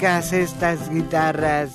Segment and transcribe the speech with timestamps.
[0.00, 1.72] estas guitarras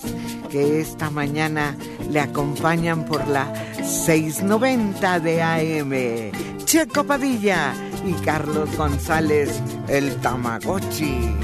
[0.49, 1.77] que esta mañana
[2.09, 6.65] le acompañan por la 690 de AM.
[6.65, 11.35] Checo Padilla y Carlos González, el Tamagotchi.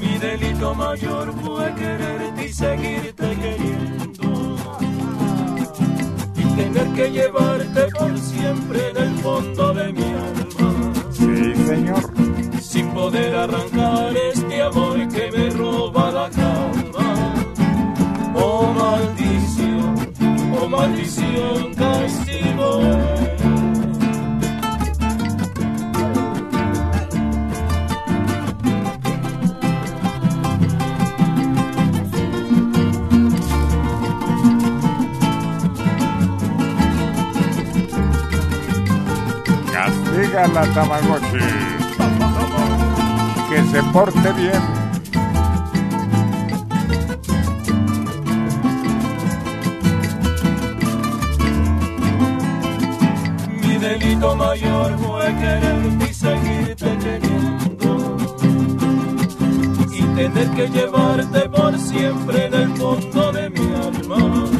[0.00, 3.75] Mi delito mayor fue quererte y seguirte queriendo.
[6.76, 10.92] Tener que llevarte por siempre en el fondo de mi alma.
[11.10, 12.02] Sí, señor.
[12.60, 17.34] Sin poder arrancar este amor que me roba la calma.
[18.34, 20.12] Oh maldición,
[20.60, 23.35] oh maldición, castigo.
[40.36, 41.38] Castiga la Tamagotchi.
[43.48, 44.62] Que se porte bien.
[53.62, 58.16] Mi delito mayor fue quererte y seguirte queriendo.
[59.90, 64.55] Y tener que llevarte por siempre en el fondo de mi alma.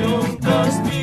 [0.00, 1.01] Maldición,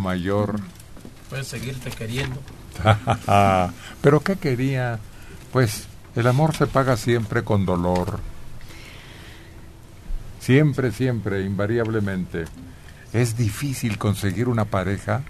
[0.00, 0.60] mayor.
[1.30, 2.40] Puedes seguirte queriendo.
[4.02, 4.98] Pero ¿qué quería?
[5.52, 5.86] Pues
[6.16, 8.20] el amor se paga siempre con dolor.
[10.40, 12.44] Siempre, siempre, invariablemente.
[13.12, 15.22] Es difícil conseguir una pareja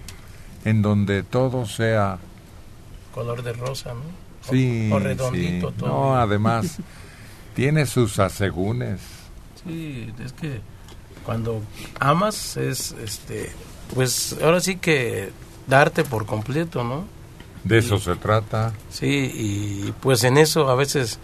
[0.65, 2.19] en donde todo sea...
[3.15, 4.01] Color de rosa, ¿no?
[4.01, 5.75] O- Sí, o, redondito sí.
[5.79, 5.89] todo.
[5.89, 6.79] No, además,
[7.55, 9.01] tiene sus asegúnes.
[9.65, 10.61] Sí, es que
[11.25, 11.63] cuando
[11.99, 13.51] amas es, este,
[13.95, 15.31] pues ahora sí que
[15.67, 17.07] darte por completo, ¿no?
[17.65, 18.73] De eso se trata.
[18.91, 21.19] Sí, y pues en eso a veces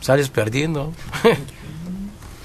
[0.00, 0.92] sales perdiendo.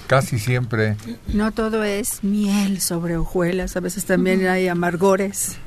[0.07, 0.95] Casi siempre.
[1.27, 5.57] No todo es miel sobre hojuelas, a veces también hay amargores,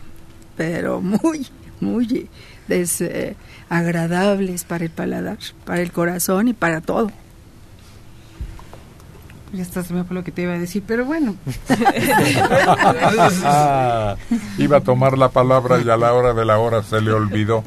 [0.56, 1.46] pero muy,
[1.80, 2.30] muy
[2.66, 5.36] desagradables para el paladar,
[5.66, 7.12] para el corazón y para todo.
[9.52, 11.34] Ya está, se me fue lo que te iba a decir, pero bueno.
[13.44, 14.16] Ah,
[14.58, 17.64] iba a tomar la palabra y a la hora de la hora se le olvidó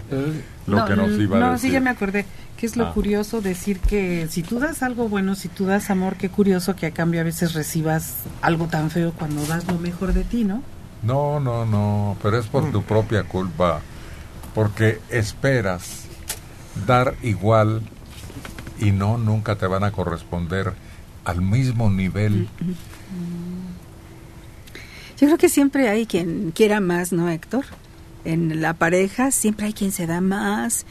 [0.68, 1.70] lo no, que nos iba a no, decir.
[1.70, 2.26] sí, ya me acordé.
[2.58, 2.94] Que es lo Ah.
[2.94, 6.86] curioso decir que si tú das algo bueno, si tú das amor, qué curioso que
[6.86, 10.62] a cambio a veces recibas algo tan feo cuando das lo mejor de ti, ¿no?
[11.02, 13.82] No, no, no, pero es por tu propia culpa,
[14.56, 16.04] porque esperas
[16.88, 17.82] dar igual
[18.80, 20.72] y no, nunca te van a corresponder
[21.26, 22.48] al mismo nivel.
[25.20, 27.66] Yo creo que siempre hay quien quiera más, ¿no, Héctor?
[28.26, 30.86] En la pareja siempre hay quien se da más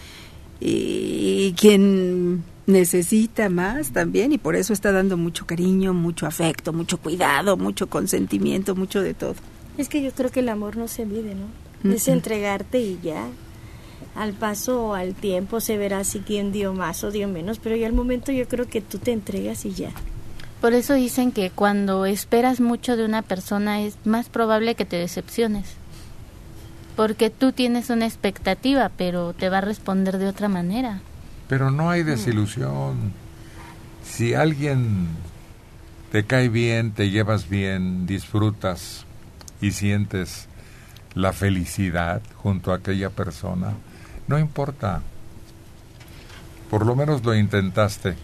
[0.61, 6.99] y quien necesita más también y por eso está dando mucho cariño, mucho afecto, mucho
[6.99, 9.35] cuidado, mucho consentimiento, mucho de todo.
[9.77, 11.93] Es que yo creo que el amor no se mide, ¿no?
[11.93, 13.27] Es entregarte y ya.
[14.15, 17.77] Al paso o al tiempo se verá si quién dio más o dio menos, pero
[17.77, 19.91] ya al momento yo creo que tú te entregas y ya.
[20.63, 24.95] Por eso dicen que cuando esperas mucho de una persona es más probable que te
[24.95, 25.75] decepciones.
[26.95, 31.01] Porque tú tienes una expectativa, pero te va a responder de otra manera.
[31.49, 33.13] Pero no hay desilusión.
[34.05, 35.09] Si alguien
[36.13, 39.05] te cae bien, te llevas bien, disfrutas
[39.61, 40.47] y sientes
[41.15, 43.73] la felicidad junto a aquella persona,
[44.29, 45.03] no importa.
[46.71, 48.15] Por lo menos lo intentaste.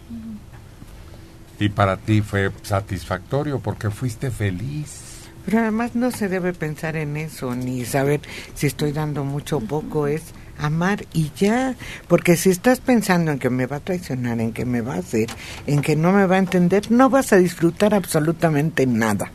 [1.59, 5.01] Y para ti fue satisfactorio porque fuiste feliz.
[5.45, 8.21] Pero además no se debe pensar en eso, ni saber
[8.53, 10.21] si estoy dando mucho o poco, es
[10.59, 11.75] amar y ya,
[12.07, 14.99] porque si estás pensando en que me va a traicionar, en que me va a
[14.99, 15.27] hacer,
[15.65, 19.31] en que no me va a entender, no vas a disfrutar absolutamente nada.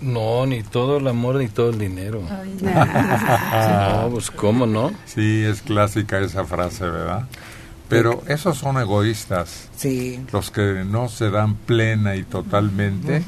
[0.00, 2.22] No, ni todo el amor ni todo el dinero.
[2.62, 4.92] no, pues cómo no.
[5.06, 7.26] Sí, es clásica esa frase, ¿verdad?
[7.88, 9.68] Pero esos son egoístas.
[9.76, 10.20] Sí.
[10.32, 13.22] Los que no se dan plena y totalmente,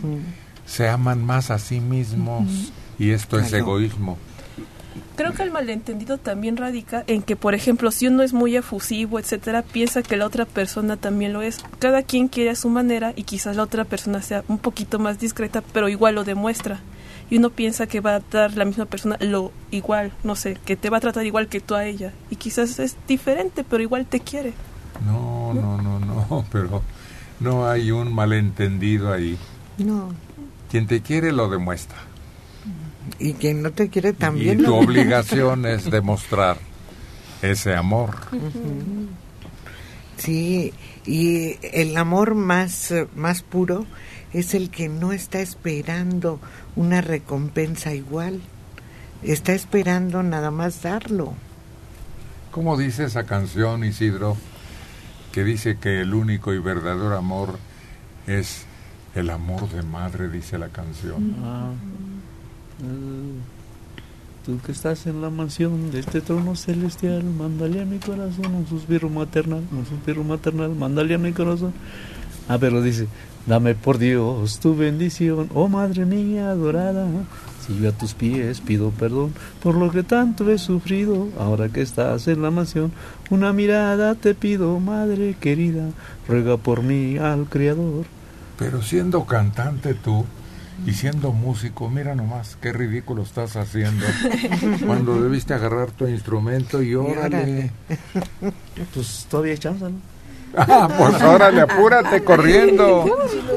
[0.67, 4.19] se aman más a sí mismos y esto es egoísmo.
[5.17, 9.19] Creo que el malentendido también radica en que, por ejemplo, si uno es muy efusivo,
[9.19, 11.59] etcétera, piensa que la otra persona también lo es.
[11.79, 15.19] Cada quien quiere a su manera y quizás la otra persona sea un poquito más
[15.19, 16.81] discreta, pero igual lo demuestra.
[17.31, 20.77] Y uno piensa que va a dar la misma persona lo igual, no sé, que
[20.77, 22.13] te va a tratar igual que tú a ella.
[22.29, 24.53] Y quizás es diferente, pero igual te quiere.
[25.07, 26.83] No, no, no, no, pero
[27.39, 29.39] no hay un malentendido ahí.
[29.79, 30.13] No.
[30.71, 31.97] Quien te quiere lo demuestra.
[33.19, 34.59] Y quien no te quiere Y también.
[34.59, 36.59] tu lo- obligación es demostrar
[37.43, 38.17] ese amor.
[40.17, 40.75] Sí,
[41.07, 43.87] y el amor más, más puro
[44.35, 46.39] es el que no está esperando
[46.77, 48.41] una recompensa igual.
[49.23, 51.35] Está esperando nada más darlo.
[52.51, 54.37] ¿Cómo dice esa canción, Isidro?
[55.33, 57.59] Que dice que el único y verdadero amor
[58.27, 58.65] es
[59.15, 61.37] el amor de madre, dice la canción.
[61.45, 61.71] Ah,
[62.83, 63.39] eh,
[64.47, 68.67] tú que estás en la mansión de este trono celestial, mándale a mi corazón un
[68.67, 71.73] suspiro maternal, un suspiro maternal, mándale a mi corazón.
[72.49, 73.07] Ah, pero dice,
[73.47, 77.07] dame por Dios tu bendición, oh madre mía adorada.
[77.67, 81.83] Si yo a tus pies pido perdón por lo que tanto he sufrido, ahora que
[81.83, 82.93] estás en la mansión,
[83.29, 85.91] una mirada te pido, madre querida,
[86.27, 88.07] ruega por mí al Creador.
[88.59, 90.25] Pero siendo cantante tú
[90.87, 94.07] y siendo músico, mira nomás qué ridículo estás haciendo.
[94.87, 97.71] Cuando debiste agarrar tu instrumento y órale.
[98.95, 100.20] Pues todavía hay chance, ¿no?
[100.57, 103.05] Ah, pues órale, apúrate corriendo,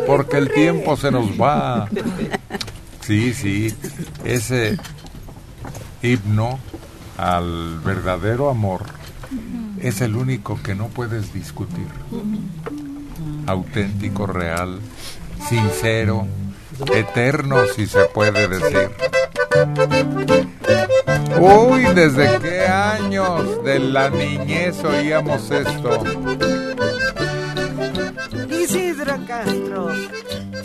[0.05, 1.87] porque el tiempo se nos va.
[3.01, 3.73] Sí, sí,
[4.23, 4.77] ese
[6.01, 6.59] himno
[7.17, 8.83] al verdadero amor
[9.81, 11.87] es el único que no puedes discutir.
[13.47, 14.79] Auténtico, real,
[15.49, 16.27] sincero,
[16.93, 18.89] eterno, si se puede decir.
[21.39, 26.03] Uy, ¿desde qué años de la niñez oíamos esto?
[28.73, 29.89] Isidro Castro,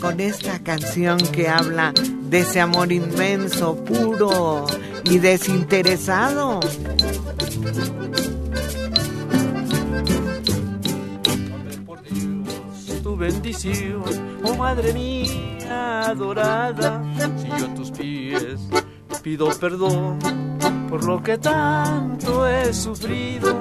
[0.01, 4.65] con esta canción que habla de ese amor inmenso, puro
[5.03, 6.59] y desinteresado.
[13.03, 14.03] tu bendición,
[14.43, 17.03] oh Madre mía adorada.
[17.37, 18.59] Si yo a tus pies
[19.21, 20.17] pido perdón
[20.89, 23.55] por lo que tanto he sufrido,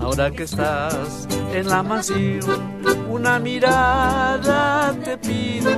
[0.00, 2.40] ahora que estás en la mansión,
[3.08, 5.70] una mirada te pido,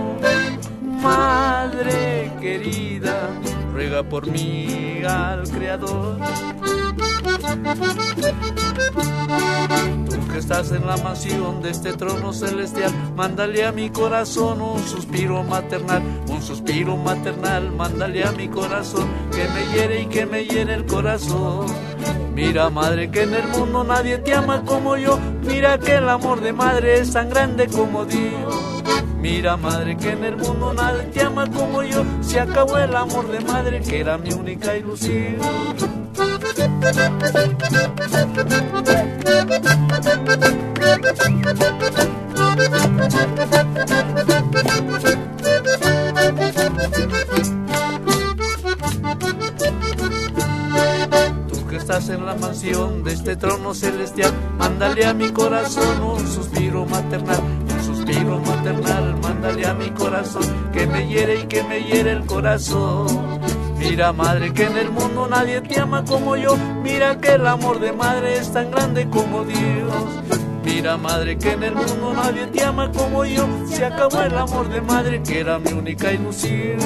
[0.82, 3.28] Madre querida,
[3.72, 6.18] ruega por mí al Creador.
[10.10, 14.82] Tú que estás en la mansión de este trono celestial, mándale a mi corazón un
[14.82, 20.44] suspiro maternal, un suspiro maternal, mándale a mi corazón que me hiere y que me
[20.44, 21.66] hiere el corazón.
[22.34, 26.40] Mira madre que en el mundo nadie te ama como yo, mira que el amor
[26.40, 28.79] de madre es tan grande como Dios.
[29.20, 33.28] Mira madre que en el mundo nadie te ama como yo, se acabó el amor
[33.30, 35.36] de madre que era mi única ilusión.
[51.48, 56.26] Tú que estás en la mansión de este trono celestial, mándale a mi corazón un
[56.26, 57.40] suspiro maternal,
[58.00, 60.42] suspiro maternal, mándale a mi corazón
[60.72, 63.06] que me hiere y que me hiere el corazón.
[63.78, 67.80] Mira madre que en el mundo nadie te ama como yo, mira que el amor
[67.80, 70.04] de madre es tan grande como Dios.
[70.64, 74.68] Mira madre que en el mundo nadie te ama como yo, se acabó el amor
[74.68, 76.78] de madre que era mi única ilusión.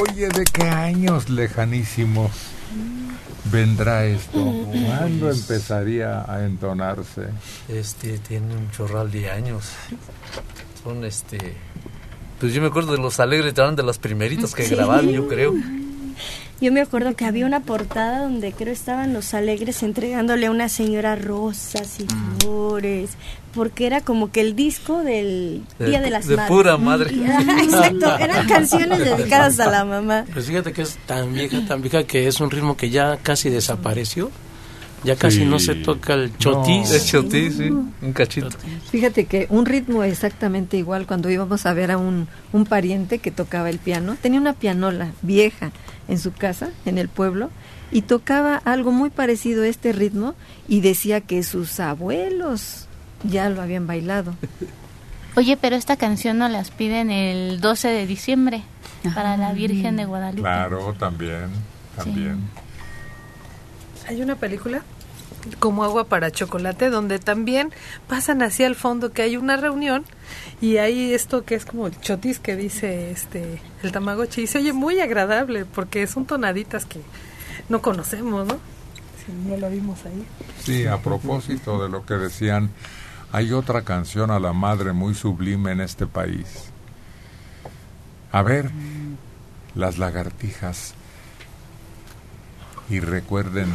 [0.00, 2.30] Oye, ¿de qué años lejanísimos
[3.50, 4.40] vendrá esto?
[4.86, 7.28] ¿Cuándo empezaría a entonarse?
[7.68, 9.64] Este tiene un chorral de años.
[10.82, 11.56] Son este.
[12.38, 14.74] Pues yo me acuerdo de los alegres, eran de las primeritas que Sí.
[14.74, 15.54] grabaron, yo creo.
[16.60, 20.68] Yo me acuerdo que había una portada donde creo estaban los alegres entregándole a una
[20.68, 22.38] señora rosas y Mm.
[22.40, 23.10] flores,
[23.54, 26.48] porque era como que el disco del De- Día de las de Madres.
[26.54, 27.10] pura madre.
[27.64, 30.26] Exacto, eran canciones dedicadas a la mamá.
[30.32, 33.48] Pues fíjate que es tan vieja, tan vieja que es un ritmo que ya casi
[33.48, 34.30] desapareció.
[35.02, 35.44] Ya casi Sí.
[35.46, 36.90] no se toca el chotis.
[36.90, 38.50] Es chotis, sí, un cachito.
[38.90, 43.30] Fíjate que un ritmo exactamente igual cuando íbamos a ver a un, un pariente que
[43.30, 45.70] tocaba el piano, tenía una pianola vieja
[46.10, 47.50] en su casa, en el pueblo,
[47.90, 50.34] y tocaba algo muy parecido a este ritmo
[50.68, 52.86] y decía que sus abuelos
[53.24, 54.34] ya lo habían bailado.
[55.36, 58.62] Oye, pero esta canción nos las piden el 12 de diciembre
[59.14, 60.42] para la Virgen de Guadalupe.
[60.42, 61.48] Claro, también,
[61.96, 62.40] también.
[64.08, 64.82] Hay una película
[65.60, 67.70] como agua para chocolate donde también
[68.08, 70.04] pasan hacia el fondo que hay una reunión
[70.60, 74.58] y hay esto que es como el chotis que dice este el tamagotchi y se
[74.58, 77.00] oye muy agradable porque son tonaditas que
[77.68, 78.58] no conocemos, ¿no?
[79.24, 80.26] Si no lo vimos ahí.
[80.62, 82.70] Sí, a propósito de lo que decían,
[83.32, 86.70] hay otra canción a la madre muy sublime en este país.
[88.32, 88.70] A ver,
[89.74, 90.94] las lagartijas.
[92.88, 93.68] Y recuerden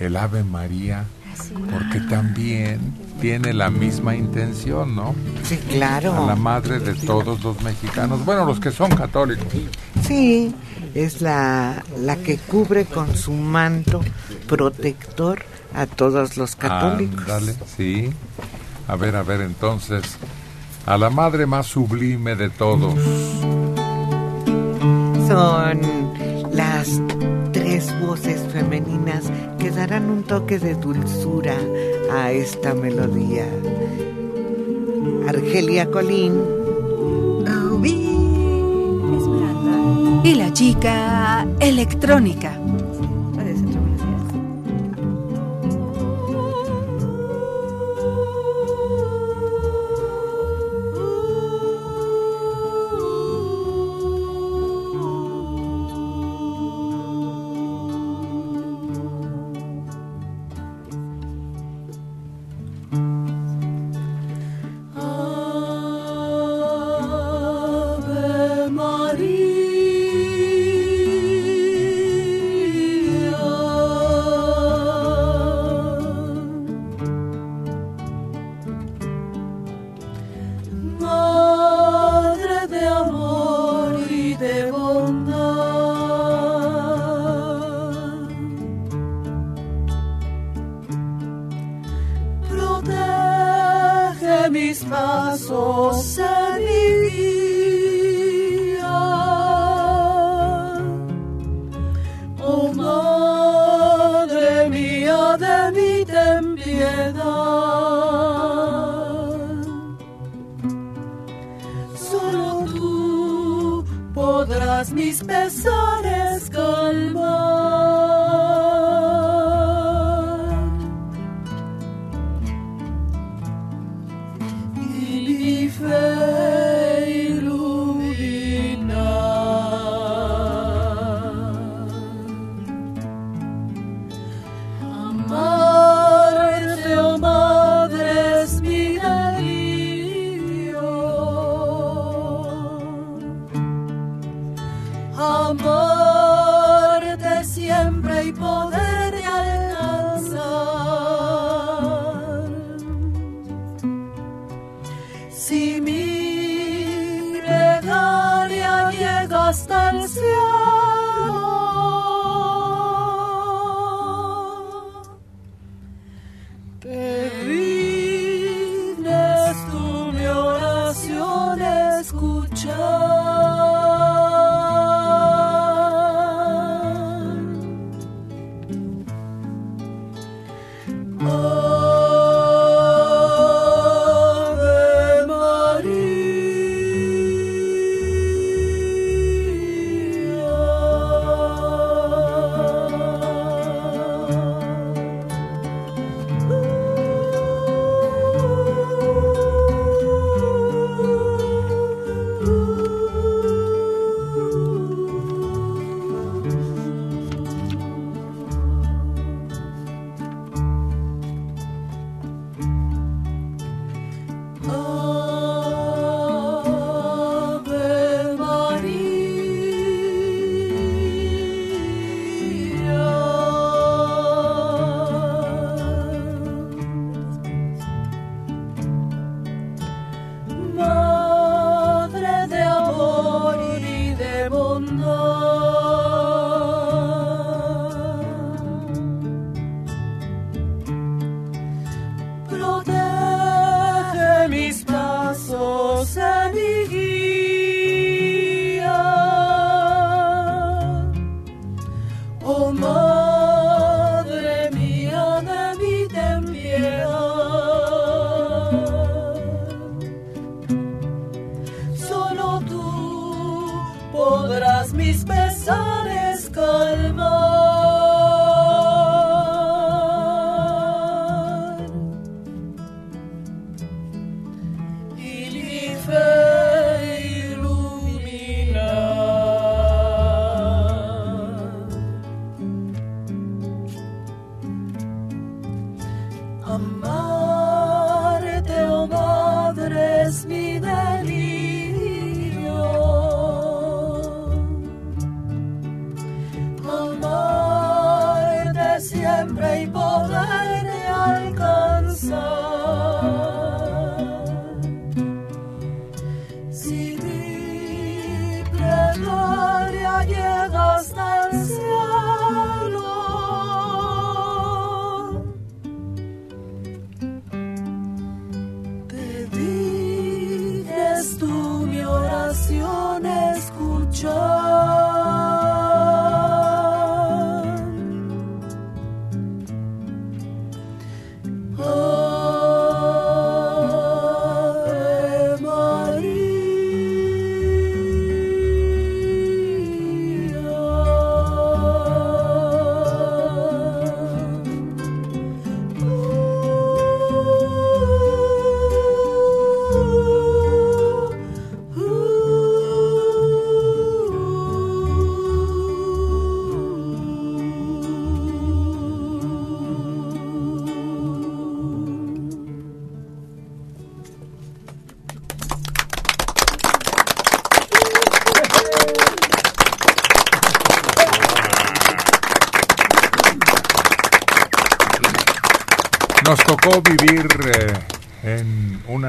[0.00, 1.04] el Ave María,
[1.70, 2.80] porque también
[3.20, 5.14] tiene la misma intención, ¿no?
[5.42, 6.14] Sí, claro.
[6.14, 9.46] A la madre de todos los mexicanos, bueno, los que son católicos.
[10.06, 10.54] Sí,
[10.94, 14.00] es la, la que cubre con su manto
[14.46, 15.42] protector
[15.74, 17.20] a todos los católicos.
[17.20, 18.10] Ándale, sí.
[18.88, 20.02] A ver, a ver, entonces,
[20.86, 22.94] a la madre más sublime de todos.
[25.28, 25.80] Son
[26.52, 27.00] las
[28.00, 29.24] voces femeninas
[29.58, 31.56] que darán un toque de dulzura
[32.12, 33.46] a esta melodía.
[35.26, 36.34] Argelia Colín.
[40.22, 42.59] Y la chica electrónica.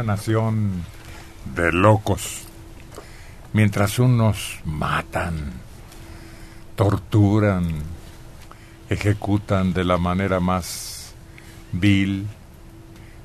[0.04, 0.84] Nación
[1.56, 2.44] de locos,
[3.54, 5.54] mientras unos matan,
[6.76, 7.72] torturan,
[8.90, 11.14] ejecutan de la manera más
[11.72, 12.28] vil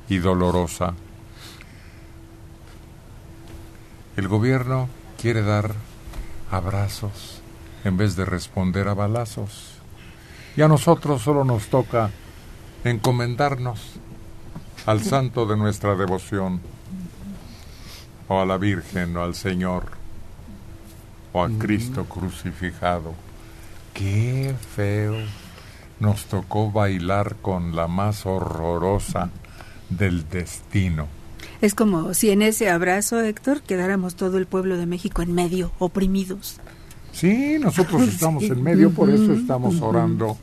[0.08, 0.94] y dolorosa.
[4.16, 4.88] El gobierno
[5.20, 5.74] quiere dar
[6.50, 7.42] abrazos
[7.84, 9.74] en vez de responder a balazos.
[10.56, 12.10] Y a nosotros solo nos toca
[12.84, 13.96] encomendarnos
[14.86, 16.60] al santo de nuestra devoción,
[18.28, 19.84] o a la Virgen, o al Señor,
[21.32, 23.14] o a Cristo crucificado.
[23.92, 25.16] Qué feo
[25.98, 29.30] nos tocó bailar con la más horrorosa
[29.90, 31.08] del destino.
[31.60, 35.72] Es como si en ese abrazo, Héctor, quedáramos todo el pueblo de México en medio,
[35.78, 36.60] oprimidos.
[37.12, 40.36] Sí, nosotros estamos en medio, por eso estamos orando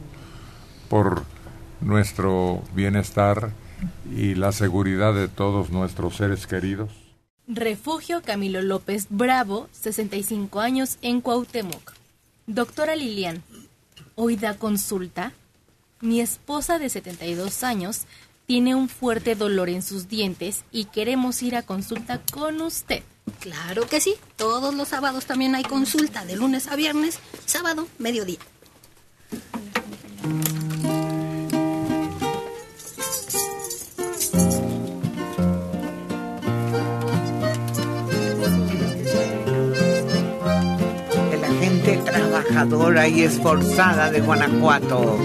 [0.89, 1.23] por
[1.81, 3.51] nuestro bienestar
[4.11, 6.89] y la seguridad de todos nuestros seres queridos.
[7.47, 11.93] Refugio Camilo López Bravo, 65 años en Cuauhtémoc.
[12.47, 13.43] Doctora Lilian,
[14.15, 15.33] ¿hoy da consulta?
[16.01, 18.03] Mi esposa de 72 años
[18.45, 23.03] tiene un fuerte dolor en sus dientes y queremos ir a consulta con usted.
[23.39, 24.15] Claro que sí.
[24.35, 28.39] Todos los sábados también hay consulta, de lunes a viernes, sábado, mediodía.
[42.53, 45.17] Trabajadora y esforzada de Guanajuato.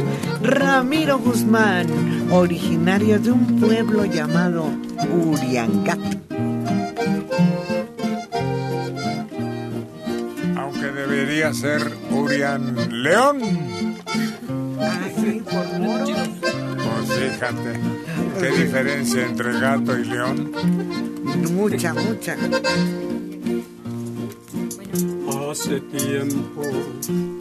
[0.42, 1.86] Ramiro Guzmán,
[2.30, 4.64] originario de un pueblo llamado
[5.14, 5.98] Uriangat.
[10.56, 13.42] Aunque debería ser Urian León.
[14.80, 16.06] Ah, sí, por moro.
[16.06, 17.80] Pues fíjate,
[18.40, 20.52] qué diferencia entre gato y león.
[21.52, 22.36] Mucha, mucha.
[25.50, 26.62] Hace tiempo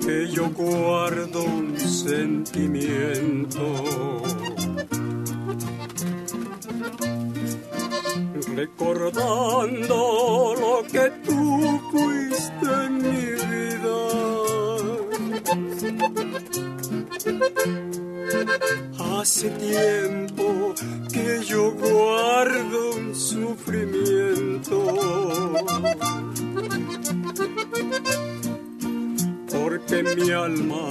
[0.02, 3.62] que yo guardo un sentimiento.
[8.56, 9.96] Recordando
[10.58, 13.68] lo que tú fuiste en mi vida.
[19.00, 20.74] Hace tiempo
[21.12, 24.84] que yo guardo un sufrimiento.
[29.52, 30.88] Porque mi alma,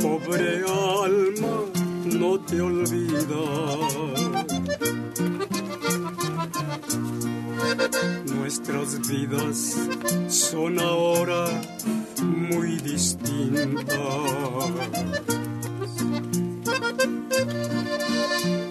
[0.00, 0.64] pobre
[1.02, 1.64] alma,
[2.04, 3.44] no te olvida.
[8.36, 9.76] Nuestras vidas
[10.28, 11.48] son ahora
[12.22, 13.92] muy distintas.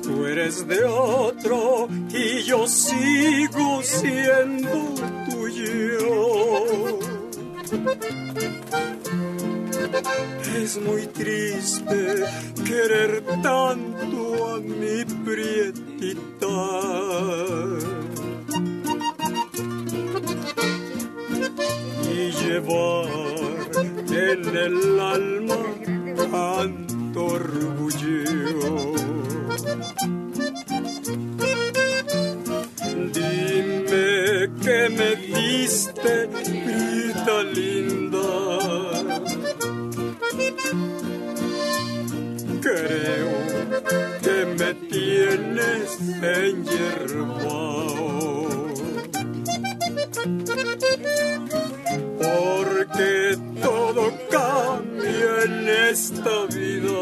[0.03, 4.95] Tú eres de otro y yo sigo siendo
[5.29, 6.99] tuyo.
[10.57, 12.23] Es muy triste
[12.65, 16.47] querer tanto a mi prietita.
[22.13, 23.07] Y llevar
[24.11, 25.55] en el alma
[27.15, 28.93] orgullo.
[33.13, 36.27] Dime que me diste,
[36.63, 38.29] prieta linda.
[42.61, 43.31] Creo
[44.21, 46.65] que me tienes en
[52.17, 56.99] Porque todo cambia en esta vida.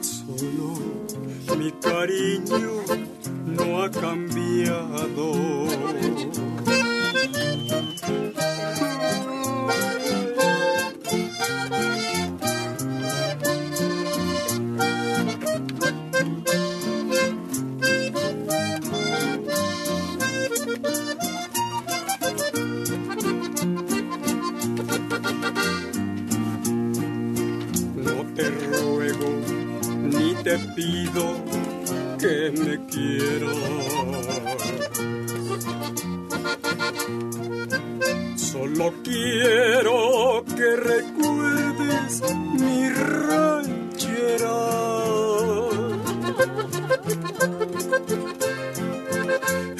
[0.00, 0.68] Solo
[1.56, 2.82] mi cariño
[3.46, 5.60] no ha cambiado.
[28.40, 29.28] Te ruego
[30.02, 31.24] ni te pido
[32.18, 33.56] que me quieras.
[38.36, 42.22] Solo quiero que recuerdes
[42.58, 44.60] mi ranchera.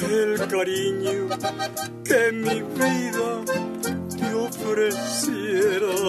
[0.09, 1.29] El cariño
[2.03, 3.29] que mi vida
[4.19, 6.00] te ofreciera.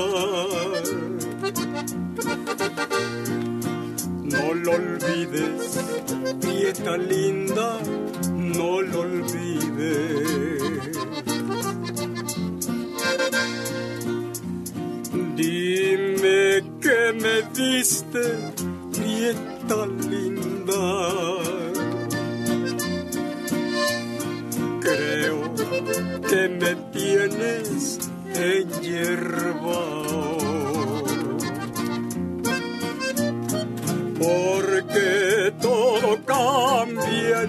[5.27, 5.79] Olvides,
[6.97, 7.79] linda,
[8.31, 10.63] no lo olvides.
[15.37, 18.25] Dime que me diste,
[18.93, 20.85] prieta linda.
[24.81, 25.55] Creo
[26.29, 27.99] que me tienes
[28.35, 30.42] en hierba.
[34.23, 37.45] Porque todo cambia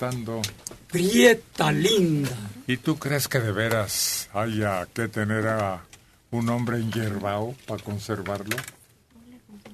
[0.00, 0.40] cantando
[0.90, 2.36] prieta, linda.
[2.66, 5.82] ¿Y tú crees que de veras haya que tener a
[6.30, 8.56] un hombre enyerbado para conservarlo?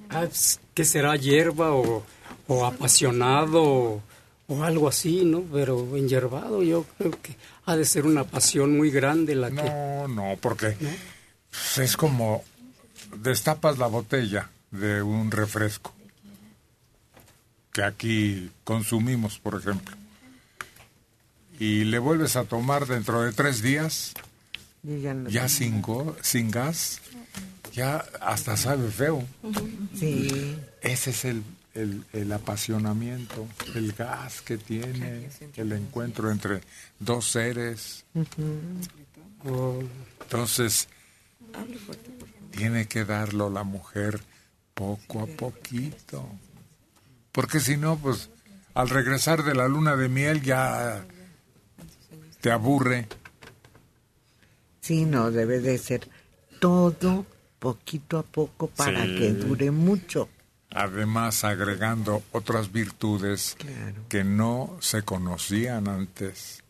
[0.09, 2.05] Ah, pues, ¿Qué será hierba o,
[2.47, 4.03] o apasionado o,
[4.47, 5.43] o algo así, no?
[5.51, 7.35] Pero enyerbado yo creo que
[7.65, 9.63] ha de ser una pasión muy grande la que...
[9.63, 10.75] No, no, porque
[11.49, 12.43] pues, es como
[13.15, 15.93] destapas la botella de un refresco
[17.71, 19.95] que aquí consumimos, por ejemplo,
[21.59, 24.13] y le vuelves a tomar dentro de tres días,
[24.83, 25.81] ya sin,
[26.51, 27.01] gas,
[27.73, 29.25] ya hasta sabe feo.
[29.97, 30.57] Sí.
[30.81, 31.43] Ese es el,
[31.73, 36.61] el, el apasionamiento, el gas que tiene, el encuentro entre
[36.99, 38.05] dos seres.
[40.21, 40.87] Entonces,
[42.51, 44.19] tiene que darlo la mujer
[44.73, 46.27] poco a poquito.
[47.31, 48.29] Porque si no, pues
[48.73, 51.05] al regresar de la luna de miel ya
[52.41, 53.07] te aburre.
[54.81, 56.07] Sí, no, debe de ser
[56.59, 57.25] todo
[57.59, 59.15] poquito a poco para Sí.
[59.17, 60.29] que dure mucho.
[60.71, 63.55] Además, agregando otras virtudes
[64.09, 66.63] que no se conocían antes.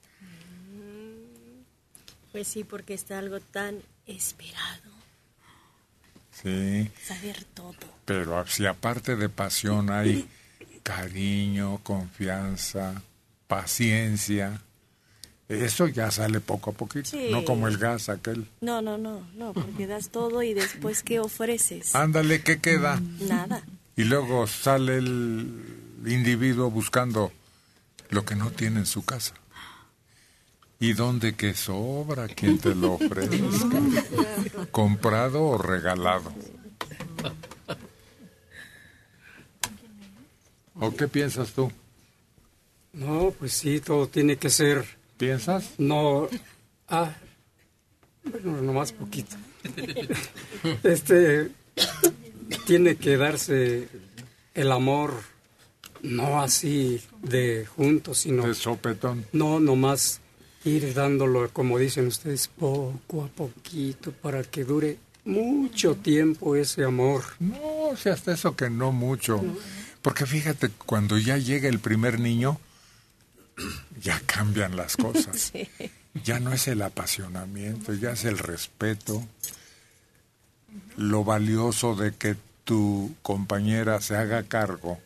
[2.31, 4.91] Pues sí, porque está algo tan esperado.
[6.31, 7.73] Sí, Saber todo.
[8.05, 10.27] pero si aparte de pasión hay
[10.83, 13.01] cariño, confianza,
[13.47, 14.61] paciencia,
[15.49, 17.29] eso ya sale poco a poquito, Sí.
[17.31, 18.47] no como el gas aquel.
[18.61, 21.95] No, no, no, no, porque das todo y después ¿qué ofreces?
[21.95, 23.01] Ándale, ¿qué queda?
[23.21, 23.63] Nada.
[23.95, 25.63] Y luego sale el
[26.05, 27.31] individuo buscando
[28.09, 29.33] lo que no tiene en su casa.
[30.79, 33.79] ¿Y dónde que sobra quien te lo ofrezca?
[34.71, 36.31] ¿Comprado o regalado?
[40.79, 41.71] ¿O qué piensas tú?
[42.93, 44.96] No, pues sí, todo tiene que ser...
[45.17, 45.71] ¿Piensas?
[45.77, 46.27] No...
[46.87, 47.13] Ah,
[48.23, 49.35] bueno, nomás poquito.
[50.83, 51.51] Este...
[52.65, 53.89] Tiene que darse
[54.53, 55.13] el amor,
[56.01, 58.47] no así de juntos, sino...
[58.47, 59.25] De sopetón.
[59.33, 60.21] No, nomás
[60.63, 67.23] ir dándolo, como dicen ustedes, poco a poquito para que dure mucho tiempo ese amor.
[67.39, 69.43] No, si hasta eso que no mucho.
[70.01, 72.59] Porque fíjate, cuando ya llega el primer niño,
[74.01, 75.51] ya cambian las cosas.
[75.57, 75.69] Sí.
[76.23, 79.23] Ya no es el apasionamiento, ya es el respeto,
[80.95, 84.99] lo valioso de que tu compañera se haga cargo,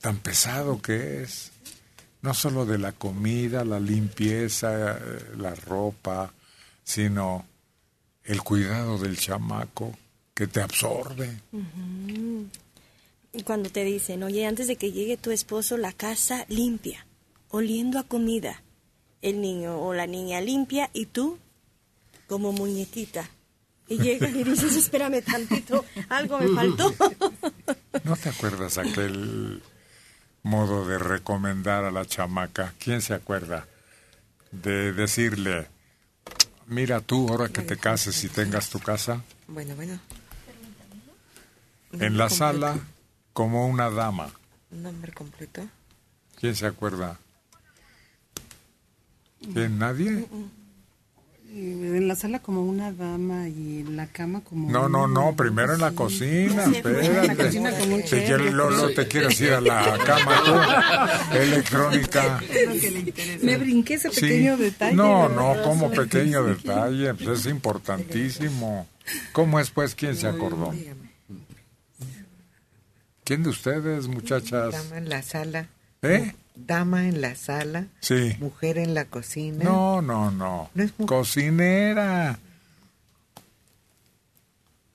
[0.00, 1.52] tan pesado que es,
[2.22, 4.98] no solo de la comida, la limpieza, eh,
[5.36, 6.32] la ropa,
[6.82, 7.46] sino
[8.24, 9.96] el cuidado del chamaco
[10.34, 11.40] que te absorbe.
[13.32, 17.06] Y cuando te dicen, oye, antes de que llegue tu esposo, la casa limpia,
[17.50, 18.62] oliendo a comida.
[19.22, 21.38] El niño o la niña limpia y tú
[22.28, 23.28] como muñequita.
[23.88, 26.92] Y llegan y dices, espérame tantito, algo me faltó.
[28.04, 29.62] ¿No te acuerdas aquel
[30.42, 32.74] modo de recomendar a la chamaca?
[32.78, 33.66] ¿Quién se acuerda?
[34.52, 35.66] De decirle,
[36.66, 39.98] mira tú, ahora que te cases y tengas tu casa, Bueno, bueno.
[41.92, 42.78] en la sala
[43.32, 44.30] como una dama.
[44.70, 45.66] Nombre completo.
[46.38, 47.18] ¿Quién se acuerda?
[49.52, 49.78] ¿Quién?
[49.78, 50.26] ¿Nadie?
[51.58, 55.72] En la sala como una dama y en la cama como No, no, no, primero
[55.74, 57.52] en la cocina, en espérate.
[57.52, 62.40] Si ya Lolo te quieres ir a la cama tú, electrónica.
[63.42, 64.20] Me brinqué ese Sí.
[64.20, 64.96] pequeño detalle.
[64.96, 68.86] No, no, como pequeño detalle, pues es importantísimo.
[69.32, 69.94] ¿Cómo es pues?
[69.94, 70.74] ¿Quién se acordó?
[73.24, 74.72] ¿Quién de ustedes, muchachas?
[74.72, 75.68] Dama en la sala.
[76.02, 76.34] ¿Eh?
[76.56, 77.86] Dama en la sala.
[78.00, 78.34] Sí.
[78.40, 79.62] Mujer en la cocina.
[79.64, 80.70] No, no, no.
[81.06, 82.38] Cocinera.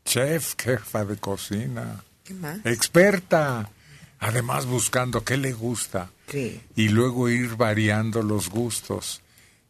[0.06, 2.04] Chef, jefa de cocina.
[2.24, 2.60] ¿Qué más?
[2.65, 3.69] Experta.
[4.19, 6.10] Además buscando qué le gusta.
[6.28, 6.62] Sí.
[6.76, 9.21] Y luego ir variando los gustos.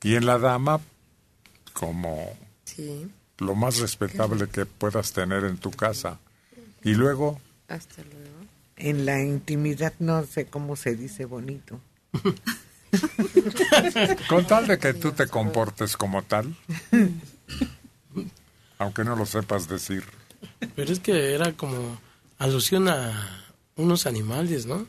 [0.02, 0.80] Y en la dama,
[1.74, 3.10] como Sí.
[3.38, 6.20] lo más respetable que puedas tener en tu casa.
[6.84, 8.21] Y luego, Hasta luego.
[8.82, 11.80] En la intimidad no sé cómo se dice bonito.
[14.28, 16.56] con tal de que tú te comportes como tal,
[18.80, 20.04] aunque no lo sepas decir.
[20.76, 22.00] Pero es que era como
[22.40, 24.88] alusión a unos animales, ¿no?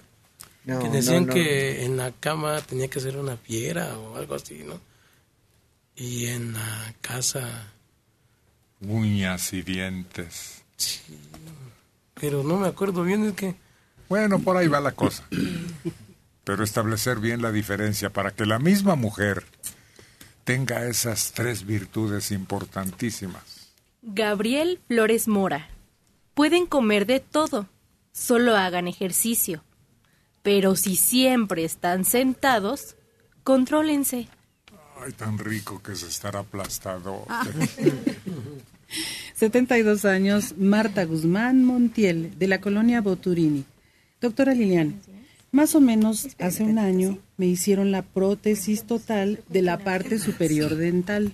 [0.65, 1.35] No, que decían no, no.
[1.35, 4.81] que en la cama tenía que ser una piedra o algo así, ¿no?
[5.97, 7.73] Y en la casa,
[8.81, 10.63] Uñas y dientes.
[12.15, 13.55] pero no me acuerdo bien, es que...
[14.13, 15.27] Bueno, por ahí va la cosa.
[16.45, 19.43] pero establecer bien la diferencia para que la misma mujer
[20.45, 23.73] tenga esas tres virtudes importantísimas.
[24.03, 25.71] Gabriel Flores Mora.
[26.35, 27.71] Pueden comer de todo,
[28.13, 29.65] solo hagan ejercicio.
[30.43, 32.97] Pero si siempre están sentados,
[33.45, 34.29] contrólense.
[35.03, 37.25] Ay, tan rico que es estar aplastado.
[39.37, 43.65] 72 años, Marta Guzmán Montiel, de la colonia Boturini.
[44.23, 45.01] Doctora Lilian,
[45.51, 50.77] más o menos hace un año me hicieron la prótesis total de la parte superior
[50.77, 51.33] dental.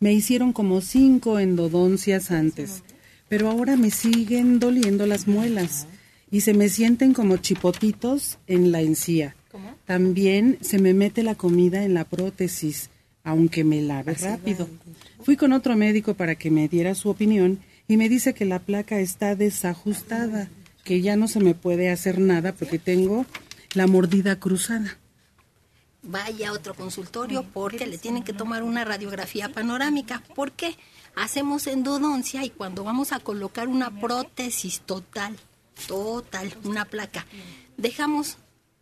[0.00, 2.84] Me hicieron como cinco endodoncias antes,
[3.28, 5.86] pero ahora me siguen doliendo las muelas
[6.30, 9.36] y se me sienten como chipotitos en la encía.
[9.84, 12.88] También se me mete la comida en la prótesis,
[13.24, 14.70] aunque me lave rápido.
[15.22, 18.58] Fui con otro médico para que me diera su opinión y me dice que la
[18.58, 20.48] placa está desajustada,
[20.84, 23.26] que ya no se me puede hacer nada porque tengo
[23.74, 24.98] la mordida cruzada.
[26.02, 30.22] Vaya a otro consultorio porque le tienen que tomar una radiografía panorámica.
[30.34, 30.76] ¿Por qué?
[31.14, 35.36] Hacemos endodoncia y cuando vamos a colocar una prótesis total,
[35.86, 37.26] total, una placa,
[37.76, 38.38] dejamos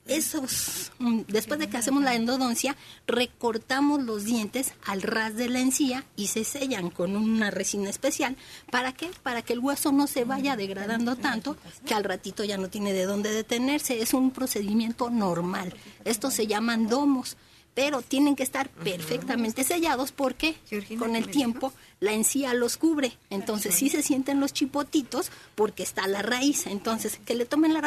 [0.06, 5.60] esos, mm, después de que hacemos la endodoncia, recortamos los dientes al ras de la
[5.60, 8.36] encía y se sellan con una resina especial.
[8.70, 9.10] ¿Para qué?
[9.22, 12.92] Para que el hueso no se vaya degradando tanto que al ratito ya no tiene
[12.92, 14.02] de dónde detenerse.
[14.02, 15.74] Es un procedimiento normal.
[16.04, 17.36] Estos se llaman domos
[17.74, 20.56] pero tienen que estar perfectamente sellados porque
[20.98, 23.16] con el tiempo la encía los cubre.
[23.30, 26.66] Entonces sí se sienten los chipotitos porque está la raíz.
[26.66, 27.80] Entonces que le tomen la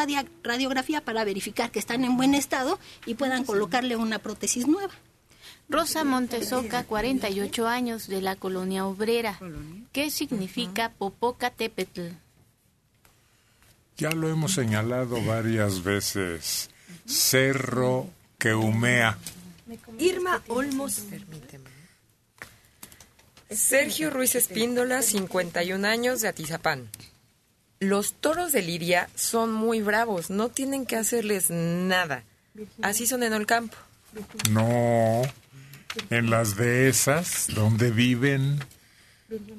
[0.43, 4.93] radiografía para verificar que están en buen estado y puedan colocarle una prótesis nueva.
[5.69, 9.39] Rosa Montesoca, 48 años, de la colonia obrera.
[9.91, 12.09] ¿Qué significa Popocatépetl?
[13.97, 16.69] Ya lo hemos señalado varias veces.
[17.05, 19.17] Cerro que humea.
[19.99, 21.03] Irma Olmos.
[23.49, 26.89] Sergio Ruiz Espíndola, 51 años, de Atizapán.
[27.79, 32.23] Los toros de Liria son muy bravos, no tienen que hacerles nada.
[32.81, 33.77] Así son en el campo.
[34.51, 35.21] No,
[36.09, 38.59] en las dehesas donde viven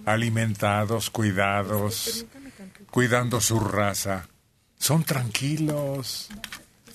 [0.07, 2.27] alimentados, cuidados,
[2.91, 4.29] cuidando su raza.
[4.79, 6.29] Son tranquilos,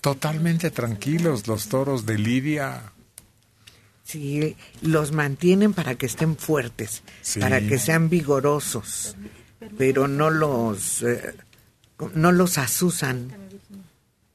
[0.02, 2.92] totalmente tranquilos los toros de Lidia.
[4.10, 7.40] Sí, los mantienen para que estén fuertes, Sí.
[7.40, 9.16] para que sean vigorosos,
[9.78, 11.36] pero no los eh,
[12.16, 13.32] no los asusan.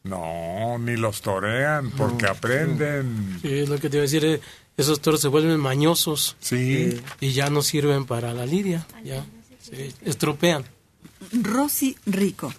[0.05, 3.39] No, ni los torean porque aprenden.
[3.41, 4.41] Sí, es lo que te iba a decir, eh,
[4.77, 6.37] esos toros se vuelven mañosos.
[6.41, 7.01] Sí.
[7.21, 9.25] Y ya no sirven para la lidia, ya
[9.61, 10.65] se estropean.
[11.33, 12.53] Rosy Rico.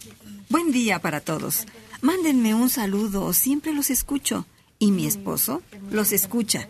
[0.50, 1.66] Buen día para todos.
[2.02, 4.46] Mándenme un saludo, siempre los escucho.
[4.80, 6.68] Y mi esposo los escucha.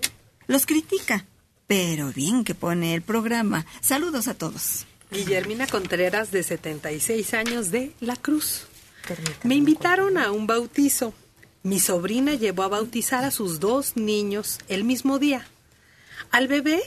[0.47, 1.25] Los critica,
[1.67, 3.65] pero bien que pone el programa.
[3.81, 4.85] Saludos a todos.
[5.11, 8.67] Guillermina Contreras, de 76 años, de La Cruz.
[9.43, 11.13] Me invitaron a un bautizo.
[11.63, 15.47] Mi sobrina llevó a bautizar a sus dos niños el mismo día.
[16.31, 16.81] Al bebé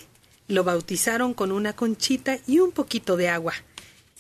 [0.47, 3.55] lo bautizaron con una conchita y un poquito de agua.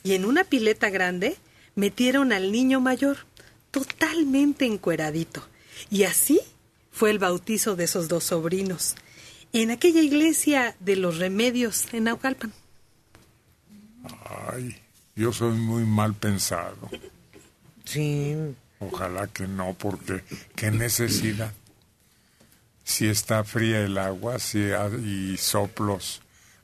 [0.02, 1.36] Y en una pileta grande
[1.74, 3.18] metieron al niño mayor,
[3.70, 5.46] totalmente encueradito.
[5.90, 6.40] Y así
[6.90, 8.96] fue el bautizo de esos dos sobrinos,
[9.52, 12.52] en aquella iglesia de los remedios en Naucalpan.
[14.50, 14.76] Ay,
[15.16, 16.88] yo soy muy mal pensado.
[17.84, 18.34] Sí.
[18.80, 20.22] Ojalá que no, porque
[20.54, 21.52] qué necesidad.
[22.84, 26.22] Si está fría el agua si hay soplos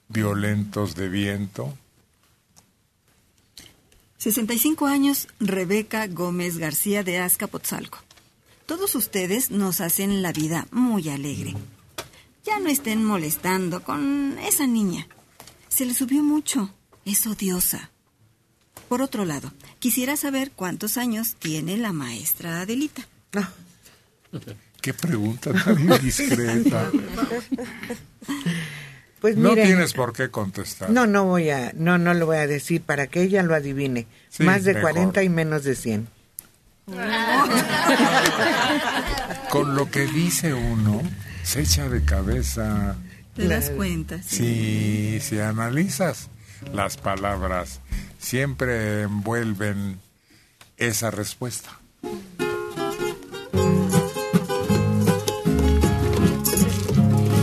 [0.08, 1.76] violentos de viento,
[4.18, 7.98] 65 años, Rebeca Gómez García de Azcapotzalco.
[8.64, 11.54] Todos ustedes nos hacen la vida muy alegre.
[12.44, 15.06] Ya no estén molestando con esa niña.
[15.68, 16.70] Se le subió mucho.
[17.04, 17.90] Es odiosa.
[18.88, 23.06] Por otro lado, quisiera saber cuántos años tiene la maestra Adelita.
[24.80, 26.90] qué pregunta tan indiscreta.
[29.20, 30.90] Pues no miren, tienes por qué contestar.
[30.90, 34.06] No, no voy a, no, no lo voy a decir para que ella lo adivine.
[34.28, 34.92] Sí, Más de mejor.
[34.92, 36.08] 40 y menos de 100.
[39.48, 41.00] Con lo que dice uno,
[41.44, 42.96] se echa de cabeza.
[43.36, 44.22] ¿Te das cuenta?
[44.22, 46.30] Si, si analizas
[46.72, 47.80] las palabras,
[48.18, 50.00] siempre envuelven
[50.76, 51.78] esa respuesta.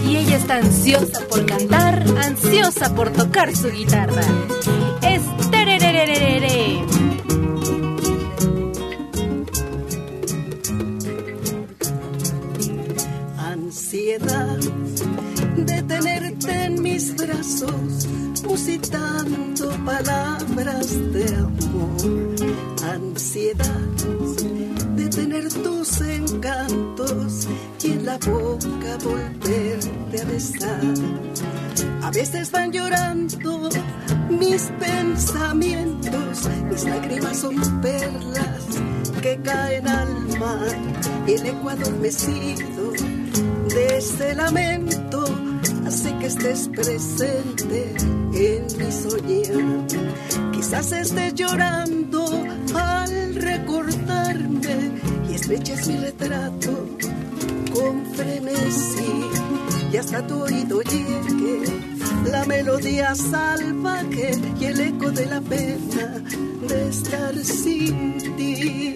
[0.08, 4.24] Y ella está ansiosa por cantar, ansiosa por tocar su guitarra.
[14.12, 14.58] Ansiedad
[15.56, 18.08] de tenerte en mis brazos,
[18.46, 22.36] musitando palabras de amor,
[22.84, 23.90] ansiedad
[24.96, 27.48] de tener tus encantos
[27.84, 30.82] y en la boca volverte a besar.
[32.02, 33.70] A veces van llorando
[34.30, 38.66] mis pensamientos, mis lágrimas son perlas
[39.22, 40.76] que caen al mar
[41.28, 42.81] y el eco adormecido de
[44.02, 45.24] ese lamento
[45.86, 47.94] hace que estés presente
[48.34, 50.52] en mi soñar.
[50.52, 52.26] Quizás estés llorando
[52.74, 54.92] al recordarme
[55.30, 56.88] y estreches mi retrato
[57.74, 59.26] con frenesí
[59.94, 61.64] y hasta tu oído llegue
[62.32, 66.24] la melodía salvaje y el eco de la pena
[66.68, 68.96] de estar sin ti.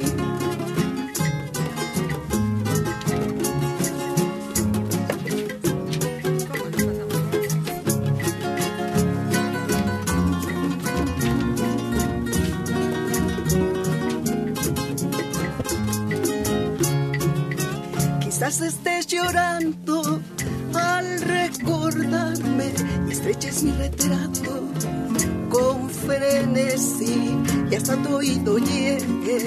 [19.25, 20.21] Llorando
[20.73, 22.73] al recordarme
[23.07, 24.63] y estreches mi retrato
[25.49, 27.35] con frenesí
[27.71, 29.39] y hasta tu oído llegue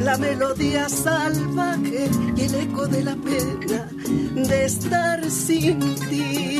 [0.00, 3.88] la melodía salvaje y el eco de la pena
[4.34, 6.51] de estar sin ti.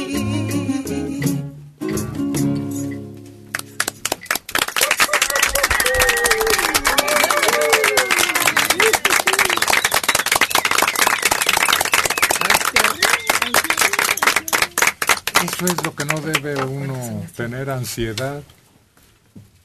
[17.53, 18.43] Tener ansiedad.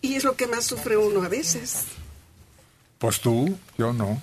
[0.01, 1.85] Y es lo que más sufre uno a veces.
[2.97, 4.21] Pues tú, yo no.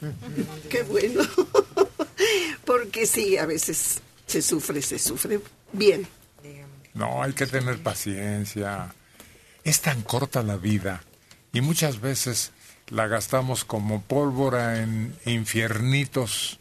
[0.69, 1.23] Qué bueno.
[2.67, 5.41] Porque sí, a veces se sufre, se sufre
[5.73, 6.07] bien.
[6.93, 8.95] No, hay que tener paciencia.
[9.65, 11.03] Es tan corta la vida
[11.55, 12.53] y muchas veces
[12.91, 16.61] la gastamos como pólvora en infiernitos.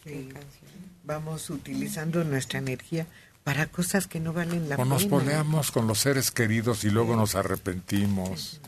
[1.04, 3.06] Vamos utilizando nuestra energía
[3.44, 4.88] para cosas que no valen la O pena.
[4.90, 8.60] nos poleamos con los seres queridos y luego nos arrepentimos.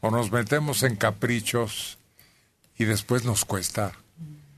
[0.00, 1.98] O nos metemos en caprichos
[2.78, 3.92] y después nos cuesta.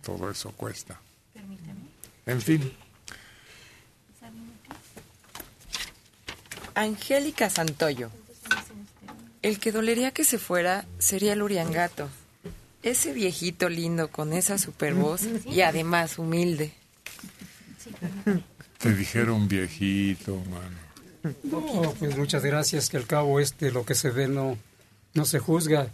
[0.02, 1.00] Todo eso cuesta.
[2.26, 2.72] En fin,
[6.74, 8.10] Angélica Santoyo.
[9.42, 12.08] El que dolería que se fuera sería el Uriangato.
[12.82, 16.72] Ese viejito lindo con esa super voz y además humilde.
[18.82, 21.36] Te dijeron viejito, mano.
[21.44, 24.58] No, pues muchas gracias, que al cabo este lo que se ve no,
[25.14, 25.88] no se juzga,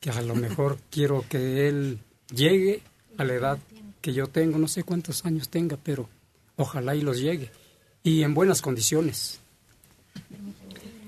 [0.00, 1.98] que a lo mejor quiero que él
[2.34, 2.80] llegue
[3.18, 3.58] a la edad
[4.00, 6.08] que yo tengo, no sé cuántos años tenga, pero
[6.56, 7.50] ojalá y los llegue,
[8.02, 9.40] y en buenas condiciones.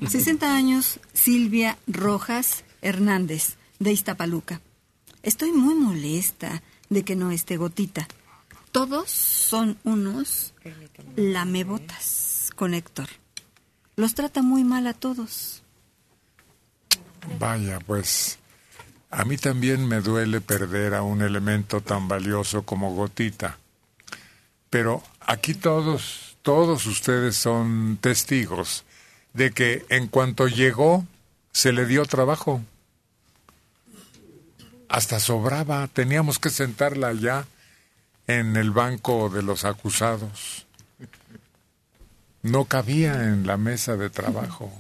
[0.07, 4.61] 60 años, Silvia Rojas Hernández, de Iztapaluca.
[5.23, 8.07] Estoy muy molesta de que no esté gotita.
[8.73, 10.53] Todos son unos
[11.17, 13.09] lamebotas con Héctor.
[13.97, 15.63] Los trata muy mal a todos.
[17.39, 18.39] Vaya, pues
[19.11, 23.59] a mí también me duele perder a un elemento tan valioso como Gotita.
[24.71, 28.85] Pero aquí todos, todos ustedes son testigos
[29.33, 31.07] de que en cuanto llegó,
[31.53, 32.63] se le dio trabajo.
[34.89, 37.47] Hasta sobraba, teníamos que sentarla allá
[38.29, 40.67] en el banco de los acusados.
[42.43, 44.71] No cabía en la mesa de trabajo.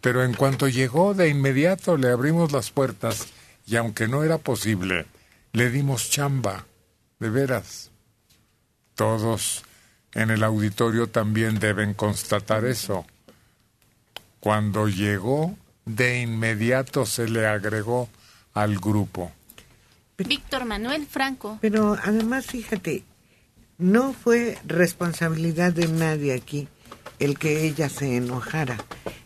[0.00, 3.28] Pero en cuanto llegó, de inmediato le abrimos las puertas
[3.66, 5.06] y aunque no era posible,
[5.52, 6.64] le dimos chamba,
[7.18, 7.90] de veras.
[8.94, 9.64] Todos
[10.12, 13.04] en el auditorio también deben constatar eso.
[14.40, 15.54] Cuando llegó,
[15.84, 18.08] de inmediato se le agregó
[18.54, 19.32] al grupo.
[20.18, 21.58] Víctor Manuel Franco.
[21.60, 23.04] Pero además, fíjate,
[23.78, 26.68] no fue responsabilidad de nadie aquí
[27.18, 28.78] el que ella se enojara.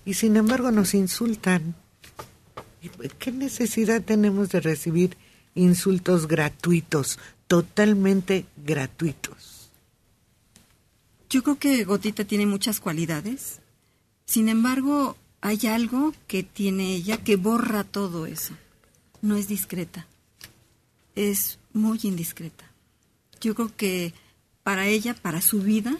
[0.05, 1.75] Y sin embargo nos insultan.
[3.19, 5.17] ¿Qué necesidad tenemos de recibir
[5.55, 9.71] insultos gratuitos, totalmente gratuitos?
[11.29, 13.61] Yo creo que Gotita tiene muchas cualidades.
[14.25, 18.55] Sin embargo, hay algo que tiene ella que borra todo eso.
[19.23, 20.07] No es discreta.
[21.21, 22.65] Es muy indiscreta.
[23.43, 24.15] Yo creo que
[24.63, 25.99] para ella, para su vida,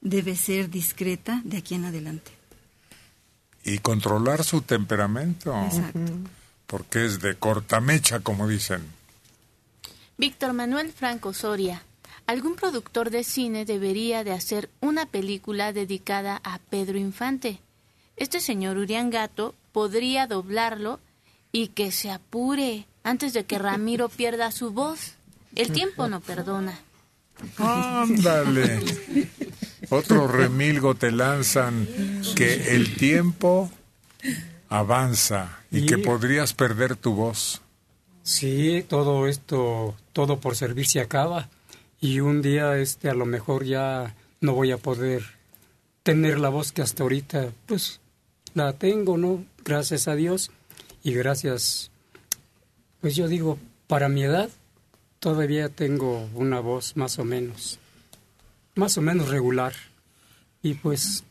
[0.00, 2.30] debe ser discreta de aquí en adelante.
[3.64, 5.54] Y controlar su temperamento.
[5.62, 6.00] Exacto.
[6.66, 8.82] Porque es de corta mecha, como dicen.
[10.16, 11.82] Víctor Manuel Franco Soria.
[12.26, 17.60] algún productor de cine debería de hacer una película dedicada a Pedro Infante.
[18.16, 20.98] Este señor Uriangato podría doblarlo
[21.52, 25.14] y que se apure antes de que Ramiro pierda su voz.
[25.54, 26.76] El tiempo no perdona.
[27.56, 28.80] Ándale.
[29.90, 31.86] Otro remilgo te lanzan
[32.34, 33.70] que el tiempo
[34.68, 37.62] avanza y que podrías perder tu voz.
[38.24, 41.48] Sí, todo esto, todo por servir se acaba
[42.00, 45.22] y un día este a lo mejor ya no voy a poder
[46.02, 48.00] tener la voz que hasta ahorita pues
[48.54, 49.44] la tengo, ¿no?
[49.64, 50.50] Gracias a Dios
[51.04, 51.92] y gracias
[53.06, 54.50] pues yo digo, para mi edad
[55.20, 57.78] todavía tengo una voz más o menos
[58.74, 59.74] más o menos regular.
[60.60, 61.22] Y pues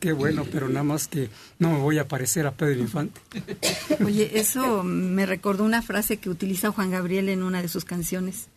[0.00, 3.22] qué bueno, pero nada más que no me voy a parecer a Pedro Infante.
[4.04, 8.48] Oye, eso me recordó una frase que utiliza Juan Gabriel en una de sus canciones.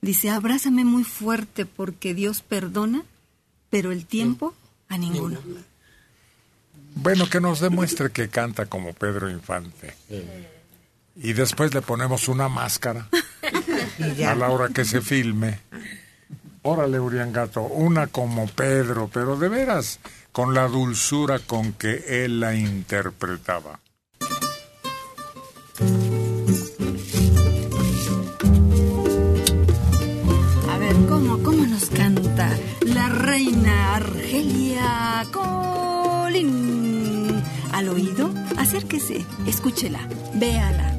[0.00, 3.04] Dice, abrázame muy fuerte porque Dios perdona,
[3.68, 4.54] pero el tiempo
[4.88, 5.38] a ninguno.
[6.94, 9.92] Bueno, que nos demuestre que canta como Pedro Infante.
[11.16, 13.08] Y después le ponemos una máscara
[14.26, 15.60] a la hora que se filme.
[16.62, 20.00] Órale, Uriangato, una como Pedro, pero de veras,
[20.32, 23.80] con la dulzura con que él la interpretaba.
[30.70, 32.48] A ver, ¿cómo, cómo nos canta
[32.80, 36.93] la reina Argelia Colín?
[37.74, 38.30] ¿Al oído?
[38.56, 39.98] Acérquese, escúchela,
[40.34, 40.96] véala.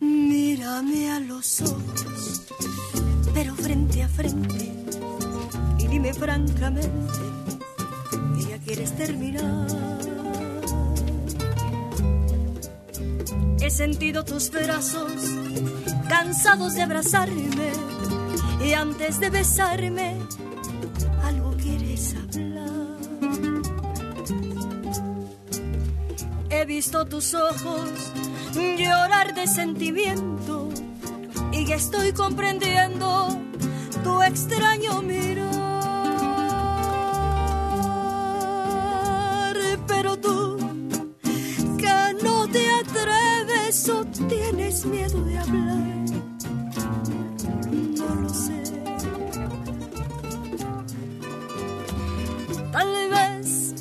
[0.00, 2.42] Mírame a los ojos,
[3.34, 4.72] pero frente a frente,
[5.78, 6.88] y dime francamente
[8.48, 9.66] ya quieres terminar.
[13.60, 15.22] He sentido tus brazos
[16.08, 17.72] cansados de abrazarme
[18.64, 20.16] y antes de besarme
[21.24, 22.98] algo quieres hablar.
[26.50, 28.12] He visto tus ojos
[28.54, 30.68] llorar de sentimiento
[31.52, 33.28] y estoy comprendiendo
[34.02, 35.67] tu extraño mirar.
[43.68, 46.06] Atreves o tienes miedo de hablar,
[47.96, 48.62] no lo sé.
[52.72, 53.74] Tal vez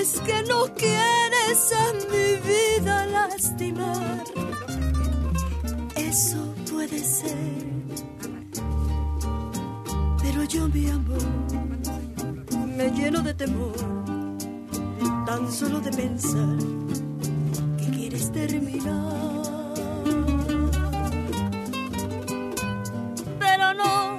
[0.00, 4.24] es que no quieres a mi vida lastimar.
[5.96, 7.36] Eso puede ser.
[10.22, 11.22] Pero yo, mi amor,
[12.76, 13.74] me lleno de temor.
[15.26, 16.89] Tan solo de pensar
[23.38, 24.16] Pero no,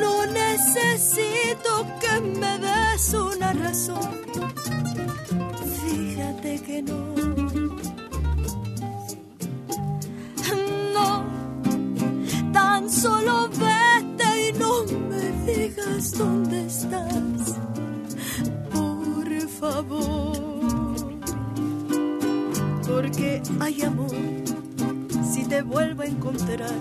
[0.00, 4.10] no necesito que me des una razón.
[5.82, 7.14] Fíjate que no.
[10.94, 11.24] No,
[12.52, 17.58] tan solo vete y no me digas dónde estás.
[18.72, 20.13] Por favor.
[23.14, 24.10] Porque hay amor.
[25.22, 26.74] Si te vuelvo a encontrar,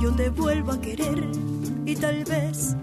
[0.00, 1.28] yo te vuelvo a querer
[1.84, 2.76] y tal vez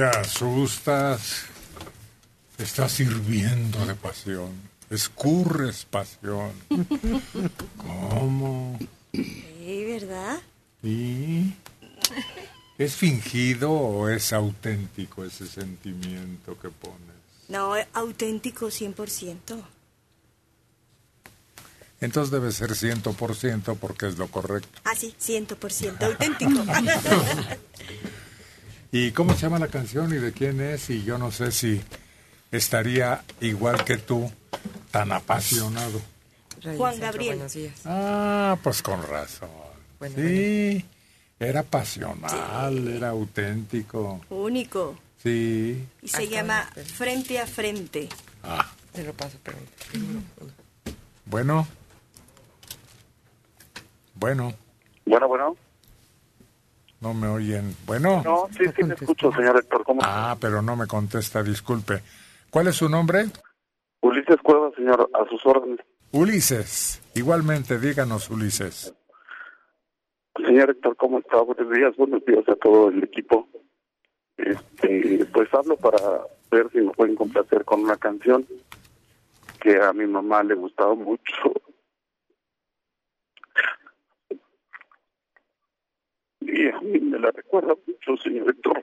[0.00, 1.44] Argelia, asustas.
[2.58, 4.50] Estás hirviendo de pasión.
[4.88, 6.52] Escurres pasión.
[7.76, 8.78] ¿Cómo?
[9.12, 10.38] Sí, ¿verdad?
[10.82, 11.54] ¿Y?
[12.78, 16.98] ¿Es fingido o es auténtico ese sentimiento que pones?
[17.48, 19.62] No, es auténtico 100%.
[22.00, 24.80] Entonces debe ser 100% porque es lo correcto.
[24.84, 26.64] Ah, sí, 100% auténtico.
[28.92, 30.90] ¿Y cómo se llama la canción y de quién es?
[30.90, 31.80] Y yo no sé si
[32.50, 34.30] estaría igual que tú,
[34.90, 36.00] tan apasionado.
[36.76, 37.40] Juan Gabriel.
[37.84, 39.48] Ah, pues con razón.
[39.98, 40.84] Bueno, sí,
[41.38, 44.20] era pasional, era auténtico.
[44.30, 44.98] Único.
[45.22, 45.86] Sí.
[46.02, 48.08] Y se llama Frente a Frente.
[48.42, 49.58] Ah, Te lo paso, pero...
[51.26, 51.66] bueno.
[54.14, 54.54] Bueno,
[55.06, 55.56] Bueno, bueno.
[57.00, 57.74] No me oyen.
[57.86, 58.22] Bueno.
[58.24, 59.84] No, sí, sí, me escucho, señor Héctor.
[59.84, 62.02] ¿Cómo Ah, pero no me contesta, disculpe.
[62.50, 63.26] ¿Cuál es su nombre?
[64.02, 65.80] Ulises Cuevas, señor, a sus órdenes.
[66.12, 67.02] Ulises.
[67.14, 68.94] Igualmente, díganos, Ulises.
[70.36, 71.40] Señor Héctor, ¿cómo está?
[71.40, 73.48] Buenos días, buenos días a todo el equipo.
[74.36, 75.98] Este, pues hablo para
[76.50, 78.46] ver si me pueden complacer con una canción
[79.60, 81.52] que a mi mamá le gustaba mucho.
[86.40, 88.82] Y a mí me la recuerda mucho, señor Héctor.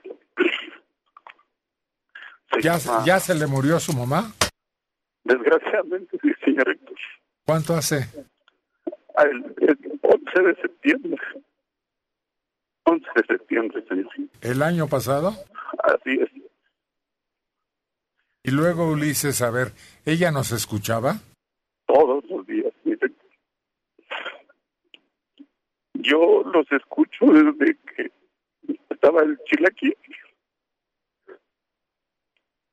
[2.52, 4.32] Se ¿Ya, llama- ¿Ya se le murió su mamá?
[5.24, 6.96] Desgraciadamente, sí, señor Héctor.
[7.46, 8.08] ¿Cuánto hace?
[9.18, 11.18] El, el 11 de septiembre.
[12.84, 14.08] 11 de septiembre, señor.
[14.40, 15.30] ¿El año pasado?
[15.84, 16.28] Así es.
[18.44, 19.72] Y luego Ulises, a ver,
[20.06, 21.16] ¿ella nos escuchaba?
[21.86, 22.72] todos los días.
[22.84, 23.10] mire.
[25.94, 28.10] Yo los escucho desde que
[28.98, 29.94] estaba el chilaquí.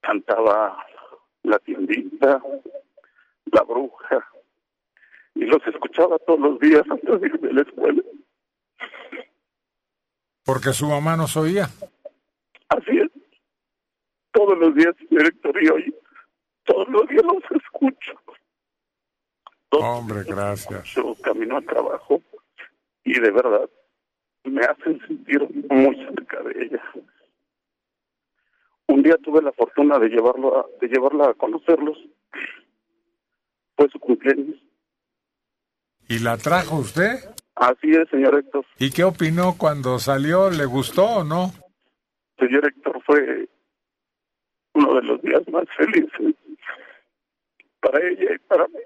[0.02, 0.84] Cantaba
[1.44, 2.42] la tiendita,
[3.52, 4.28] la bruja,
[5.36, 8.02] y los escuchaba todos los días antes de irme a la escuela.
[10.44, 11.70] Porque su mamá nos oía.
[12.70, 13.12] Así es.
[14.32, 15.96] Todos los días, Héctor, y hoy,
[16.64, 18.14] todos los días los escucho.
[19.72, 20.86] Hombre, gracias.
[20.96, 22.22] Yo camino al trabajo
[23.04, 23.70] y de verdad
[24.50, 25.40] me hacen sentir
[25.70, 26.84] muy cerca de ella.
[28.88, 31.98] Un día tuve la fortuna de llevarlo a, de llevarla a conocerlos.
[33.76, 34.56] Fue su cumpleaños.
[36.08, 37.18] ¿Y la trajo usted?
[37.56, 38.66] Así es, señor Héctor.
[38.78, 40.50] ¿Y qué opinó cuando salió?
[40.50, 41.52] ¿Le gustó o no?
[42.38, 43.50] Señor Héctor fue
[44.74, 46.36] uno de los días más felices
[47.80, 48.80] para ella y para mí.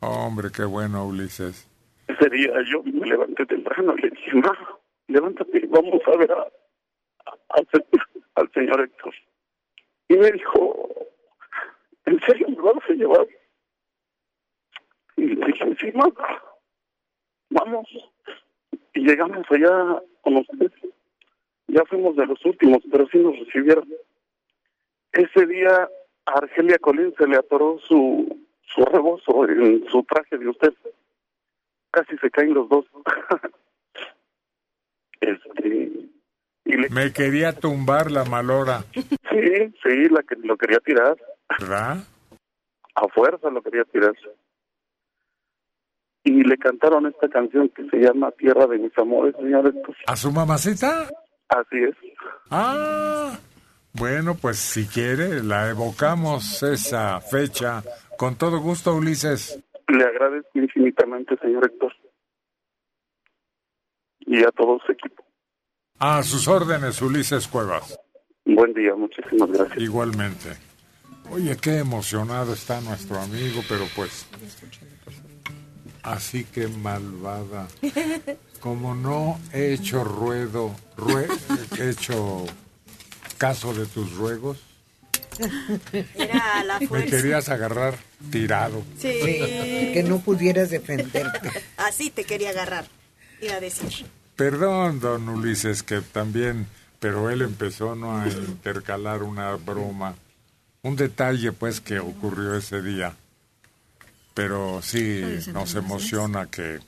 [0.00, 1.69] Hombre, qué bueno, Ulises.
[2.10, 4.56] Ese día yo me levanté temprano y le dije, ma,
[5.08, 6.46] levántate vamos a ver a,
[7.50, 7.84] al se-
[8.34, 9.14] al señor Héctor.
[10.08, 10.88] Y me dijo,
[12.06, 13.26] ¿en serio me vas a llevar?
[15.16, 16.08] Y le dije, sí, ma,
[17.50, 17.86] vamos.
[18.94, 20.72] Y llegamos allá con ustedes.
[21.68, 23.88] Ya fuimos de los últimos, pero sí nos recibieron.
[25.12, 25.88] Ese día
[26.26, 30.72] a Argelia Colín se le atoró su, su rebozo en su traje de usted
[31.90, 32.84] casi se caen los dos.
[35.20, 35.92] este,
[36.64, 41.16] y le, Me quería tumbar la malora, sí, sí, la que lo quería tirar,
[41.58, 41.98] ¿verdad?
[42.94, 44.12] a fuerza lo quería tirar.
[46.22, 49.74] Y le cantaron esta canción que se llama Tierra de mis amores, señores.
[49.84, 51.08] Pues, ¿A su mamacita?
[51.48, 51.94] así es.
[52.50, 53.38] Ah,
[53.94, 57.82] bueno, pues si quiere, la evocamos esa fecha.
[58.18, 59.58] Con todo gusto, Ulises.
[59.90, 61.92] Le agradezco infinitamente, señor Héctor.
[64.20, 65.24] Y a todo su equipo.
[65.98, 67.98] A sus órdenes, Ulises Cuevas.
[68.44, 69.78] Buen día, muchísimas gracias.
[69.78, 70.50] Igualmente.
[71.30, 74.26] Oye, qué emocionado está nuestro amigo, pero pues...
[76.02, 77.68] Así que malvada.
[78.60, 81.28] Como no he hecho ruedo, rue-
[81.78, 82.46] he hecho
[83.38, 84.58] caso de tus ruegos,
[86.14, 87.16] Era la me fuerza.
[87.16, 87.96] querías agarrar
[88.30, 88.84] tirado.
[88.98, 89.08] Sí.
[89.92, 91.50] Que no pudieras defenderte.
[91.76, 92.86] Así te quería agarrar,
[93.40, 94.06] iba a decir.
[94.36, 96.66] Perdón, don Ulises, que también,
[97.00, 98.20] pero él empezó ¿no?
[98.20, 100.14] a intercalar una broma,
[100.82, 103.14] un detalle pues que ocurrió ese día.
[104.34, 106.78] Pero sí ¿Cuál es nos emociona que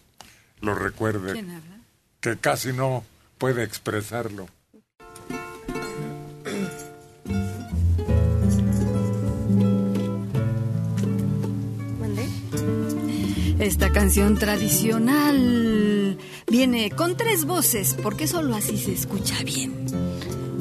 [0.61, 1.77] lo recuerde, ¿Quién habla?
[2.21, 3.05] que casi no
[3.39, 4.49] puede expresarlo.
[13.63, 19.87] Esta canción tradicional viene con tres voces, porque solo así se escucha bien.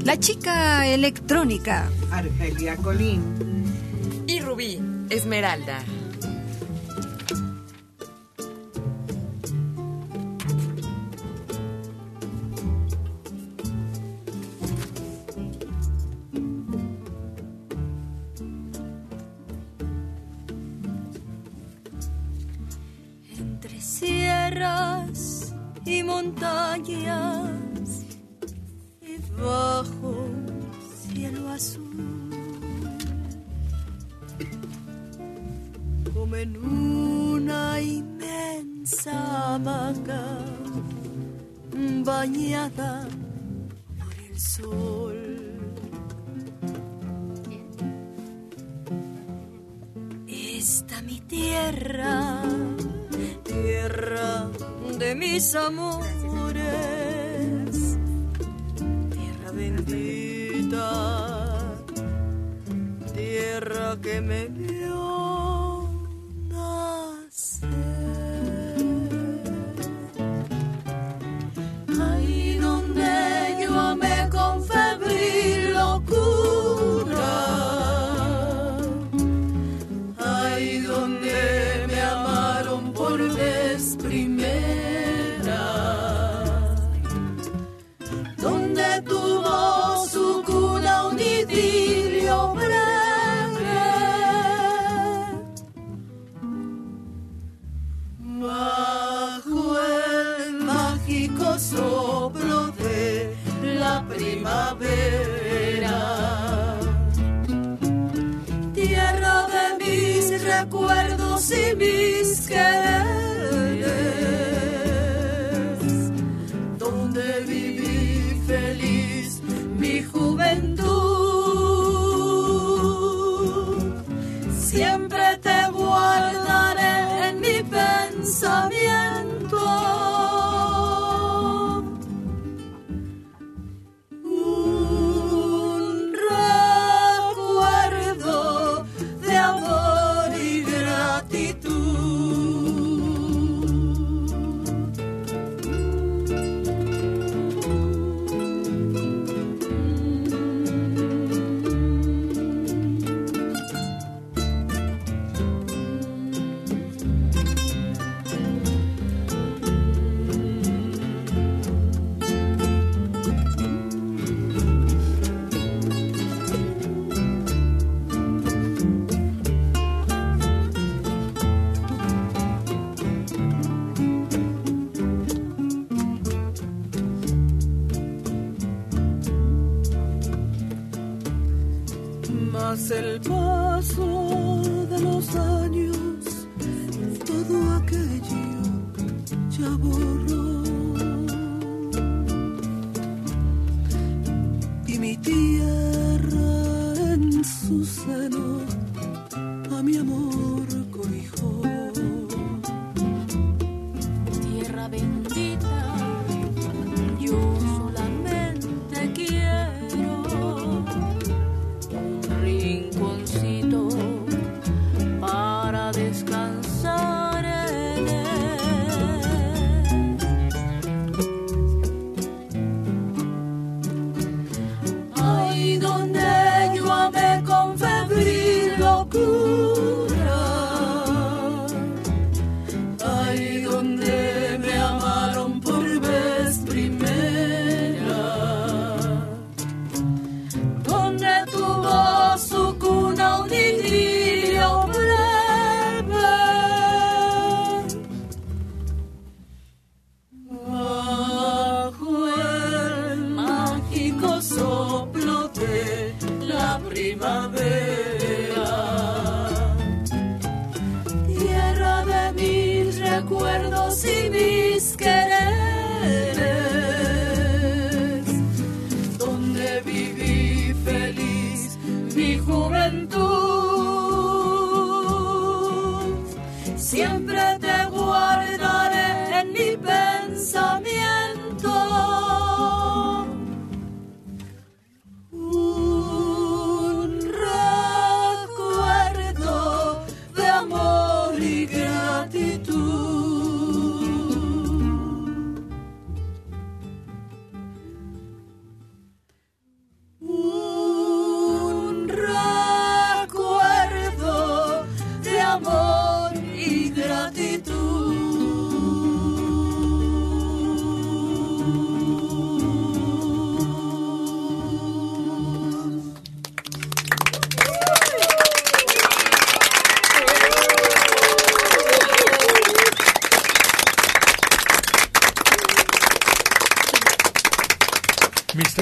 [0.06, 1.90] La chica electrónica.
[2.12, 3.24] Argelia Colín.
[4.28, 4.80] Y Rubí
[5.10, 5.80] Esmeralda.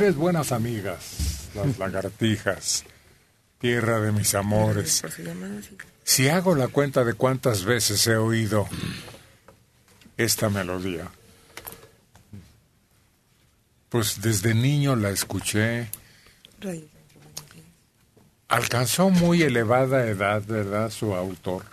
[0.09, 2.83] Tres buenas amigas, las lagartijas,
[3.59, 5.03] tierra de mis amores.
[6.03, 8.67] Si hago la cuenta de cuántas veces he oído
[10.17, 11.11] esta melodía,
[13.89, 15.91] pues desde niño la escuché.
[18.47, 20.89] Alcanzó muy elevada edad, ¿verdad?
[20.89, 21.65] Su autor.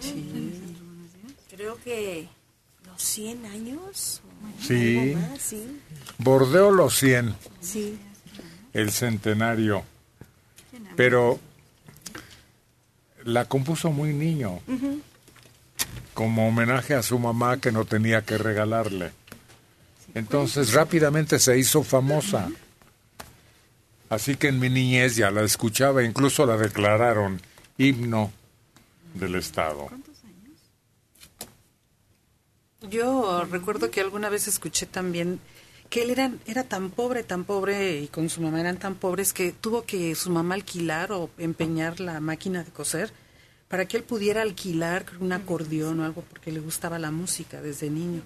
[0.00, 0.74] Sí.
[1.48, 2.28] Creo que
[2.86, 4.20] los 100 años.
[4.60, 5.16] Sí.
[5.38, 5.80] sí.
[6.18, 7.98] Bordeó los 100, Sí.
[8.72, 9.84] el centenario.
[10.96, 11.40] Pero
[13.24, 14.60] la compuso muy niño,
[16.14, 19.12] como homenaje a su mamá que no tenía que regalarle.
[20.14, 22.50] Entonces rápidamente se hizo famosa.
[24.10, 27.40] Así que en mi niñez ya la escuchaba, incluso la declararon
[27.78, 28.30] himno
[29.14, 29.88] del Estado.
[32.90, 35.38] Yo recuerdo que alguna vez escuché también
[35.88, 39.32] que él era, era tan pobre, tan pobre y con su mamá eran tan pobres
[39.32, 43.12] que tuvo que su mamá alquilar o empeñar la máquina de coser
[43.68, 47.88] para que él pudiera alquilar un acordeón o algo porque le gustaba la música desde
[47.88, 48.22] niño.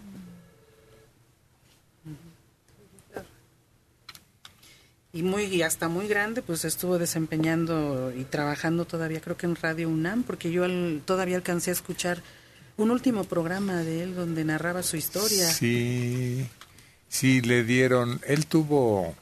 [5.13, 9.57] Y muy y hasta muy grande pues estuvo desempeñando y trabajando todavía creo que en
[9.57, 10.65] Radio UNAM porque yo
[11.05, 12.23] todavía alcancé a escuchar
[12.77, 15.51] un último programa de él donde narraba su historia.
[15.51, 16.47] Sí,
[17.09, 18.21] sí, le dieron.
[18.27, 19.15] Él tuvo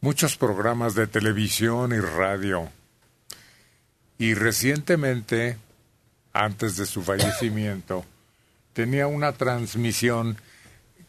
[0.00, 2.70] muchos programas de televisión y radio.
[4.18, 5.58] Y recientemente,
[6.32, 8.04] antes de su fallecimiento,
[8.72, 10.36] tenía una transmisión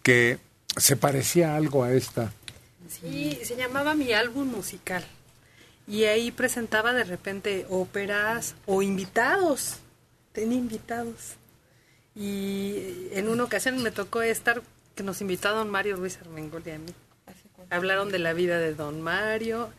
[0.01, 0.39] que
[0.77, 2.31] se parecía algo a esta.
[2.89, 5.05] Sí, se llamaba Mi Álbum Musical.
[5.87, 9.77] Y ahí presentaba de repente óperas o invitados.
[10.31, 11.35] Tenía invitados.
[12.15, 14.61] Y en una ocasión me tocó estar
[14.95, 16.93] que nos invitó a don Mario Ruiz Armengol y a mí.
[17.69, 19.69] Hablaron de la vida de don Mario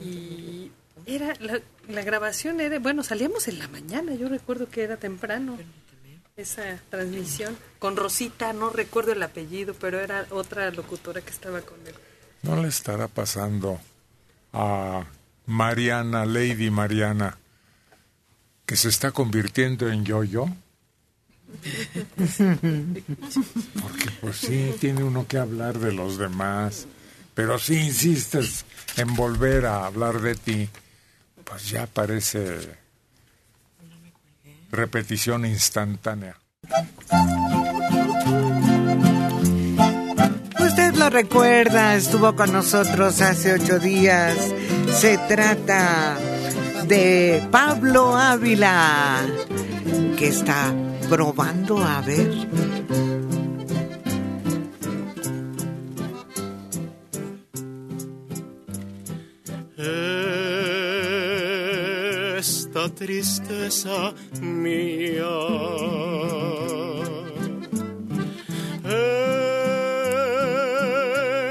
[0.00, 0.70] y
[1.06, 5.58] era la, la grabación era, bueno, salíamos en la mañana, yo recuerdo que era temprano
[6.36, 11.78] esa transmisión con Rosita, no recuerdo el apellido, pero era otra locutora que estaba con
[11.86, 11.94] él.
[12.42, 13.78] ¿No le estará pasando
[14.52, 15.04] a
[15.46, 17.38] Mariana, Lady Mariana,
[18.64, 20.46] que se está convirtiendo en yo-yo?
[23.82, 26.86] Porque pues sí, tiene uno que hablar de los demás,
[27.34, 28.64] pero si insistes
[28.96, 30.68] en volver a hablar de ti,
[31.44, 32.78] pues ya parece
[34.70, 36.36] repetición instantánea.
[40.60, 44.36] Usted lo recuerda, estuvo con nosotros hace ocho días.
[44.92, 46.16] Se trata
[46.86, 49.20] de Pablo Ávila,
[50.16, 50.72] que está
[51.10, 52.30] probando a ver.
[62.38, 65.36] esta tristeza mía.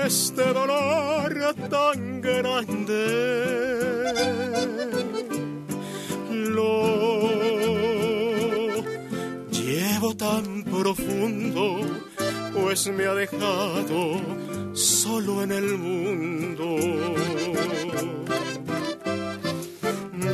[0.05, 1.33] Este dolor
[1.69, 2.88] tan grande
[10.79, 11.81] profundo,
[12.53, 14.21] pues me ha dejado
[14.73, 16.77] solo en el mundo.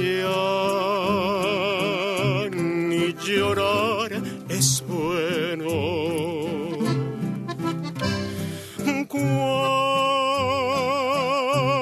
[0.05, 0.37] Ya
[2.51, 4.11] ni llorar
[4.49, 5.69] es bueno.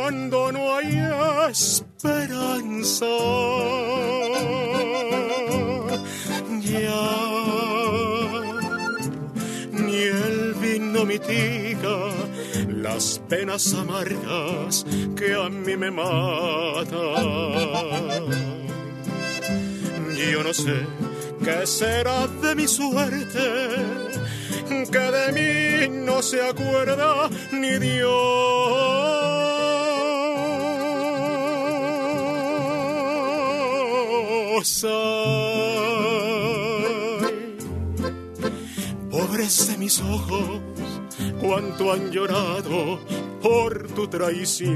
[0.06, 0.94] Cuando no hay
[1.50, 3.06] esperanza,
[12.68, 14.86] las penas amargas
[15.16, 16.94] que a mí me matan.
[20.32, 20.88] Yo no sé
[21.44, 23.70] qué será de mi suerte,
[24.92, 28.94] que de mí no se acuerda ni Dios.
[34.86, 35.74] Ay,
[39.12, 40.62] pobres de mis ojos,
[41.44, 43.00] cuánto han llorado
[43.42, 44.74] por tu traición.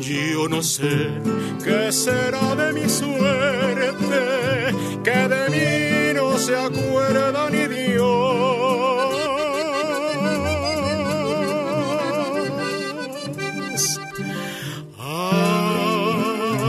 [0.00, 1.08] Yo no sé
[1.64, 4.41] qué será de mi suerte,
[5.02, 8.02] que de mí no se acuerda ni Dios.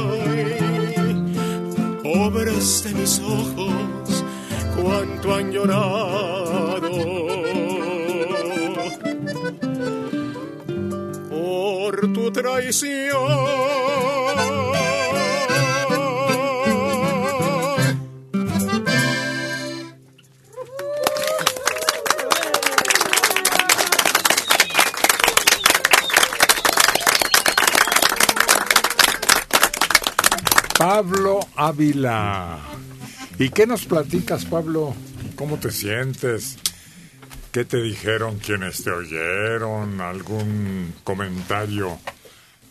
[0.03, 1.15] Ay,
[2.01, 4.25] pobres de mis ojos,
[4.75, 6.89] cuánto han llorado.
[11.29, 14.22] Por tu traición.
[31.73, 32.59] Ávila.
[33.39, 34.93] ¿Y qué nos platicas, Pablo?
[35.35, 36.57] ¿Cómo te sientes?
[37.51, 39.99] ¿Qué te dijeron quienes te oyeron?
[39.99, 41.99] ¿Algún comentario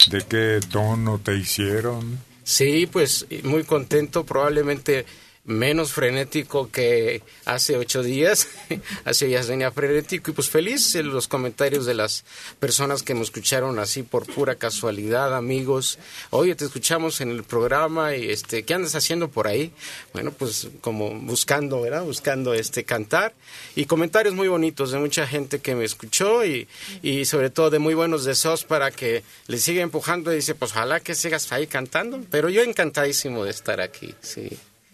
[0.08, 2.20] de qué tono te hicieron?
[2.44, 5.04] Sí, pues muy contento, probablemente
[5.44, 8.48] menos frenético que hace ocho días.
[9.04, 12.24] hace días venía frenético y pues feliz en los comentarios de las
[12.60, 15.98] personas que me escucharon así por pura casualidad, amigos.
[16.30, 19.72] Oye, te escuchamos en el programa y este, ¿qué andas haciendo por ahí?
[20.12, 22.04] Bueno, pues como buscando, ¿verdad?
[22.04, 23.34] Buscando este cantar
[23.74, 26.68] y comentarios muy bonitos de mucha gente que me escuchó y,
[27.02, 30.70] y sobre todo de muy buenos deseos para que le siga empujando y dice, pues
[30.70, 34.48] ojalá que sigas ahí cantando, pero yo encantadísimo de estar aquí, sí.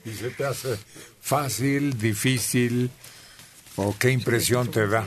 [0.08, 0.76] ¿Y se te hace
[1.20, 2.90] fácil, difícil
[3.76, 5.06] o qué impresión te da?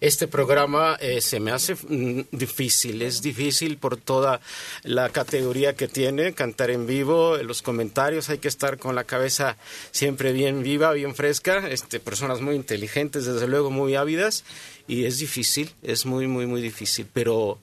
[0.00, 4.40] Este programa eh, se me hace mm, difícil, es difícil por toda
[4.84, 9.56] la categoría que tiene, cantar en vivo, los comentarios, hay que estar con la cabeza
[9.90, 14.44] siempre bien viva, bien fresca, este, personas muy inteligentes, desde luego muy ávidas,
[14.86, 17.58] y es difícil, es muy, muy, muy difícil, pero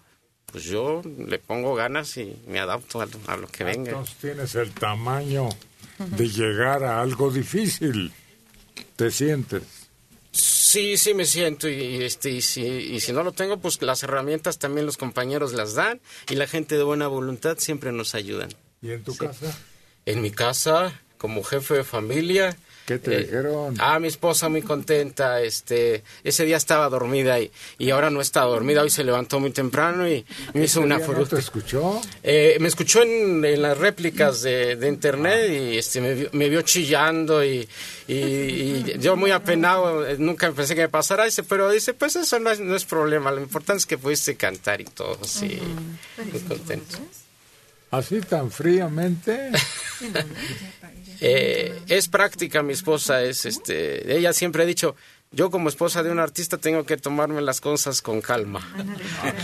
[0.52, 3.92] pues yo le pongo ganas y me adapto a, a lo que venga.
[3.92, 5.48] Entonces tienes el tamaño
[5.98, 8.12] de llegar a algo difícil.
[8.96, 9.64] ¿Te sientes?
[10.32, 14.04] Sí, sí me siento y, este y si, y si no lo tengo, pues las
[14.04, 18.50] herramientas también los compañeros las dan y la gente de buena voluntad siempre nos ayudan.
[18.82, 19.20] ¿Y en tu Sí.
[19.20, 19.58] casa?
[20.06, 22.58] En mi casa, como jefe de familia.
[22.86, 23.76] ¿Qué te eh, dijeron?
[23.80, 25.42] Ah, mi esposa muy contenta.
[25.42, 28.84] Este, ese día estaba dormida y, y ahora no está dormida.
[28.84, 30.24] Hoy se levantó muy temprano y
[30.54, 31.36] me hizo ¿Ese una día no fruta.
[31.36, 32.00] te escuchó?
[32.22, 36.48] Eh, me escuchó en, en las réplicas de, de internet y este, me, vio, me
[36.48, 37.68] vio chillando y,
[38.08, 42.16] y- y yo muy apenado, eh, nunca pensé que me pasara, dice, pero dice, pues
[42.16, 45.58] eso no es, no es problema, lo importante es que pudiste cantar y todo, sí,
[46.32, 46.98] muy contento.
[47.92, 49.52] ¿Así tan fríamente?
[51.22, 54.96] Eh, es práctica mi esposa, es este, ella siempre ha dicho,
[55.32, 58.62] yo como esposa de un artista tengo que tomarme las cosas con calma.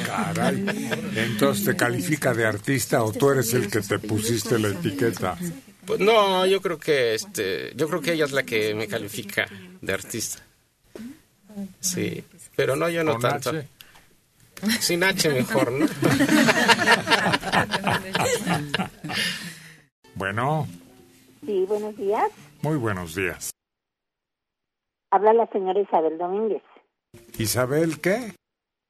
[0.06, 0.66] Caray.
[1.16, 5.38] Entonces te califica de artista o tú eres el que te pusiste la etiqueta.
[5.86, 9.48] Pues no, yo creo que este, yo creo que ella es la que me califica
[9.82, 10.42] de artista.
[11.80, 12.24] Sí,
[12.56, 13.50] pero no yo no ¿Con tanto.
[13.50, 13.68] H?
[14.80, 15.88] Sin H mejor, ¿no?
[20.14, 20.68] Bueno,
[21.46, 22.32] Sí, buenos días.
[22.62, 23.52] muy buenos días.
[25.12, 26.64] Habla la señora Isabel Domínguez.
[27.38, 28.34] Isabel, ¿qué?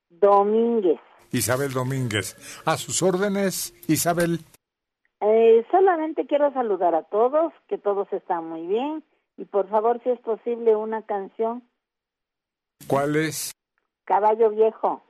[0.10, 1.00] Domínguez.
[1.32, 2.36] Isabel Domínguez.
[2.66, 4.42] A sus órdenes, Isabel.
[5.22, 9.04] Eh, solamente quiero saludar a todos, que todos están muy bien.
[9.38, 11.64] Y por favor, si es posible, una canción,
[12.88, 13.52] ¿Cuál es?
[14.06, 15.04] Caballo Viejo.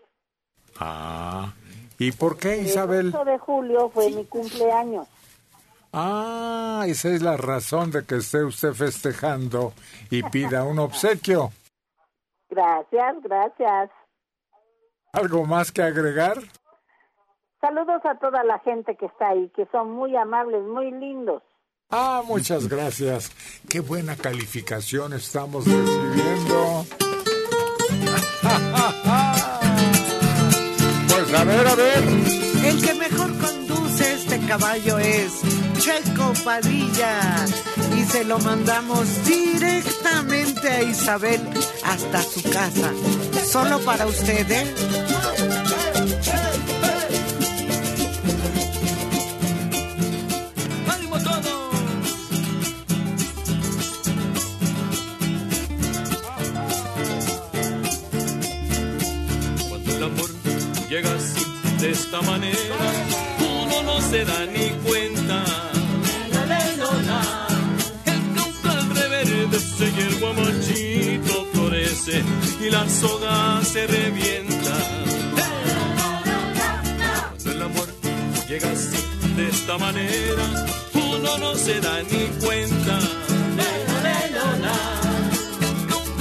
[0.80, 1.54] Ah,
[1.98, 3.12] ¿y por qué, El Isabel?
[3.16, 5.08] 8 de julio fue mi cumpleaños.
[5.94, 9.74] Ah, esa es la razón de que esté usted festejando
[10.10, 11.52] y pida un obsequio.
[12.50, 13.90] Gracias, gracias.
[15.14, 16.38] ¿Algo más que agregar?
[17.60, 21.44] Saludos a toda la gente que está ahí, que son muy amables, muy lindos.
[21.90, 23.32] Ah, muchas gracias.
[23.70, 26.86] Qué buena calificación estamos recibiendo.
[31.14, 32.51] Pues a ver, a ver.
[34.58, 35.32] Caballo es
[35.80, 37.46] Checo Padilla
[37.98, 41.40] y se lo mandamos directamente a Isabel
[41.86, 42.92] hasta su casa.
[43.50, 44.68] Solo para ustedes.
[50.90, 51.72] ¡Ánimo todos!
[59.70, 60.30] Cuando el amor
[60.90, 61.10] llega
[61.80, 63.11] de esta manera,
[64.12, 65.44] se da ni cuenta.
[68.06, 72.24] El caucal reverdece y el guamachito florece
[72.60, 74.76] y la soga se revienta.
[77.30, 77.88] Cuando el amor
[78.50, 79.02] llega así,
[79.38, 80.46] de esta manera,
[80.94, 83.00] uno no se da ni cuenta.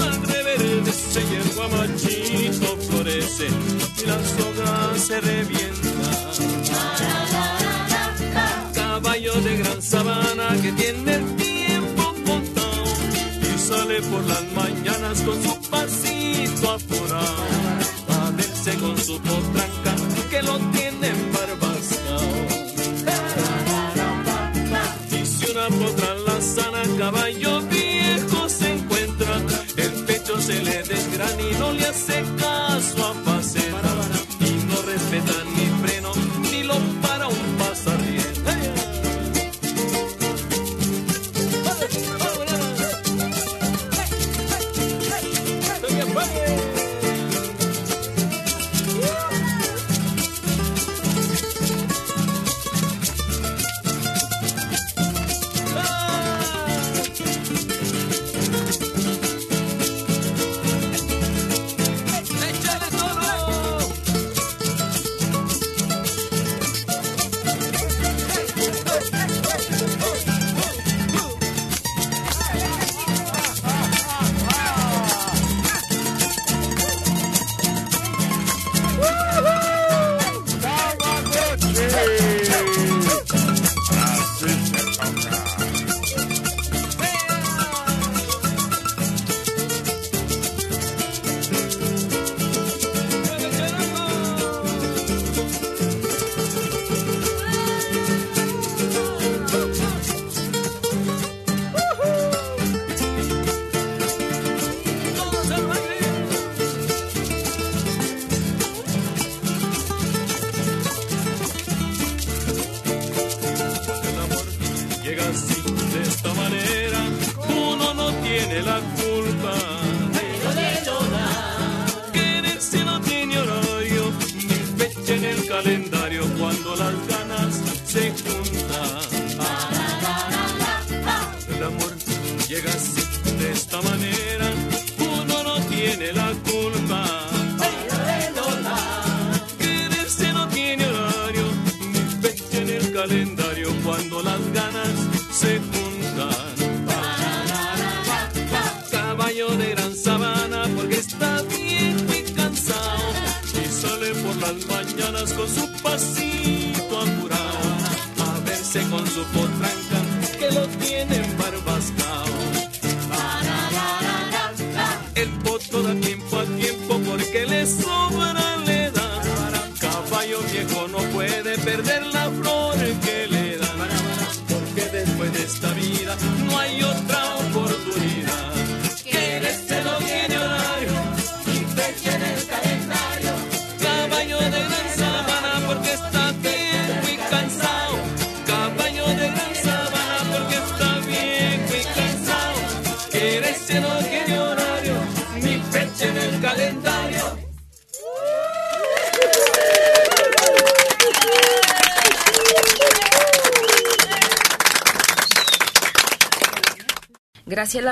[0.06, 3.48] Al reverdece y el guamachito florece
[4.00, 5.59] y la soga se revienta.
[15.24, 17.44] Con su pasito apurado,
[18.08, 18.32] a
[18.80, 19.69] con su potranca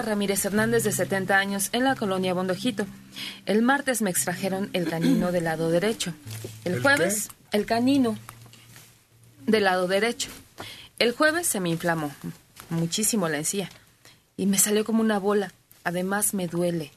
[0.08, 2.86] Ramírez Hernández, de 70 años, en la colonia Bondojito.
[3.46, 6.12] El martes me extrajeron el canino del lado derecho.
[6.64, 8.18] El, ¿El jueves, el canino
[9.46, 10.30] del lado derecho.
[10.98, 12.10] El jueves se me inflamó
[12.70, 13.70] muchísimo la encía
[14.36, 15.52] y me salió como una bola.
[15.84, 16.92] Además, me duele.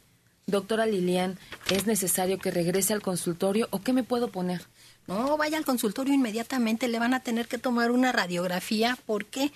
[0.47, 1.37] Doctora Lilian,
[1.69, 4.61] ¿es necesario que regrese al consultorio o qué me puedo poner?
[5.07, 9.51] No, vaya al consultorio inmediatamente, le van a tener que tomar una radiografía porque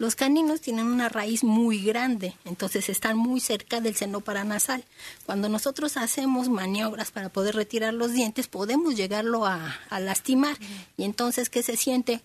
[0.00, 4.82] los caninos tienen una raíz muy grande, entonces están muy cerca del seno paranasal.
[5.26, 10.56] Cuando nosotros hacemos maniobras para poder retirar los dientes, podemos llegarlo a, a lastimar.
[10.96, 12.22] Y entonces, ¿qué se siente?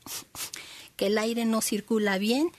[0.96, 2.50] Que el aire no circula bien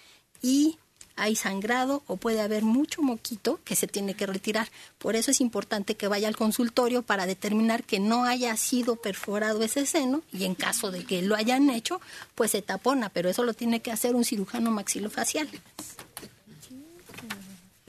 [0.42, 0.76] y
[1.16, 4.68] hay sangrado o puede haber mucho moquito que se tiene que retirar.
[4.98, 9.62] Por eso es importante que vaya al consultorio para determinar que no haya sido perforado
[9.62, 12.00] ese seno y en caso de que lo hayan hecho,
[12.34, 15.48] pues se tapona, pero eso lo tiene que hacer un cirujano maxilofacial.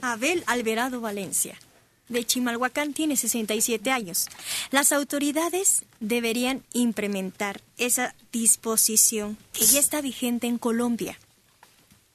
[0.00, 1.58] Abel Alvarado Valencia,
[2.08, 4.28] de Chimalhuacán, tiene 67 años.
[4.70, 11.18] Las autoridades deberían implementar esa disposición que ya está vigente en Colombia.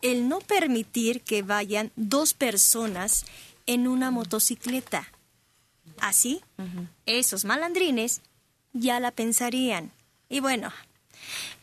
[0.03, 3.25] El no permitir que vayan dos personas
[3.65, 5.07] en una motocicleta.
[5.99, 6.41] Así,
[7.07, 8.21] esos malandrines
[8.73, 9.91] ya la pensarían.
[10.29, 10.71] Y bueno,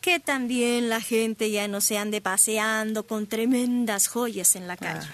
[0.01, 5.07] que también la gente ya no se ande paseando con tremendas joyas en la calle.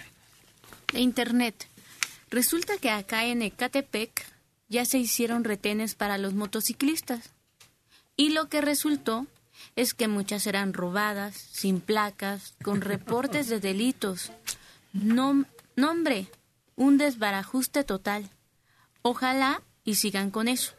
[0.94, 1.68] internet.
[2.30, 4.26] Resulta que acá en Ecatepec
[4.70, 7.32] ya se hicieron retenes para los motociclistas.
[8.16, 9.28] Y lo que resultó
[9.78, 14.32] es que muchas eran robadas, sin placas, con reportes de delitos.
[14.92, 15.46] No,
[15.76, 16.28] nombre,
[16.76, 18.30] un desbarajuste total.
[19.04, 20.74] Ojalá y sigan con eso.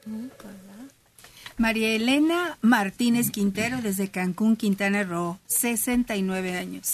[1.57, 6.93] María Elena Martínez Quintero desde Cancún, Quintana Roo, 69 años.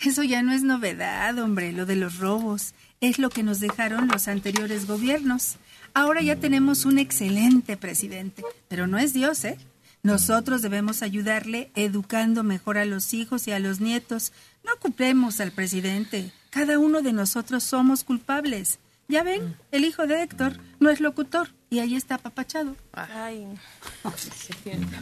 [0.00, 2.74] Eso ya no es novedad, hombre, lo de los robos.
[3.00, 5.56] Es lo que nos dejaron los anteriores gobiernos.
[5.94, 9.56] Ahora ya tenemos un excelente presidente, pero no es Dios, ¿eh?
[10.02, 14.32] Nosotros debemos ayudarle educando mejor a los hijos y a los nietos.
[14.64, 16.30] No culpemos al presidente.
[16.50, 18.78] Cada uno de nosotros somos culpables.
[19.08, 22.74] Ya ven, el hijo de Héctor no es locutor y ahí está papachado.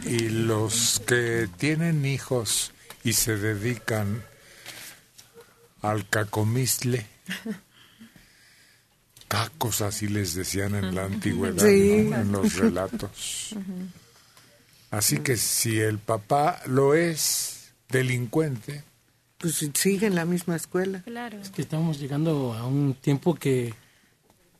[0.05, 2.71] Y los que tienen hijos
[3.03, 4.23] y se dedican
[5.81, 7.05] al cacomistle,
[9.27, 12.07] cacos así les decían en la antigüedad, Sí.
[12.09, 12.15] ¿no?
[12.17, 13.55] en los relatos.
[14.95, 18.83] Así que si el papá lo es delincuente,
[19.37, 21.01] Pues sigue en la misma escuela.
[21.03, 21.39] Claro.
[21.39, 23.73] Es que estamos llegando a un tiempo que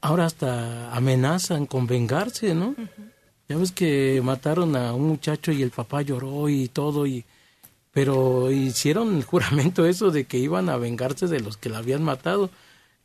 [0.01, 2.75] ahora hasta amenazan con vengarse, ¿no?
[3.47, 7.25] Ya ves que mataron a un muchacho y el papá lloró y todo, y
[7.91, 12.03] pero hicieron el juramento eso de que iban a vengarse de los que la habían
[12.03, 12.49] matado.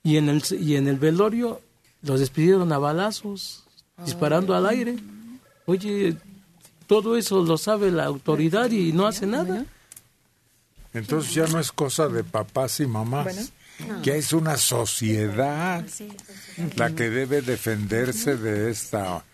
[0.03, 1.61] Y en el, y en el velorio
[2.03, 3.65] los despidieron a balazos,
[4.05, 4.97] disparando al aire.
[5.67, 6.17] Oye,
[6.91, 9.65] todo eso lo sabe la autoridad y no hace nada.
[10.93, 13.53] entonces ya no es cosa de papás y mamás.
[14.03, 15.87] Ya es una sociedad
[16.75, 19.25] la que debe defenderse de esta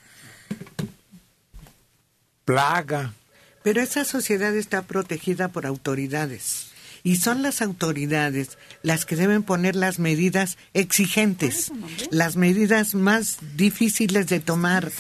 [2.45, 3.15] plaga.
[3.63, 6.67] Pero esa sociedad está protegida por autoridades.
[7.05, 11.73] Y son las autoridades las que deben poner las medidas exigentes,
[12.11, 14.93] las medidas más difíciles de tomar.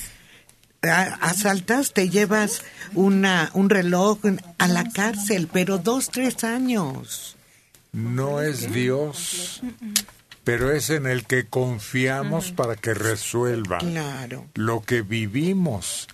[0.91, 2.63] Asaltas, te llevas
[2.95, 4.19] una, un reloj
[4.59, 7.37] a la cárcel, pero dos, tres años.
[7.93, 9.63] No es Dios,
[10.45, 13.79] pero es en el que confiamos para que resuelva.
[13.79, 14.47] Claro.
[14.55, 16.09] Lo que vivimos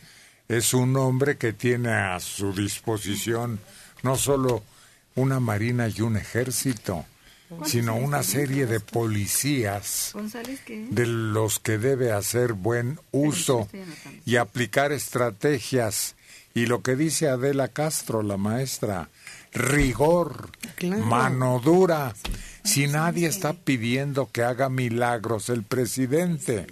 [0.49, 3.59] es un hombre que tiene a su disposición
[4.03, 4.63] no solo
[5.15, 7.05] una marina y un ejército,
[7.65, 10.13] sino una serie de policías
[10.91, 13.69] de los que debe hacer buen uso
[14.25, 16.15] y aplicar estrategias.
[16.55, 19.09] Y lo que dice Adela Castro, la maestra,
[19.53, 21.05] rigor, Claro.
[21.05, 22.15] mano dura.
[22.65, 26.67] Si nadie está pidiendo que haga milagros el presidente,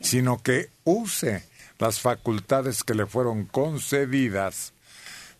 [0.00, 1.44] sino que use
[1.78, 4.72] las facultades que le fueron concedidas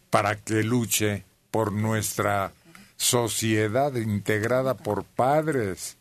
[0.09, 2.53] para que luche por nuestra
[3.01, 5.97] sociedad integrada por padres,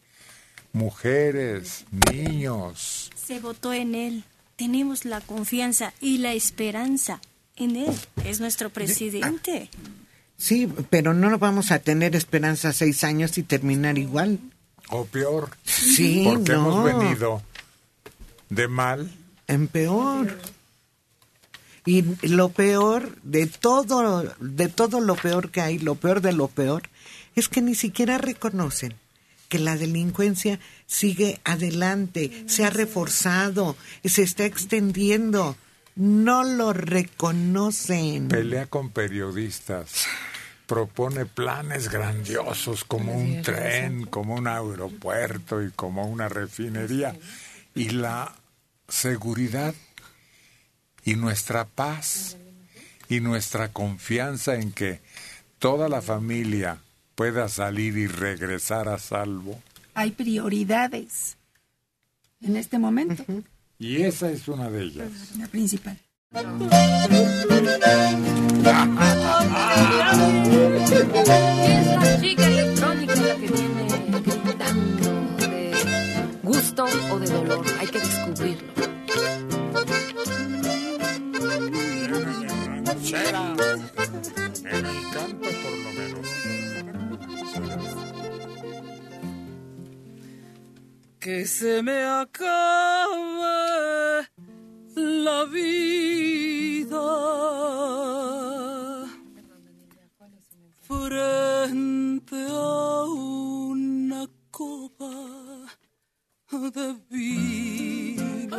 [0.73, 3.09] mujeres, niños.
[3.15, 4.23] Se votó en él.
[4.57, 7.21] Tenemos la confianza y la esperanza
[7.55, 7.95] en él.
[8.25, 9.69] Es nuestro presidente.
[10.35, 14.37] Sí, pero no vamos a tener esperanza seis años y terminar igual.
[14.89, 15.51] O peor.
[15.63, 16.57] Sí, Porque no.
[16.57, 17.41] hemos venido
[18.49, 19.09] de mal
[19.47, 20.37] en peor.
[21.85, 26.47] Y lo peor de todo, de todo lo peor que hay, lo peor de lo
[26.49, 26.88] peor,
[27.35, 28.95] es que ni siquiera reconocen
[29.49, 33.75] que la delincuencia sigue adelante, se ha reforzado,
[34.05, 35.57] se está extendiendo.
[35.95, 38.29] No lo reconocen.
[38.29, 40.05] pelea con periodistas,
[40.67, 47.17] propone planes grandiosos como un tren, como un aeropuerto y como una refinería.
[47.75, 48.35] Y la
[48.87, 49.73] seguridad
[51.03, 52.37] y nuestra paz
[53.09, 55.01] y nuestra confianza en que
[55.57, 56.79] toda la familia
[57.19, 59.61] pueda salir y regresar a salvo.
[59.93, 61.35] Hay prioridades
[62.41, 63.25] en este momento,
[63.77, 65.11] Y esa es una de ellas.
[65.37, 65.99] la principal.
[66.31, 66.43] Es
[71.87, 73.87] la chica electrónica la que viene
[74.25, 75.73] gritando de
[76.41, 77.65] gusto o de dolor.
[77.81, 78.73] Hay que descubrirlo.
[91.19, 92.47] Que se me acabe
[94.95, 97.07] la vida
[100.87, 105.11] frente a una copa
[106.51, 108.57] de vino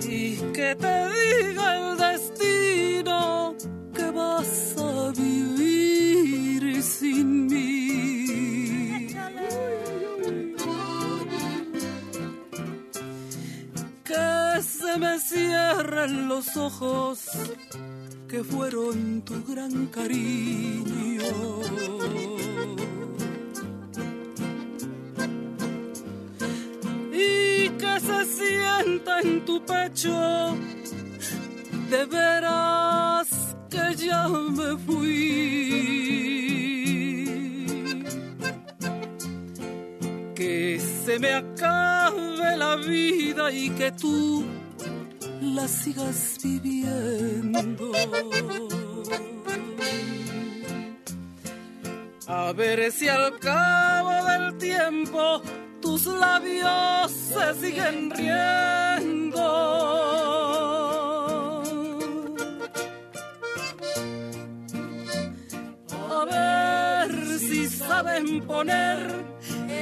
[0.00, 3.54] y que te diga el destino
[3.94, 7.81] que vas a vivir sin mí.
[14.12, 17.18] que se me cierran los ojos
[18.28, 21.32] que fueron tu gran cariño.
[27.12, 30.56] Y que se sienta en tu pecho,
[31.90, 33.28] de veras
[33.70, 36.51] que ya me fui.
[40.34, 44.44] Que se me acabe la vida y que tú
[45.40, 47.92] la sigas viviendo.
[52.26, 55.42] A ver si al cabo del tiempo
[55.80, 59.42] tus labios se siguen riendo.
[66.10, 69.31] A ver si saben poner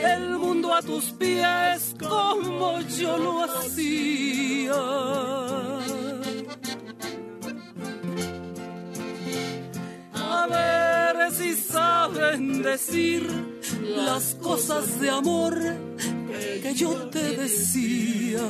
[0.02, 4.72] el mundo a tus pies como yo lo hacía.
[10.14, 13.22] A ver si saben decir
[13.82, 15.54] las cosas de amor
[16.62, 18.40] que yo te decía.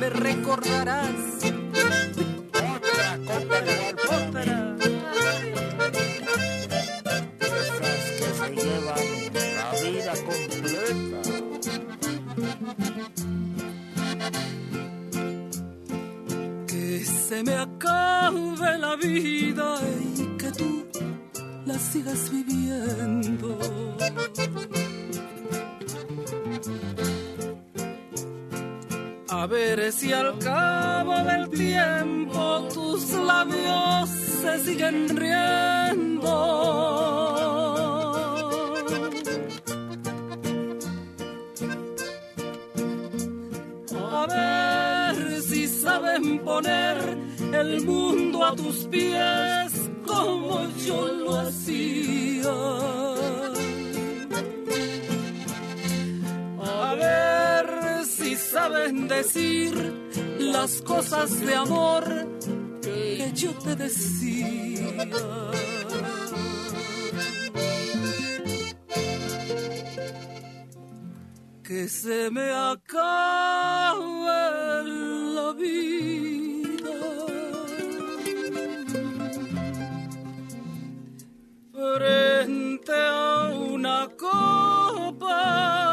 [0.00, 1.39] Me recordarás.
[10.24, 11.22] Completa.
[16.66, 19.80] Que se me acabe la vida
[20.14, 20.86] y que tú
[21.66, 23.58] la sigas viviendo.
[29.28, 36.30] A ver si al cabo del tiempo tus labios se siguen riendo.
[46.60, 46.96] Poner
[47.54, 49.72] el mundo a tus pies
[50.06, 52.52] como yo lo hacía.
[56.62, 59.72] A ver si saben decir
[60.38, 62.04] las cosas de amor
[62.82, 64.90] que yo te decía.
[71.62, 74.00] Que se me acabe
[75.34, 76.29] la vida.
[81.80, 85.89] Frente a una copa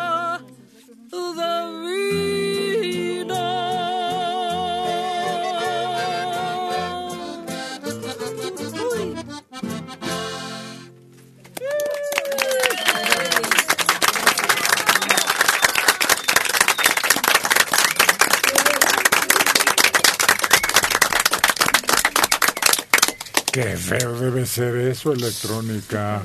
[23.87, 26.23] feo debe ser eso, electrónica.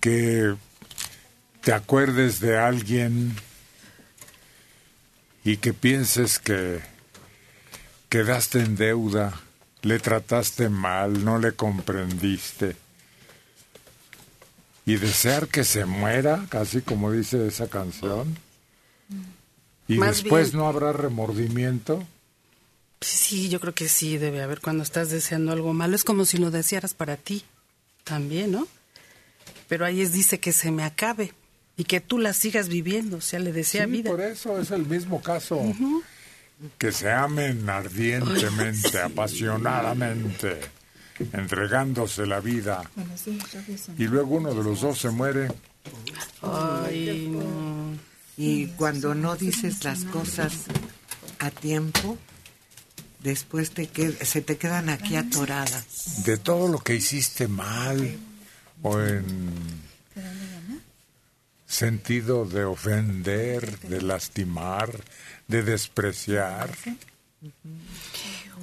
[0.00, 0.54] Que
[1.62, 3.34] te acuerdes de alguien
[5.44, 6.80] y que pienses que
[8.08, 9.40] quedaste en deuda,
[9.82, 12.76] le trataste mal, no le comprendiste.
[14.84, 18.38] Y desear que se muera, casi como dice esa canción.
[19.88, 22.06] Y Más después bien- no habrá remordimiento.
[23.00, 25.94] Sí, yo creo que sí debe haber cuando estás deseando algo malo.
[25.96, 27.44] Es como si lo desearas para ti
[28.04, 28.66] también, ¿no?
[29.68, 31.32] Pero ahí es, dice que se me acabe
[31.76, 34.10] y que tú la sigas viviendo, o sea, le desea Sí, vida.
[34.10, 35.60] por eso es el mismo caso.
[36.78, 40.58] Que se amen ardientemente, apasionadamente,
[41.32, 42.82] entregándose la vida.
[43.98, 45.48] Y luego uno de los dos se muere.
[46.42, 47.94] Ay, no.
[48.38, 50.64] Y cuando no dices las cosas
[51.38, 52.16] a tiempo,
[53.26, 56.24] después te qued- se te quedan aquí atoradas.
[56.24, 58.18] De todo lo que hiciste mal
[58.82, 59.24] o en
[61.66, 65.04] sentido de ofender, de lastimar,
[65.48, 66.70] de despreciar.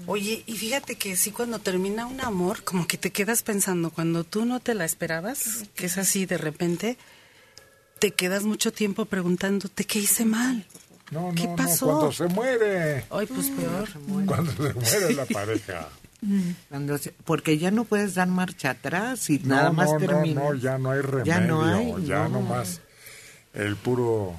[0.07, 4.23] Oye, y fíjate que sí, cuando termina un amor, como que te quedas pensando, cuando
[4.23, 6.98] tú no te la esperabas, que es así de repente,
[7.99, 10.65] te quedas mucho tiempo preguntándote qué hice mal.
[11.12, 11.86] No, ¿Qué no, pasó?
[11.86, 13.06] no, cuando se muere.
[13.12, 13.90] Ay, pues peor.
[14.26, 15.90] Cuando se muere la pareja.
[16.70, 20.06] Cuando se- porque ya no puedes dar marcha atrás y No, nada más no, no,
[20.08, 20.42] termina.
[20.42, 22.40] no, ya no hay remedio, Ya no hay, ya no.
[22.40, 22.80] nomás
[23.54, 24.34] el puro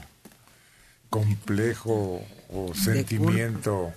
[1.10, 3.92] complejo o sentimiento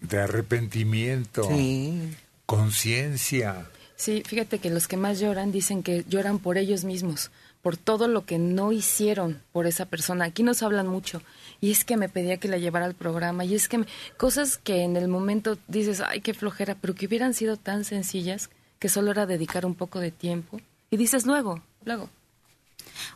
[0.00, 2.16] de arrepentimiento, Sí.
[2.46, 3.66] conciencia.
[3.96, 7.30] Sí, fíjate que los que más lloran dicen que lloran por ellos mismos,
[7.62, 10.24] por todo lo que no hicieron por esa persona.
[10.26, 11.22] Aquí nos hablan mucho.
[11.60, 13.44] Y es que me pedía que la llevara al programa.
[13.44, 13.86] Y es que me-
[14.16, 18.50] cosas que en el momento dices, ay, qué flojera, pero que hubieran sido tan sencillas
[18.80, 20.60] que solo era dedicar un poco de tiempo.
[20.90, 22.10] Y dices luego, luego.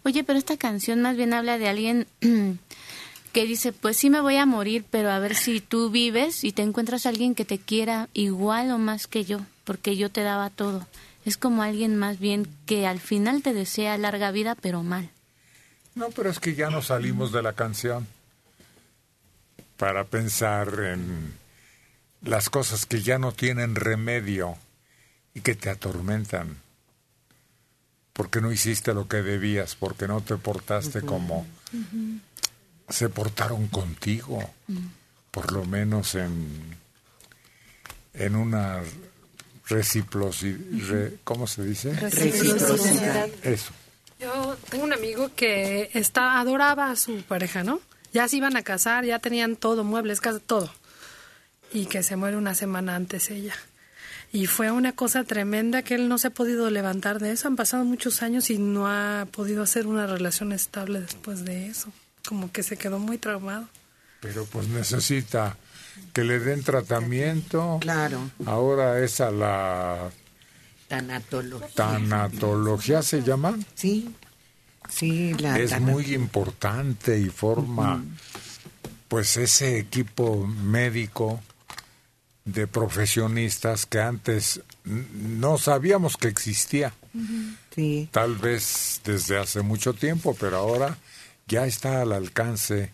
[0.04, 2.06] Oye, pero esta canción más bien habla de alguien
[3.32, 6.52] que dice, pues sí me voy a morir, pero a ver si tú vives y
[6.52, 10.22] te encuentras a alguien que te quiera igual o más que yo, porque yo te
[10.22, 10.86] daba todo.
[11.26, 15.10] Es como alguien más bien que al final te desea larga vida, pero mal.
[15.96, 18.06] No, pero es que ya no salimos de la canción
[19.76, 21.34] para pensar en
[22.22, 24.56] las cosas que ya no tienen remedio
[25.34, 26.58] y que te atormentan.
[28.12, 31.44] Porque no hiciste lo que debías, porque no te portaste como
[32.88, 34.48] se portaron contigo,
[35.32, 36.76] por lo menos en,
[38.14, 38.80] en una
[39.68, 41.92] reciprocidad, ¿cómo se dice?
[41.92, 43.28] Reciprocidad.
[43.42, 43.72] Eso.
[44.18, 47.80] Yo tengo un amigo que está, adoraba a su pareja, ¿no?
[48.12, 50.72] Ya se iban a casar, ya tenían todo, muebles, casa, todo.
[51.72, 53.54] Y que se muere una semana antes ella.
[54.32, 57.48] Y fue una cosa tremenda que él no se ha podido levantar de eso.
[57.48, 61.92] Han pasado muchos años y no ha podido hacer una relación estable después de eso.
[62.26, 63.68] Como que se quedó muy traumado.
[64.20, 65.56] Pero pues necesita
[66.12, 67.78] que le den tratamiento.
[67.80, 68.30] Claro.
[68.46, 70.10] Ahora es a la
[70.88, 71.68] Tanatología.
[71.74, 73.58] tanatología, ¿se llama?
[73.74, 74.14] Sí,
[74.88, 78.02] sí, la es muy importante y forma
[79.08, 81.40] pues ese equipo médico
[82.44, 86.92] de profesionistas que antes no sabíamos que existía.
[87.74, 88.08] Sí.
[88.12, 90.96] Tal vez desde hace mucho tiempo, pero ahora
[91.48, 92.92] ya está al alcance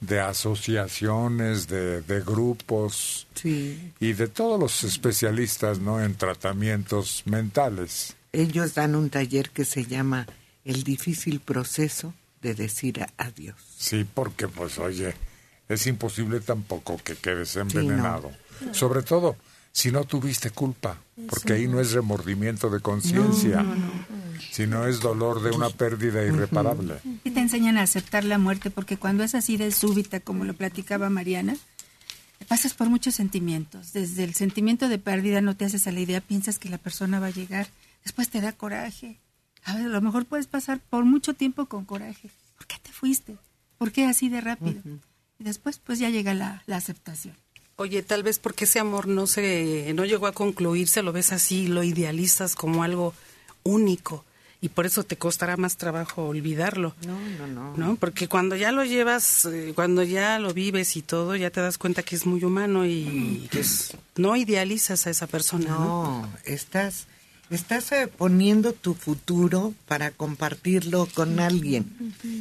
[0.00, 3.92] de asociaciones, de, de grupos Sí.
[4.00, 6.02] y de todos los especialistas ¿no?
[6.02, 8.14] en tratamientos mentales.
[8.32, 10.26] Ellos dan un taller que se llama
[10.64, 13.56] El difícil proceso de decir adiós.
[13.76, 15.14] Sí, porque pues oye,
[15.68, 18.30] es imposible tampoco que quedes envenenado.
[18.72, 19.36] Sobre todo
[19.72, 23.90] si no tuviste culpa, porque ahí no es remordimiento de conciencia, No, no,
[24.50, 27.00] sino es dolor de una pérdida irreparable.
[27.24, 30.54] Y te enseñan a aceptar la muerte porque cuando es así de súbita, como lo
[30.54, 31.56] platicaba Mariana,
[32.46, 33.92] pasas por muchos sentimientos.
[33.92, 37.20] Desde el sentimiento de pérdida no te haces a la idea, piensas que la persona
[37.20, 37.68] va a llegar,
[38.02, 39.20] después te da coraje.
[39.64, 42.30] A ver, a lo mejor puedes pasar por mucho tiempo con coraje.
[42.56, 43.36] ¿Por qué te fuiste?
[43.76, 44.82] ¿Por qué así de rápido?
[45.38, 47.36] Y después pues ya llega la, la aceptación.
[47.80, 51.68] Oye, tal vez porque ese amor no se no llegó a concluirse, lo ves así,
[51.68, 53.14] lo idealizas como algo
[53.62, 54.24] único
[54.60, 56.96] y por eso te costará más trabajo olvidarlo.
[57.06, 57.76] No, no, no.
[57.76, 57.94] ¿no?
[57.96, 61.78] Porque cuando ya lo llevas, eh, cuando ya lo vives y todo, ya te das
[61.78, 65.68] cuenta que es muy humano y que es- no idealizas a esa persona.
[65.70, 65.78] No,
[66.22, 67.06] No, estás,
[67.48, 71.86] estás eh, poniendo tu futuro para compartirlo con alguien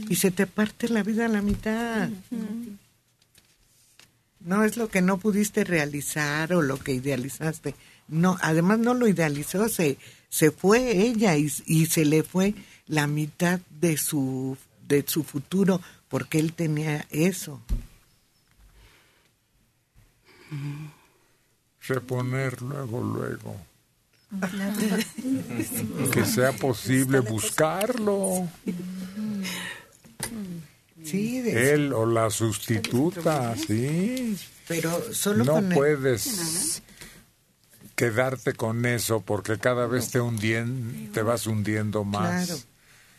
[0.09, 2.09] y se te parte la vida a la mitad.
[4.47, 7.75] No es lo que no pudiste realizar o lo que idealizaste.
[8.07, 9.97] No, además no lo idealizó, se,
[10.29, 12.55] se fue ella y, y se le fue
[12.87, 14.57] la mitad de su,
[14.87, 17.59] de su futuro porque él tenía eso.
[21.81, 23.57] Reponer luego, luego.
[26.13, 28.47] Que sea posible buscarlo.
[31.03, 34.35] Sí, de- Él o la sustituta, sí.
[34.67, 36.81] pero solo no con el- puedes
[37.95, 42.47] quedarte con eso porque cada vez te hundien, te vas hundiendo más.
[42.47, 42.61] Claro,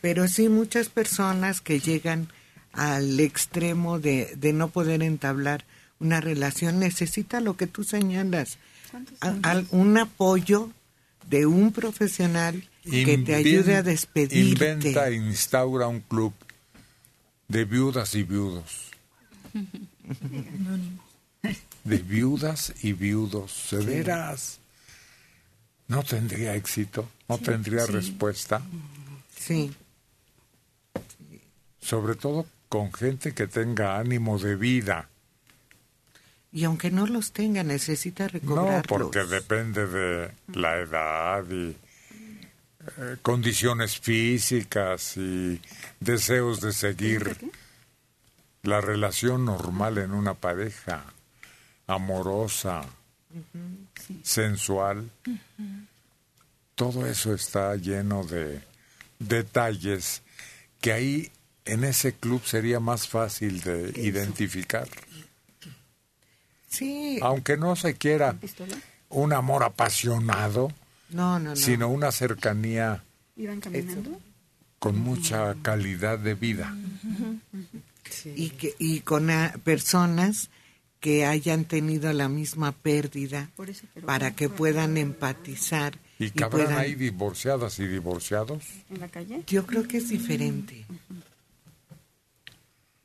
[0.01, 2.29] pero sí muchas personas que llegan
[2.73, 5.65] al extremo de, de no poder entablar
[5.99, 8.57] una relación necesita lo que tú señalas,
[9.21, 10.69] a- al- un apoyo
[11.29, 14.71] de un profesional que te ayude a despedirte.
[14.71, 16.33] Inventa e instaura un club
[17.49, 18.91] de viudas y viudos.
[21.83, 23.67] De viudas y viudos.
[23.71, 23.85] ¿De Sí.
[23.87, 24.59] veras?
[25.87, 27.91] No tendría éxito, no tendría sí.
[27.91, 28.61] respuesta.
[29.35, 29.73] Sí.
[31.81, 35.09] Sobre todo con gente que tenga ánimo de vida.
[36.51, 38.85] Y aunque no los tenga, necesita No, recobrarlos.
[38.87, 41.75] porque depende de la edad y
[42.97, 45.61] eh, condiciones físicas y
[45.99, 47.51] deseos de seguir
[48.63, 51.03] la relación normal en una pareja
[51.87, 52.83] amorosa,
[54.23, 55.09] sensual.
[56.75, 58.61] Todo eso está lleno de
[59.19, 60.21] detalles
[60.81, 61.31] que ahí
[61.65, 64.87] en ese club sería más fácil de identificar.
[66.69, 67.19] Sí.
[67.21, 68.37] Aunque no se quiera
[69.09, 70.71] un amor apasionado,
[71.11, 71.55] No, no, no.
[71.55, 73.03] sino una cercanía
[73.35, 74.19] ¿Iban caminando?
[74.79, 76.75] con mucha calidad de vida.
[78.25, 80.49] y que y con ah, personas
[80.99, 86.31] que hayan tenido la misma pérdida Por eso, pero para ¿cómo que puedan empatizar ¿Y
[86.31, 88.63] cabrán puedan- ahí divorciadas y divorciados?
[88.89, 89.43] ¿En la calle?
[89.47, 90.85] Yo creo que es diferente.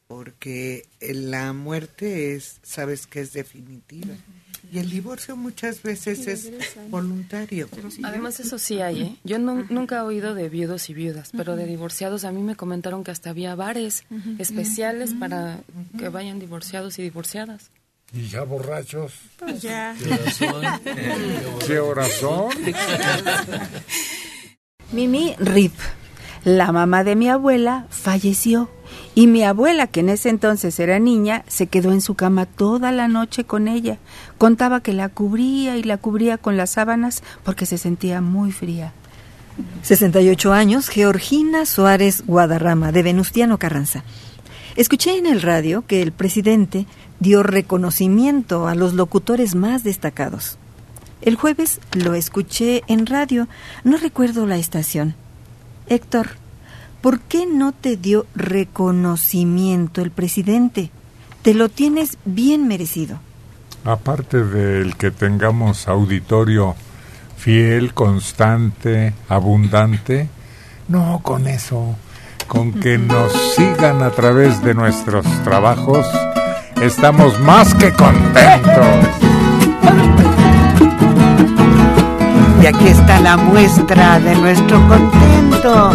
[0.06, 4.14] Porque la muerte es, sabes que es definitiva.
[4.72, 6.50] Y el divorcio muchas veces es
[6.90, 7.68] voluntario.
[8.02, 9.16] Además, eso sí hay, ¿eh?
[9.22, 12.56] Yo nu- nunca he oído de viudos y viudas, pero de divorciados a mí me
[12.56, 14.04] comentaron que hasta había bares
[14.38, 15.60] especiales para
[15.98, 17.70] que vayan divorciados y divorciadas.
[18.12, 19.12] ¿Y ya borrachos?
[19.38, 19.94] Pues ya.
[21.66, 22.50] ¿Qué horas son?
[24.92, 25.72] Mimi Rip,
[26.44, 28.70] la mamá de mi abuela, falleció.
[29.16, 32.92] Y mi abuela, que en ese entonces era niña, se quedó en su cama toda
[32.92, 33.98] la noche con ella.
[34.38, 38.92] Contaba que la cubría y la cubría con las sábanas porque se sentía muy fría.
[39.82, 44.02] 68 años, Georgina Suárez Guadarrama, de Venustiano Carranza.
[44.76, 46.86] Escuché en el radio que el presidente
[47.20, 50.58] dio reconocimiento a los locutores más destacados.
[51.22, 53.48] El jueves lo escuché en radio,
[53.84, 55.14] no recuerdo la estación.
[55.88, 56.30] Héctor,
[57.00, 60.90] ¿por qué no te dio reconocimiento el presidente?
[61.42, 63.20] Te lo tienes bien merecido.
[63.84, 66.74] Aparte del que tengamos auditorio
[67.36, 70.28] fiel, constante, abundante,
[70.88, 71.94] no con eso,
[72.48, 76.06] con que nos sigan a través de nuestros trabajos,
[76.80, 79.24] estamos más que contentos.
[82.62, 85.90] Y aquí está la muestra de nuestro contento,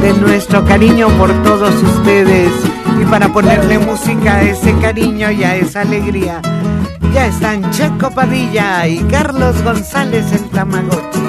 [0.00, 2.52] de nuestro cariño por todos ustedes.
[3.00, 6.40] Y para ponerle música a ese cariño y a esa alegría,
[7.12, 11.20] ya están Checo Padilla y Carlos González el Tamagotchi.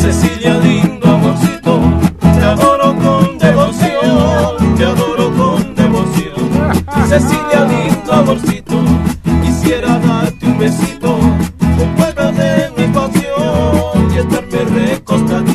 [0.00, 1.80] Cecilia lindo amorcito,
[2.20, 6.76] te adoro con devoción, te adoro con devoción.
[7.08, 8.76] Cecilia lindo amorcito,
[9.42, 11.18] quisiera darte un besito,
[12.32, 15.53] de mi pasión y estarme recostadito,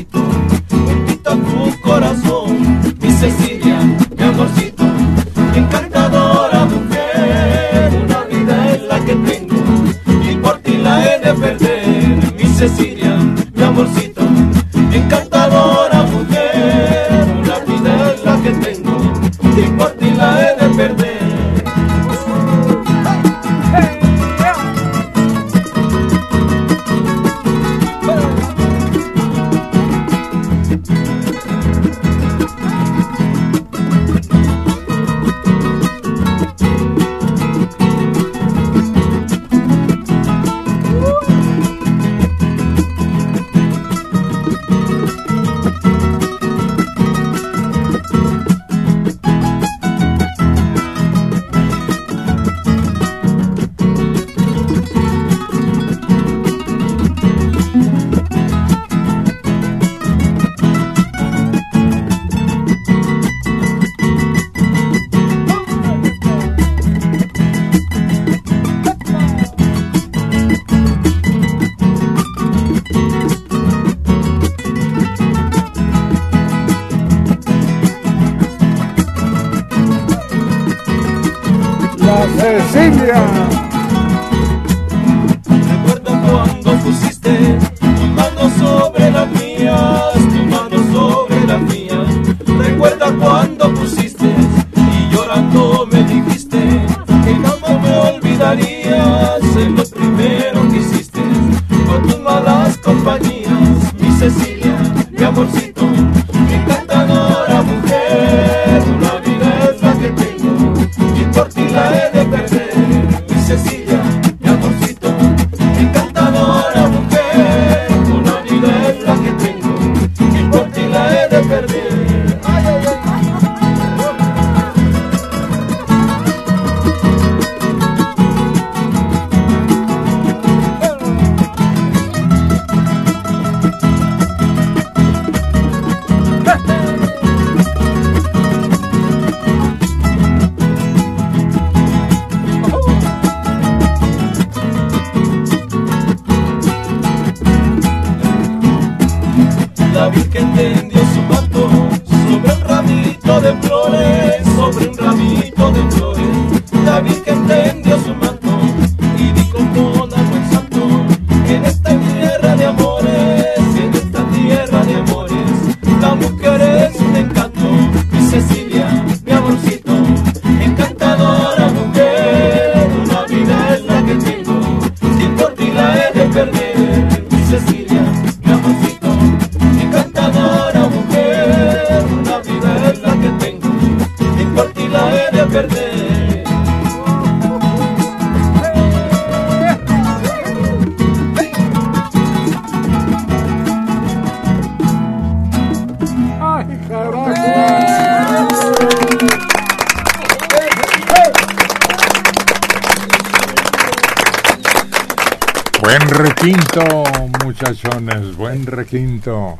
[208.09, 209.59] muchachones, buen requinto.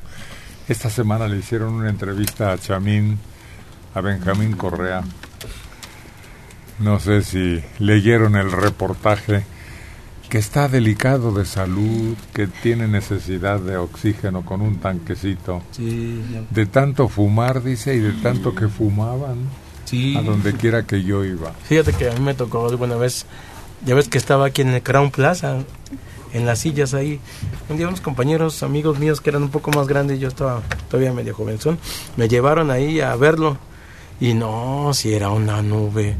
[0.68, 3.18] Esta semana le hicieron una entrevista a Chamín,
[3.96, 5.04] a Benjamín Correa.
[6.80, 9.44] No sé si leyeron el reportaje,
[10.30, 15.64] que está delicado de salud, que tiene necesidad de oxígeno con un tanquecito.
[15.72, 19.38] Sí, ya- De tanto fumar, dice, y de tanto que fumaban.
[19.86, 20.16] Sí.
[20.16, 21.52] A donde quiera que yo iba.
[21.68, 23.26] Fíjate que a mí me tocó alguna vez,
[23.84, 25.64] ya ves que estaba aquí en el Crown Plaza,
[26.32, 27.20] en las sillas ahí.
[27.70, 31.14] Un día unos compañeros, amigos míos que eran un poco más grandes, yo estaba todavía
[31.14, 31.78] medio jovenzón,
[32.18, 33.58] me llevaron ahí a verlo.
[34.20, 36.16] Y no, si era una nube.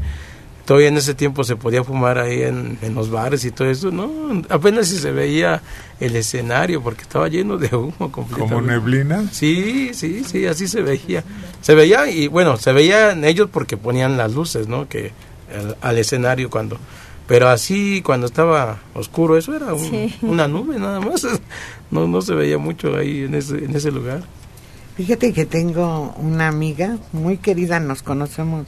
[0.64, 3.90] Todavía en ese tiempo se podía fumar ahí en, en los bares y todo eso,
[3.90, 4.08] ¿no?
[4.48, 5.60] Apenas si se veía
[5.98, 8.38] el escenario porque estaba lleno de humo completamente.
[8.54, 9.24] ¿Como neblina?
[9.32, 11.24] Sí, sí, sí, así se veía.
[11.60, 14.88] Se veía y bueno, se veían ellos porque ponían las luces, ¿no?
[14.88, 15.10] Que
[15.54, 16.78] al, al escenario cuando
[17.26, 20.14] pero así cuando estaba oscuro eso era un- Sí.
[20.22, 21.26] una nube nada más.
[21.90, 24.22] No no se veía mucho ahí en ese en ese lugar.
[24.96, 28.66] Fíjate que tengo una amiga muy querida, nos conocemos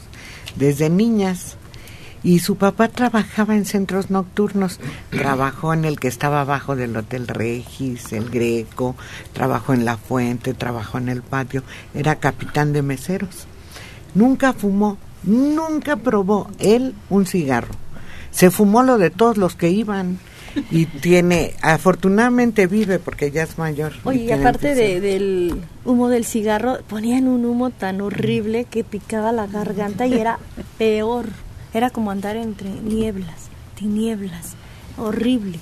[0.56, 1.56] desde niñas.
[2.24, 4.78] Y su papá trabajaba en centros nocturnos.
[5.10, 8.94] Trabajó en el que estaba abajo del Hotel Regis, el Greco,
[9.32, 11.64] trabajó en La Fuente, trabajó en el patio.
[11.94, 13.46] Era capitán de meseros.
[14.14, 17.74] Nunca fumó, nunca probó él un cigarro.
[18.30, 20.18] Se fumó lo de todos los que iban.
[20.70, 23.92] Y tiene, afortunadamente vive porque ya es mayor.
[24.04, 25.54] Oye, y aparte de- del
[25.84, 30.38] humo del cigarro, ponían un humo tan horrible que picaba la garganta y era
[30.78, 31.26] peor.
[31.74, 33.48] Era como andar entre nieblas,
[33.78, 34.54] tinieblas.
[34.98, 35.58] Horrible.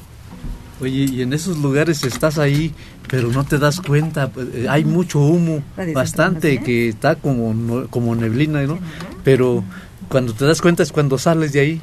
[0.80, 2.72] Oye, y en esos lugares estás ahí,
[3.08, 4.28] pero no te das cuenta.
[4.30, 5.62] pues, eh, Hay mucho humo,
[5.94, 8.78] bastante, que está como, no- como neblina, ¿no?
[9.22, 9.62] Pero
[10.10, 11.80] cuando te das cuenta es cuando sales de ahí.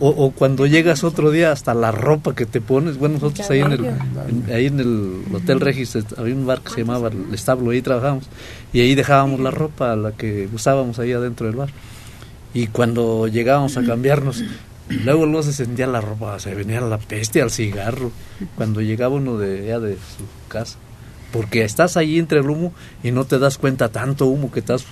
[0.00, 2.96] O, o cuando llegas otro día, hasta la ropa que te pones.
[2.96, 6.70] Bueno, nosotros ahí en el, en- ahí en el Hotel Regis había un bar que
[6.70, 8.24] se llamaba El Establo, ahí trabajamos.
[8.72, 11.68] Y ahí dejábamos la ropa, la que usábamos ahí adentro del bar.
[12.54, 14.42] Y cuando llegábamos a cambiarnos,
[15.04, 18.12] luego no se sentía la ropa, se venía la peste al cigarro.
[18.56, 20.76] Cuando llegaba uno de ya de su casa.
[21.32, 24.84] Porque estás ahí entre el humo y no te das cuenta tanto humo que estás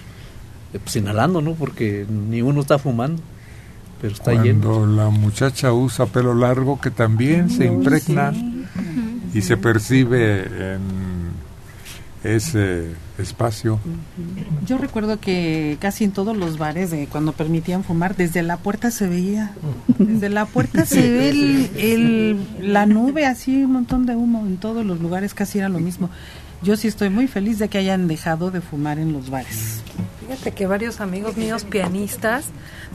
[0.78, 1.54] pues, inhalando, ¿no?
[1.54, 3.22] Porque ni uno está fumando,
[4.00, 4.68] pero está lleno.
[4.68, 8.64] Cuando la muchacha usa pelo largo que también se impregna sí.
[9.34, 10.42] y se percibe
[10.74, 10.80] en
[12.24, 12.86] ese
[13.18, 13.80] espacio.
[14.66, 18.90] Yo recuerdo que casi en todos los bares, de cuando permitían fumar, desde la puerta
[18.92, 19.52] se veía.
[19.98, 24.46] Desde la puerta se ve el, el- la nube, así un montón de humo.
[24.46, 26.10] En todos los lugares casi era lo mismo.
[26.62, 29.82] Yo sí estoy muy feliz de que hayan dejado de fumar en los bares.
[30.32, 32.46] Fíjate que varios amigos míos pianistas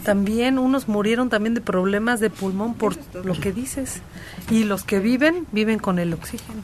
[0.04, 4.02] también unos murieron también de problemas de pulmón por lo que dices
[4.50, 6.64] y los que viven viven con el oxígeno.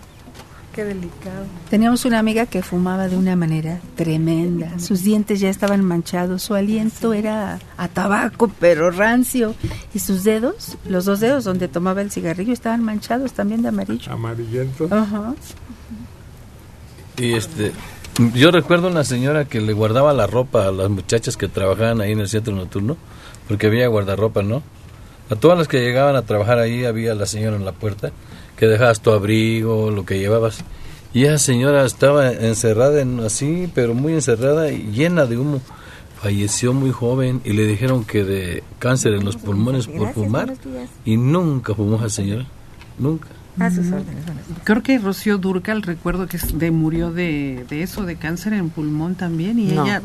[0.73, 1.45] Qué delicado.
[1.69, 4.79] Teníamos una amiga que fumaba de una manera tremenda.
[4.79, 9.53] Sus dientes ya estaban manchados, su aliento era a tabaco, pero rancio.
[9.93, 14.11] Y sus dedos, los dos dedos donde tomaba el cigarrillo, estaban manchados también de amarillo.
[14.11, 14.87] Amarillento.
[14.89, 15.35] Ajá.
[17.17, 17.71] Y este,
[18.33, 22.11] yo recuerdo una señora que le guardaba la ropa a las muchachas que trabajaban ahí
[22.11, 22.97] en el centro nocturno,
[23.47, 24.61] porque había guardarropa, ¿no?
[25.29, 28.11] A todas las que llegaban a trabajar ahí había la señora en la puerta,
[28.57, 30.63] que dejabas tu abrigo, lo que llevabas.
[31.13, 35.61] Y esa señora estaba encerrada en, así, pero muy encerrada y llena de humo.
[36.21, 40.53] Falleció muy joven y le dijeron que de cáncer en los pulmones por fumar.
[41.03, 42.45] Y nunca fumó esa señora.
[42.97, 43.27] Nunca.
[43.59, 44.23] A sus órdenes.
[44.63, 49.15] Creo que Rocío Durcal, recuerdo que de, murió de, de eso, de cáncer en pulmón
[49.15, 49.59] también.
[49.59, 49.83] Y No.
[49.85, 50.01] ella,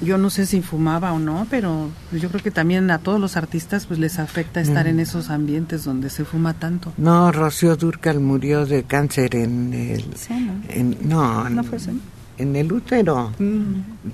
[0.00, 3.36] yo no sé si fumaba o no, pero yo creo que también a todos los
[3.36, 4.88] artistas pues les afecta estar Mm.
[4.88, 6.92] en esos ambientes donde se fuma tanto.
[6.96, 10.16] No, Rocío Durcal murió de cáncer en el...
[10.16, 10.54] Seno.
[10.68, 12.00] en- no, en, ¿No fue seno?
[12.38, 13.32] en el útero,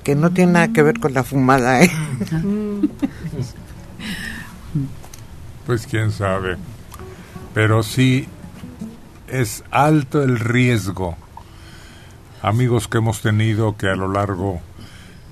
[0.02, 1.82] que no tiene nada que ver con la fumada.
[1.84, 1.90] ¿eh?
[5.66, 6.56] Pues quién sabe.
[7.54, 8.28] Pero sí
[9.28, 11.16] es alto el riesgo.
[12.42, 14.60] Amigos que hemos tenido que a lo largo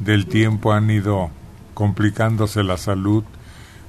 [0.00, 1.30] del tiempo han ido
[1.74, 3.24] complicándose la salud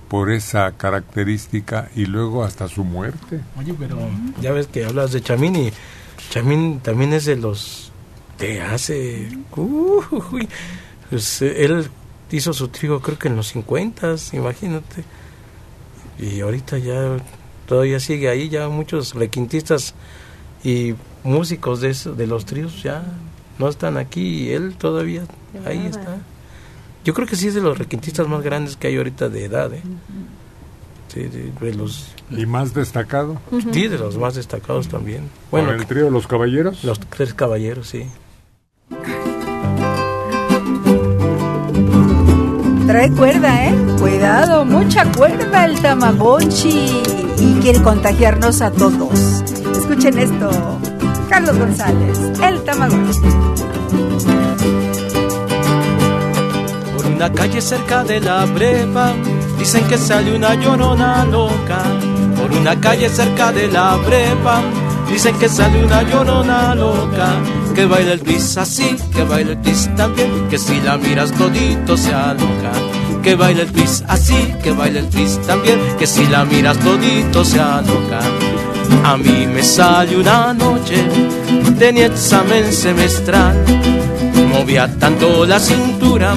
[0.10, 3.42] por esa característica y luego hasta su muerte.
[3.58, 3.98] Oye, pero
[4.42, 5.72] ya ves que hablas de Chamín y
[6.30, 7.92] Chamín también es de los
[8.38, 9.30] que hace...
[9.56, 10.48] Uy,
[11.10, 11.90] pues, él
[12.32, 15.04] hizo su trío creo que en los 50, imagínate.
[16.20, 17.18] Y ahorita ya
[17.66, 19.94] todavía sigue ahí, ya muchos requintistas
[20.64, 23.04] y músicos de, eso, de los tríos ya
[23.60, 25.24] no están aquí y él todavía
[25.66, 26.18] ahí está.
[27.04, 29.74] Yo creo que sí es de los requintistas más grandes que hay ahorita de edad,
[29.74, 29.82] ¿eh?
[31.14, 32.08] Sí, de, de los...
[32.32, 33.40] ¿Y más destacado?
[33.72, 35.30] Sí, de los más destacados también.
[35.52, 36.84] Bueno, el trío Los Caballeros?
[36.84, 38.08] Los tres caballeros, sí.
[42.96, 43.76] Trae cuerda, ¿eh?
[44.00, 47.04] Cuidado, mucha cuerda el Tamagotchi.
[47.38, 49.44] Y quiere contagiarnos a todos.
[49.78, 50.80] Escuchen esto.
[51.30, 53.20] Carlos González, el Tamagotchi.
[56.96, 59.12] Por una calle cerca de la prepa,
[59.60, 61.84] dicen que sale una llorona loca.
[62.40, 64.62] Por una calle cerca de la prepa,
[65.12, 67.28] dicen que sale una llorona loca.
[67.76, 71.98] Que baila el twist así, que baila el twist también, que si la miras todito
[71.98, 72.72] se aloca.
[73.22, 77.44] Que baila el twist así, que baila el twist también, que si la miras todito
[77.44, 78.22] se aloca.
[79.04, 80.96] A mí me sale una noche,
[81.78, 83.58] tenía examen semestral,
[84.54, 86.34] movía tanto la cintura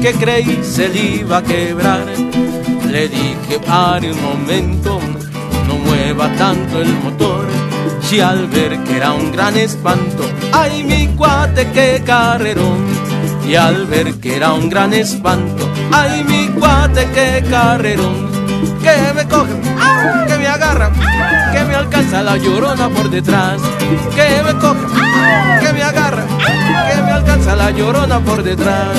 [0.00, 2.04] que creí se le iba a quebrar.
[2.88, 5.00] Le dije pare un momento,
[5.66, 7.55] no mueva tanto el motor.
[8.10, 12.86] Y al ver que era un gran espanto, ay mi cuate qué carrerón.
[13.46, 18.30] Y al ver que era un gran espanto, ay mi cuate qué carrerón.
[18.80, 19.52] Que me coge,
[20.28, 20.90] que me agarra,
[21.52, 23.60] que me alcanza la llorona por detrás.
[24.14, 24.86] Que me coge,
[25.60, 26.24] que me agarra,
[26.88, 28.96] que me alcanza la llorona por detrás.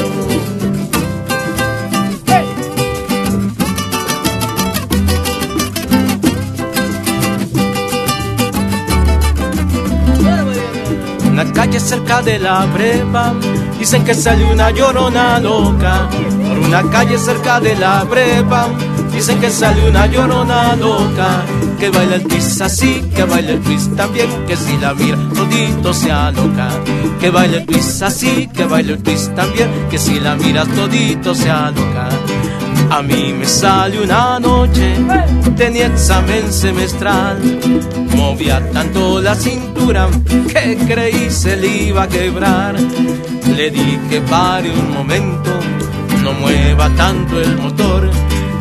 [11.48, 13.34] Una calle cerca de la prepa,
[13.80, 16.10] dicen que salió una llorona loca.
[16.48, 18.68] Por una calle cerca de la prepa,
[19.14, 21.46] dicen que salió una llorona loca.
[21.80, 25.94] Que baila el twist así, que baila el twist también, que si la mira todito
[25.94, 26.70] se aloca.
[27.20, 31.34] Que baila el twist así, que baila el twist también, que si la miras todito
[31.34, 32.10] se aloca.
[32.98, 34.96] A mí me sale una noche,
[35.56, 37.38] tenía examen semestral,
[38.16, 40.10] movía tanto la cintura
[40.48, 42.76] que creí se le iba a quebrar.
[43.56, 45.52] Le di que pare un momento,
[46.24, 48.10] no mueva tanto el motor,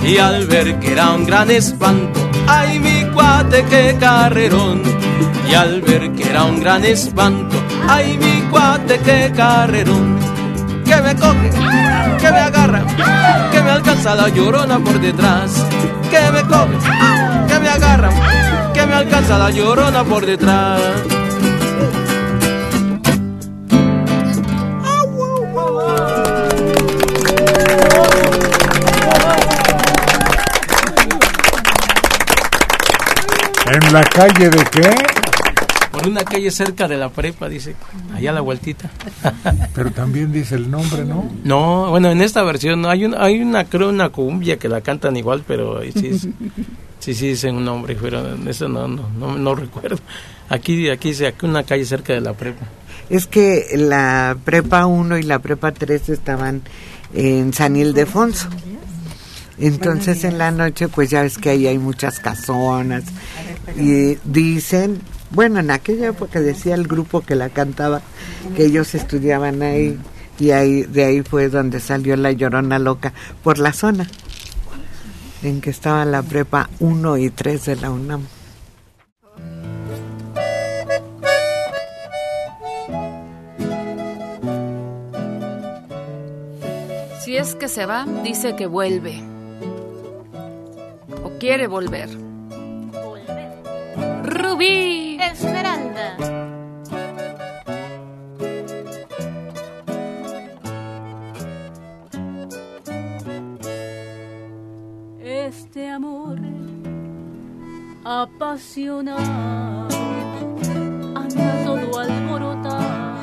[0.04, 4.82] y al ver que era un gran espanto, ay mi cuate qué carrerón.
[5.50, 7.56] Y al ver que era un gran espanto,
[7.88, 10.35] ay mi cuate qué carrerón
[10.86, 11.50] que me coge,
[12.20, 12.82] que me agarra,
[13.50, 15.64] que me alcanza la llorona por detrás,
[16.10, 16.78] que me coge,
[17.48, 18.10] que me agarra,
[18.72, 20.80] que me alcanza la llorona por detrás.
[33.68, 35.15] ¿En la calle de qué?
[35.96, 37.74] Por una calle cerca de la prepa, dice,
[38.14, 38.90] allá a la vueltita.
[39.74, 41.30] Pero también dice el nombre, ¿no?
[41.42, 44.82] No, bueno, en esta versión no hay una, hay una creo una cumbia que la
[44.82, 46.28] cantan igual, pero ahí sí, es-
[47.00, 49.98] sí, sí dicen un nombre, pero eso no, no, no, no recuerdo.
[50.50, 52.66] Aquí, aquí dice aquí una calle cerca de la prepa.
[53.08, 56.60] Es que la prepa 1 y la prepa 3 estaban
[57.14, 58.48] en San Ildefonso.
[59.58, 63.04] Entonces en la noche pues ya ves que ahí hay muchas casonas
[63.78, 65.00] y dicen,
[65.36, 68.00] bueno, en aquella época decía el grupo que la cantaba
[68.56, 69.98] que ellos estudiaban ahí
[70.38, 73.12] y ahí de ahí fue donde salió la Llorona Loca
[73.44, 74.08] por la zona
[75.42, 78.22] en que estaba la prepa 1 y 3 de la UNAM.
[87.20, 89.22] Si es que se va, dice que vuelve.
[91.22, 92.25] O quiere volver.
[94.36, 95.18] Rubí.
[95.18, 96.16] Esmeralda.
[105.20, 106.38] Este amor
[108.04, 109.88] apasionado
[111.14, 113.16] anda todo alborotado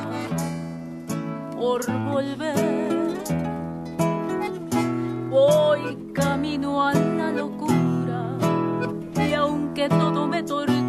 [1.56, 1.80] por
[2.10, 3.14] volver.
[5.30, 8.36] Voy camino a la locura
[9.28, 10.83] y aunque todo me tortura,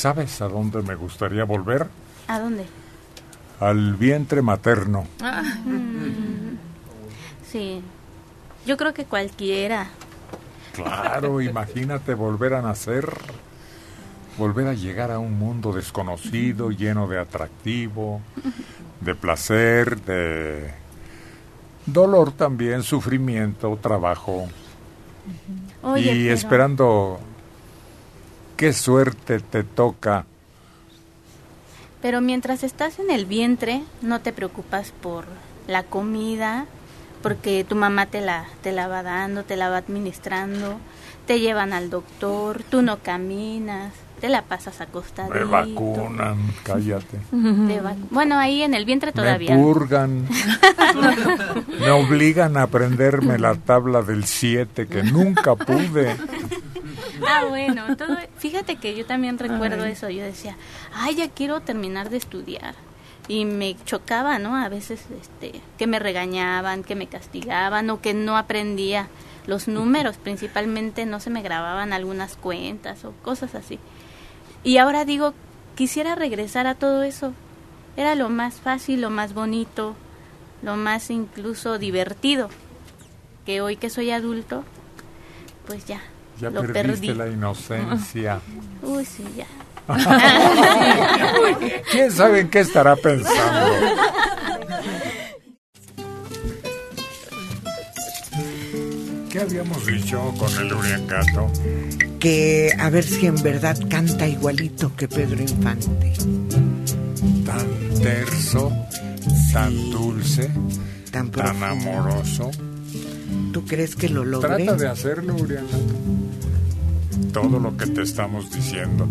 [0.00, 1.86] ¿Sabes a dónde me gustaría volver?
[2.26, 2.64] ¿A dónde?
[3.60, 5.04] Al vientre materno.
[5.66, 6.56] Mm,
[7.46, 7.82] Sí.
[8.64, 9.88] Yo creo que cualquiera.
[10.72, 13.12] Claro, imagínate volver a nacer,
[14.38, 18.22] volver a llegar a un mundo desconocido, lleno de atractivo,
[19.02, 20.70] de placer, de
[21.84, 24.48] dolor también, sufrimiento, trabajo.
[25.82, 27.20] Oye, y pero- esperando
[28.60, 30.26] qué suerte te toca.
[32.02, 35.24] Pero mientras estás en el vientre, no te preocupas por
[35.66, 36.66] la comida,
[37.22, 40.76] porque tu mamá te la, te la va dando, te la va administrando,
[41.26, 45.34] te llevan al doctor, tú no caminas, te la pasas acostadito.
[45.34, 47.16] Me vacunan, cállate.
[47.32, 47.80] Te
[48.10, 49.56] bueno, ahí en el vientre todavía.
[49.56, 50.28] Me purgan.
[51.80, 56.14] me obligan a aprenderme la tabla del 7 que nunca pude.
[57.26, 60.08] Ah, bueno, todo, fíjate que yo también recuerdo eso.
[60.08, 60.56] Yo decía,
[60.92, 62.74] ay, ya quiero terminar de estudiar.
[63.28, 64.56] Y me chocaba, ¿no?
[64.56, 69.08] A veces este, que me regañaban, que me castigaban o que no aprendía
[69.46, 73.78] los números, principalmente no se me grababan algunas cuentas o cosas así.
[74.62, 75.34] Y ahora digo,
[75.76, 77.32] quisiera regresar a todo eso.
[77.96, 79.94] Era lo más fácil, lo más bonito,
[80.62, 82.48] lo más incluso divertido.
[83.46, 84.64] Que hoy que soy adulto,
[85.66, 86.00] pues ya,
[86.40, 87.14] Ya lo perdiste perdí.
[87.14, 88.40] la inocencia.
[88.82, 89.46] Uy, sí, ya.
[91.90, 93.74] ¿Quién sabe en qué estará pensando?
[99.30, 101.50] ¿Qué habíamos dicho con el Uriangato?
[102.18, 106.12] Que a ver si en verdad canta igualito que Pedro Infante.
[107.44, 108.72] Tan terso,
[109.52, 110.50] tan dulce,
[111.10, 111.30] tan,
[111.62, 112.50] amoroso.
[113.52, 114.64] ¿Tú crees que lo logré?
[114.64, 115.94] Trata de hacerlo, Uriangato.
[117.32, 119.06] Todo lo que te estamos diciendo.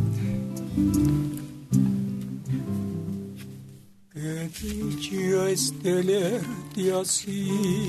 [4.12, 7.88] Qué dicha es tenerte así,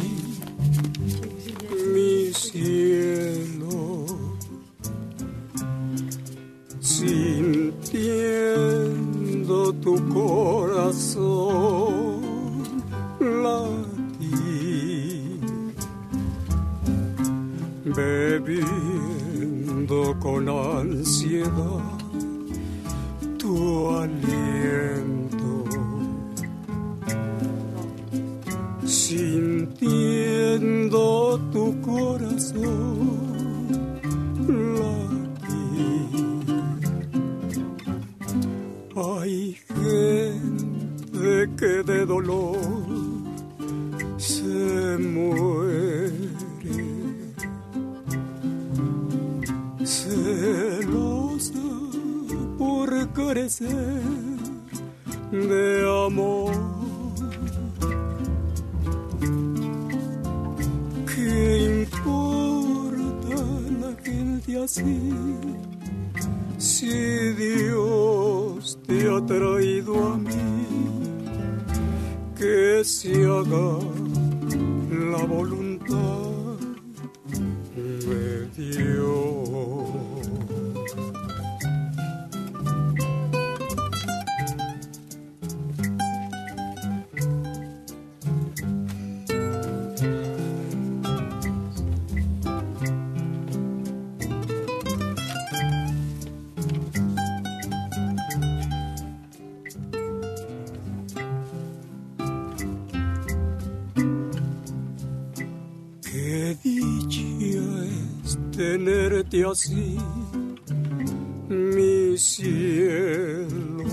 [1.92, 4.06] mi cielo,
[6.80, 7.80] sintiendo
[9.74, 11.40] tu corazón
[13.20, 14.00] latir,
[19.86, 21.98] con ansiedad
[23.38, 25.64] tu aliento
[28.84, 29.80] sintiendo
[31.52, 33.30] tu corazón.
[38.96, 42.58] Hay gente que de dolor
[44.18, 46.12] se muere,
[49.90, 51.66] celosa
[52.56, 54.04] por carecer
[55.32, 56.54] de amor.
[61.12, 63.36] ¿Qué importa
[63.82, 65.10] la gente así?
[66.58, 70.66] Si Dios te ha traído a mí,
[72.38, 73.78] que se haga
[75.12, 76.30] la voluntad
[77.74, 79.49] de Dios.
[109.38, 109.96] Así,
[111.48, 113.84] mi cielo.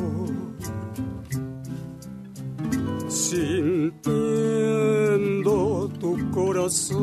[3.08, 4.08] Sintiendo
[6.00, 6.98] tu corazón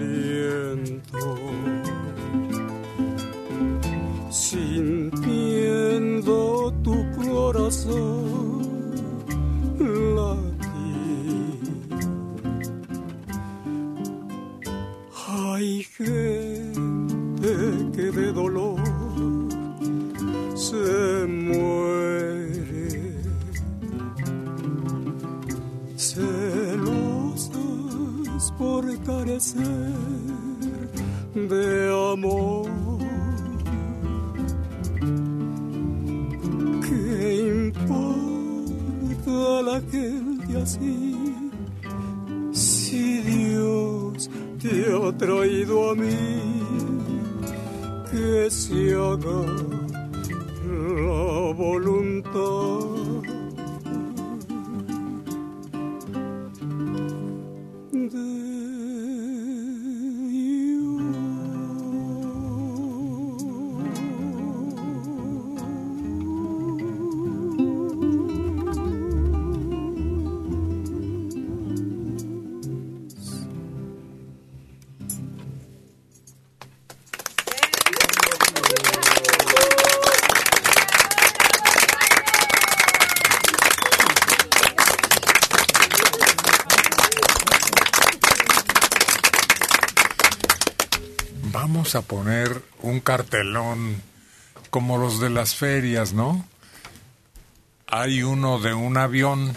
[28.65, 29.93] por carecer
[31.35, 31.67] de
[32.13, 32.65] amor.
[36.85, 37.07] ¿Qué
[37.67, 39.37] importa
[39.69, 41.15] la gente así?
[42.53, 44.29] Si Dios
[44.61, 46.25] te ha traído a mí,
[48.09, 49.41] que se haga
[51.05, 52.94] la voluntad
[91.95, 94.01] A poner un cartelón
[94.69, 96.45] como los de las ferias, ¿no?
[97.87, 99.55] Hay uno de un avión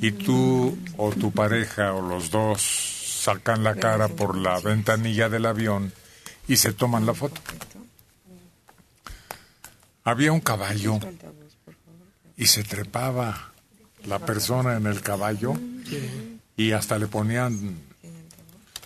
[0.00, 2.62] y tú o tu pareja o los dos
[3.24, 5.92] sacan la cara por la ventanilla del avión
[6.46, 7.40] y se toman la foto.
[10.04, 11.00] Había un caballo
[12.36, 13.50] y se trepaba
[14.04, 15.54] la persona en el caballo
[16.56, 17.80] y hasta le ponían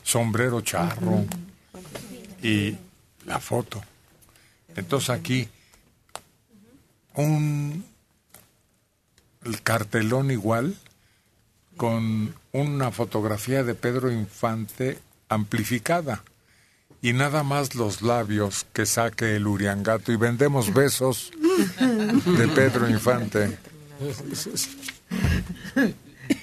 [0.02, 1.26] sombrero charro
[2.42, 2.76] y
[3.26, 3.82] la foto.
[4.76, 5.48] Entonces aquí
[7.14, 7.84] un
[9.44, 10.76] el cartelón igual
[11.76, 14.98] con una fotografía de Pedro Infante
[15.28, 16.22] amplificada
[17.02, 21.32] y nada más los labios que saque el Uriangato y vendemos besos
[21.78, 23.58] de Pedro Infante.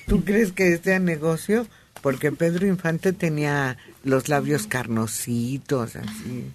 [0.07, 1.67] ¿Tú crees que sea negocio?
[2.01, 6.51] Porque Pedro Infante tenía los labios carnositos, así.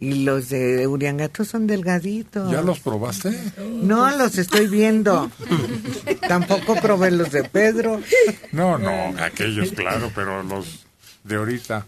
[0.00, 2.50] Y los de Uriangato son delgaditos.
[2.50, 3.38] ¿Ya los probaste?
[3.58, 5.30] No, los estoy viendo.
[6.28, 8.00] Tampoco probé los de Pedro.
[8.52, 10.84] No, no, aquellos, claro, pero los
[11.22, 11.86] de ahorita.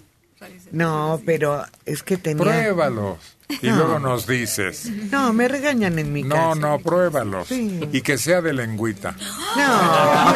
[0.72, 2.42] No, pero es que tenía...
[2.44, 3.18] Pruébalos.
[3.62, 3.76] Y No.
[3.76, 4.90] luego nos dices.
[5.10, 6.54] No, me regañan en mi No, casa.
[6.56, 7.48] no, pruébalos.
[7.48, 7.80] Sí.
[7.92, 9.14] Y que sea de lengüita.
[9.56, 10.34] No.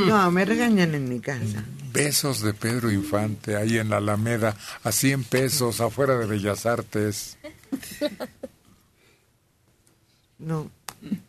[0.06, 1.64] No, me regañan en mi casa.
[1.92, 7.36] Besos de Pedro Infante ahí en la Alameda a 100 pesos afuera de Bellas Artes.
[10.38, 10.70] No.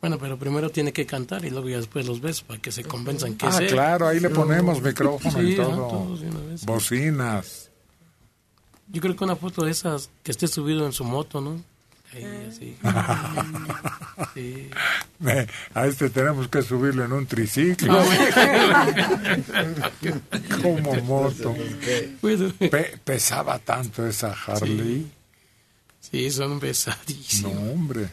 [0.02, 2.84] Bueno, pero primero tiene que cantar y luego ya después los ves para que se
[2.84, 4.36] convenzan que Ah, es claro, ahí le No.
[4.36, 5.88] ponemos micrófono y Sí, todo.
[5.88, 6.66] todos de una vez.
[6.66, 7.70] Bocinas.
[8.88, 11.60] Yo creo que una foto de esas que esté subido en su moto, ¿no?
[12.16, 12.78] Ahí, así.
[14.34, 14.70] Sí.
[15.74, 18.00] A este tenemos que subirlo en un triciclo.
[18.00, 18.82] Ah,
[20.62, 21.56] Como moto.
[22.60, 25.10] Pe- pesaba tanto esa Harley.
[26.00, 27.54] Sí, son pesadísimos.
[27.54, 28.10] No, hombre.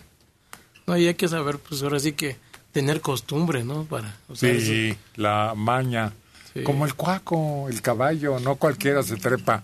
[0.87, 2.37] No, y hay que saber, pues ahora sí que
[2.73, 3.85] tener costumbre, ¿no?
[3.85, 4.17] Para.
[4.35, 6.13] Sí, la maña.
[6.55, 6.63] Sí.
[6.63, 8.39] Como el cuaco, el caballo.
[8.41, 9.63] No cualquiera se trepa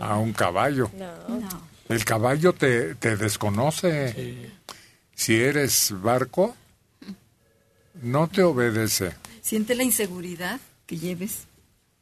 [0.00, 0.90] a un caballo.
[1.88, 4.50] El caballo te, te desconoce.
[5.14, 6.54] Si eres barco,
[8.02, 9.12] no te obedece.
[9.40, 11.44] Siente la inseguridad que lleves.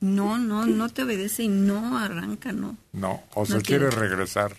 [0.01, 2.77] No, no, no te obedece y no arranca, no.
[2.93, 4.09] No, o No se quiere quiere.
[4.09, 4.57] regresar.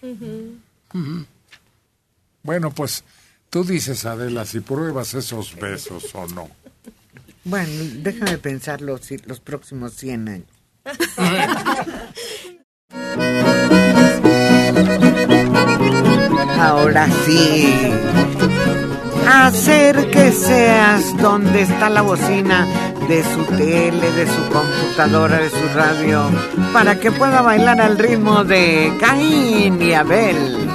[2.44, 3.04] Bueno, pues
[3.49, 6.49] tú dices, Adela, si pruebas esos besos o no.
[7.44, 7.72] Bueno,
[8.02, 10.48] déjame pensar los, los próximos 100 años.
[16.60, 17.92] Ahora sí.
[19.30, 22.66] Hacer que seas donde está la bocina
[23.08, 26.24] de su tele, de su computadora, de su radio,
[26.74, 30.70] para que pueda bailar al ritmo de Caín y Abel.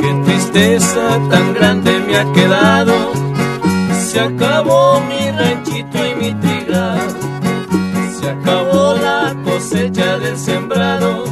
[0.00, 2.94] Qué tristeza tan grande me ha quedado.
[4.06, 5.53] Se acabó mi ranchito
[10.24, 11.24] del sembrado.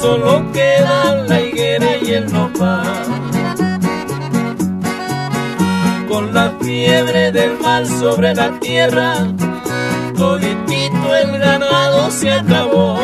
[0.00, 2.86] Solo queda la higuera y el nopal.
[6.08, 9.16] Con la fiebre del mal sobre la tierra,
[10.16, 12.98] toditito el ganado se acabó.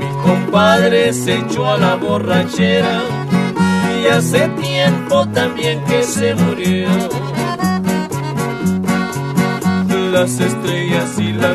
[0.00, 3.02] Mi compadre se echó a la borrachera
[4.00, 6.88] y hace tiempo también que se murió.
[10.12, 11.52] Las estrellas y la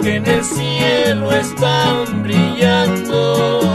[0.00, 3.70] que en el cielo están brillando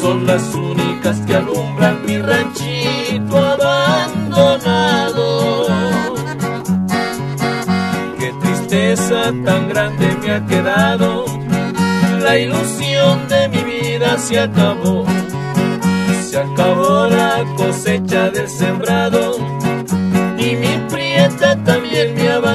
[0.00, 5.26] son las únicas que alumbran mi ranchito abandonado.
[8.18, 11.26] Qué tristeza tan grande me ha quedado,
[12.22, 15.04] la ilusión de mi vida se acabó.
[16.30, 19.36] Se acabó la cosecha del sembrado
[20.38, 22.47] y mi prieta también me abandonó.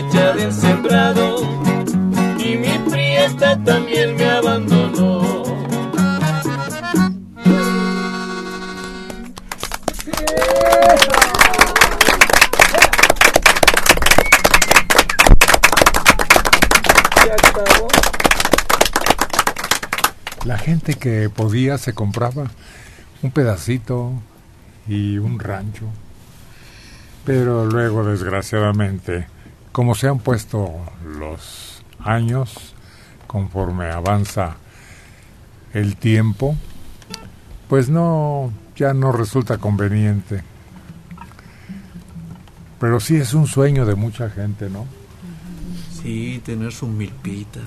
[0.00, 1.36] Cosecha del sembrado
[2.38, 5.20] y mi prieta también me abandonó.
[20.44, 22.50] La gente que podía se compraba
[23.22, 24.12] un pedacito
[24.88, 25.86] y un rancho.
[27.24, 29.26] Pero luego, desgraciadamente,
[29.80, 32.74] como se han puesto los años,
[33.26, 34.58] conforme avanza
[35.72, 36.54] el tiempo,
[37.66, 40.42] pues no, ya no resulta conveniente.
[42.78, 44.84] Pero sí es un sueño de mucha gente, ¿no?
[46.02, 47.60] Sí, tener su milpita.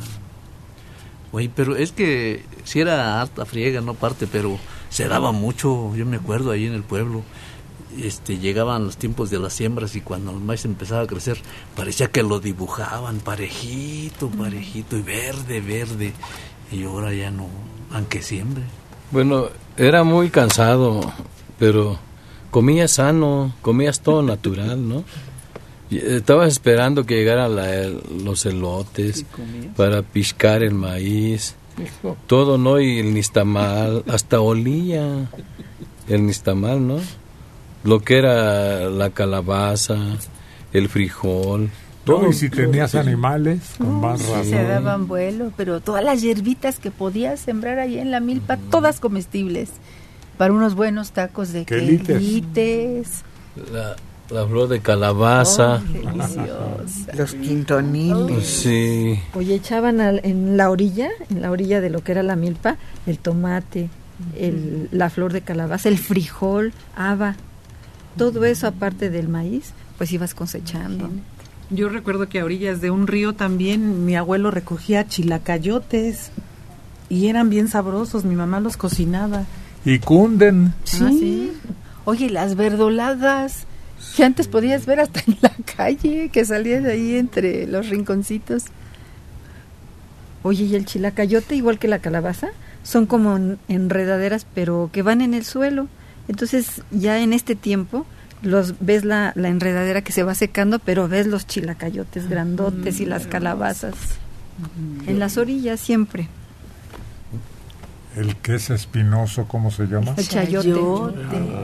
[1.32, 4.60] Oye, pero es que si era harta friega, no parte, pero
[4.90, 7.24] se daba mucho, yo me acuerdo ahí en el pueblo.
[8.02, 11.38] Este, llegaban los tiempos de las siembras y cuando el maíz empezaba a crecer
[11.76, 16.14] parecía que lo dibujaban parejito, parejito y verde, verde
[16.72, 17.48] y ahora ya no,
[17.92, 18.64] aunque siembre.
[19.12, 19.48] Bueno,
[19.78, 21.02] era muy cansado,
[21.60, 22.00] pero
[22.52, 25.04] comías sano, comías todo natural, ¿no?
[25.90, 27.90] Y, eh, Estabas esperando que llegaran la-
[28.24, 29.26] los elotes
[29.76, 31.56] para piscar el maíz,
[32.28, 32.80] todo, ¿no?
[32.80, 35.30] Y el nistamal, hasta olía
[36.08, 36.98] el nistamal, ¿no?
[37.84, 39.98] Lo que era la calabaza,
[40.72, 41.70] el frijol.
[42.06, 44.46] No, y si tenías animales, con más Sí, razón.
[44.46, 49.00] se daban vuelo, pero todas las hierbitas que podías sembrar ahí en la milpa, todas
[49.00, 49.70] comestibles.
[50.38, 53.24] Para unos buenos tacos de Quelites.
[53.72, 53.96] La,
[54.30, 55.82] la flor de calabaza.
[57.16, 58.46] Los quintoniles.
[58.48, 59.20] Sí.
[59.36, 62.78] Oye, echaban al- en la orilla, en la orilla de lo que era la milpa,
[63.06, 63.90] el tomate,
[64.38, 67.36] el, la flor de calabaza, el frijol, haba,
[68.18, 71.10] todo eso aparte del maíz, pues ibas cosechando.
[71.70, 76.30] Yo recuerdo que a orillas de un río también mi abuelo recogía chilacayotes
[77.10, 79.44] y eran bien sabrosos, mi mamá los cocinaba.
[79.86, 80.74] Y cunden.
[80.84, 81.52] Sí.
[81.54, 81.70] Ah,
[82.06, 83.66] Oye, las verdolagas,
[84.16, 88.66] que antes podías ver hasta en la calle, que salían ahí entre los rinconcitos.
[90.44, 92.50] Oye, y el chilacayote, igual que la calabaza,
[92.84, 95.88] son como en- enredaderas, pero que van en el suelo.
[96.28, 98.06] Entonces, ya en este tiempo,
[98.42, 103.06] los ves la, la enredadera que se va secando, pero ves los chilacayotes grandotes y
[103.06, 103.96] las calabazas.
[105.08, 106.28] En las orillas siempre.
[108.16, 110.14] El que es espinoso, ¿cómo se llama?
[110.16, 110.72] El chayote.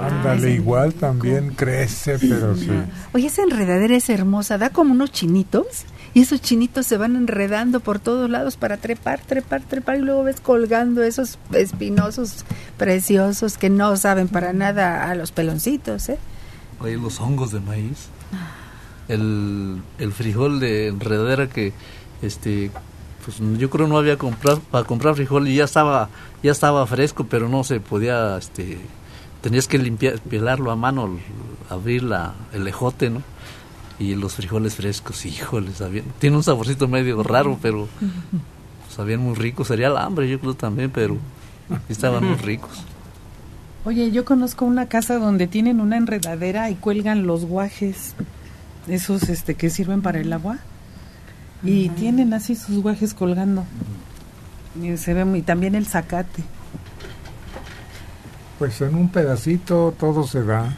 [0.01, 2.71] Ah, Ándale, igual también crece, pero sí.
[3.13, 7.79] Oye, esa enredadera es hermosa, da como unos chinitos y esos chinitos se van enredando
[7.79, 12.45] por todos lados para trepar, trepar, trepar y luego ves colgando esos espinosos
[12.77, 16.17] preciosos que no saben para nada a los peloncitos, ¿eh?
[16.79, 18.07] Oye, los hongos de maíz.
[19.07, 21.73] El, el frijol de enredadera que
[22.21, 22.71] este
[23.25, 26.09] pues yo creo no había comprado para comprar frijol y ya estaba
[26.43, 28.77] ya estaba fresco pero no se podía este
[29.41, 31.17] tenías que limpiar pelarlo a mano
[31.69, 33.23] abrir la, el ejote no
[33.99, 37.87] y los frijoles frescos híjoles sabían tiene un saborcito medio raro pero
[38.89, 41.17] sabían muy ricos sería el hambre yo creo también pero
[41.89, 42.83] estaban muy ricos
[43.85, 48.13] Oye, yo conozco una casa donde tienen una enredadera y cuelgan los guajes,
[48.87, 50.59] esos este que sirven para el agua,
[51.63, 53.63] y tienen así sus guajes colgando.
[54.81, 56.43] Y se ve muy, también el zacate.
[58.59, 60.77] Pues en un pedacito todo se da.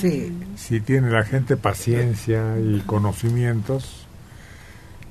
[0.00, 0.32] Sí.
[0.56, 4.06] Si tiene la gente paciencia y conocimientos,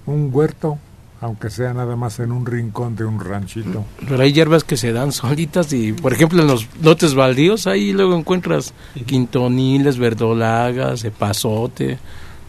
[0.05, 0.79] un huerto,
[1.19, 3.85] aunque sea nada más en un rincón de un ranchito.
[4.07, 7.91] Pero hay hierbas que se dan solitas y, por ejemplo, en los lotes baldíos, ahí
[7.91, 8.73] luego encuentras
[9.05, 11.99] quintoniles, verdolagas, epazote,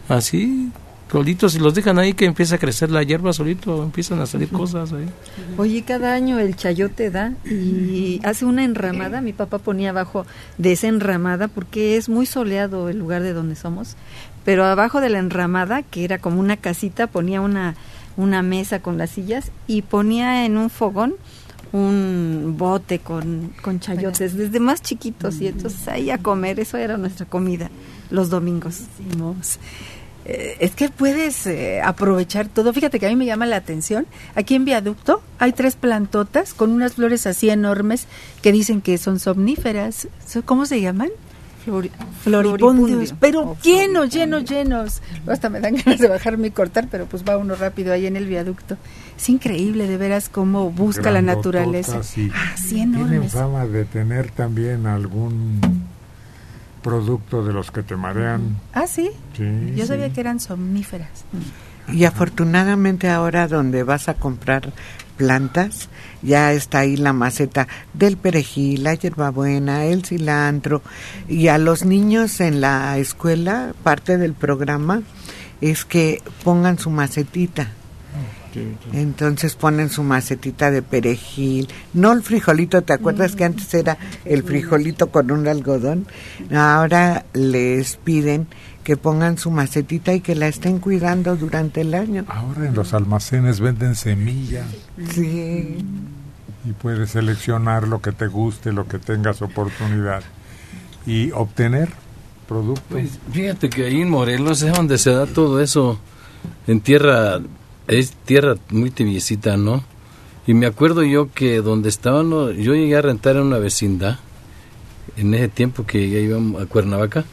[0.09, 0.71] así,
[1.11, 4.49] solitos, y los dejan ahí que empieza a crecer la hierba solito, empiezan a salir
[4.49, 5.09] cosas ahí.
[5.57, 9.21] Oye, cada año el chayote da y hace una enramada.
[9.21, 10.27] Mi papá ponía abajo
[10.59, 13.97] de esa enramada porque es muy soleado el lugar de donde somos.
[14.45, 17.75] Pero abajo de la enramada, que era como una casita, ponía una,
[18.17, 21.15] una mesa con las sillas y ponía en un fogón
[21.71, 26.97] un bote con, con chayotes desde más chiquitos y entonces ahí a comer, eso era
[26.97, 27.71] nuestra comida
[28.11, 28.83] los domingos.
[30.31, 32.73] Eh, es que puedes eh, aprovechar todo.
[32.75, 34.07] Fíjate que a mí me llama la atención.
[34.35, 38.07] Aquí en Viaducto hay tres plantotas con unas flores así enormes
[38.43, 40.07] que dicen que son somníferas.
[40.27, 41.09] So- ¿Cómo se llaman?
[41.65, 41.91] Flori-.
[42.23, 43.01] Floripundio.
[43.21, 45.01] Pero llenos, llenos, llenos.
[45.27, 48.17] Hasta me dan ganas de bajarme y cortar, pero pues va uno rápido ahí en
[48.17, 48.77] el viaducto.
[49.17, 51.99] Es increíble de veras cómo busca la naturaleza.
[52.01, 52.31] Así
[52.69, 53.33] Tienen enormes.
[53.33, 55.61] fama de tener también algún
[56.83, 58.57] producto de los que te marean.
[58.73, 59.11] Ah, sí.
[59.37, 59.87] Sí, Yo sí.
[59.89, 61.09] sabía que eran somníferas.
[61.93, 64.73] Y afortunadamente ahora donde vas a comprar
[65.17, 65.89] plantas,
[66.23, 70.83] ya está ahí la maceta del perejil, la hierbabuena, el cilantro.
[71.29, 75.03] Y a los niños en la escuela, parte del programa
[75.61, 77.73] es que pongan su macetita.
[78.93, 84.43] Entonces ponen su macetita de perejil, no el frijolito, ¿te acuerdas que antes era el
[84.43, 86.07] frijolito con un algodón?
[86.55, 88.47] Ahora les piden
[88.85, 92.25] que pongan su macetita y que la estén cuidando durante el año.
[92.29, 94.67] Ahora en los almacenes venden semillas
[95.13, 95.77] Sí.
[96.65, 100.23] y puedes seleccionar lo que te guste, lo que tengas oportunidad
[101.07, 101.91] y obtener
[102.49, 102.85] productos.
[102.89, 105.99] Pues fíjate que ahí en Morelos es donde se da todo eso.
[106.67, 107.41] En tierra,
[107.89, 109.83] es tierra muy tibiecita, ¿no?
[110.47, 114.19] Y me acuerdo yo que donde estaban, yo llegué a rentar en una vecindad,
[115.17, 117.25] en ese tiempo que ya íbamos a Cuernavaca,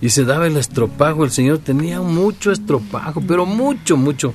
[0.00, 1.24] y se daba el estropajo.
[1.24, 4.34] El señor tenía mucho estropajo, pero mucho, mucho.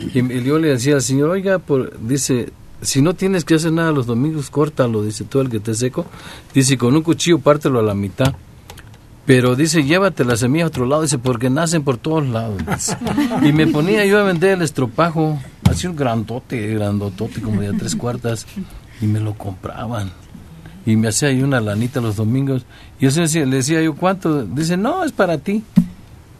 [0.00, 2.50] Y, yo le decía al señor, oiga, por, dice,
[2.82, 6.06] si no tienes que hacer nada los domingos, córtalo, dice, todo el que te seco.
[6.54, 8.34] Dice, "y con un cuchillo pártelo a la mitad.
[9.26, 12.62] Pero dice, llévate la semilla a otro lado, dice, porque nacen por todos lados.
[13.42, 15.38] Y me ponía yo a vender el estropajo,
[15.68, 18.46] así un grandote, grandotote, como de tres cuartas,
[19.00, 20.12] y me lo compraban.
[20.86, 22.64] Y me hacía yo una lanita los domingos.
[23.00, 24.44] Y yo le decía yo, ¿cuánto?
[24.44, 25.64] Dice, no, es para ti.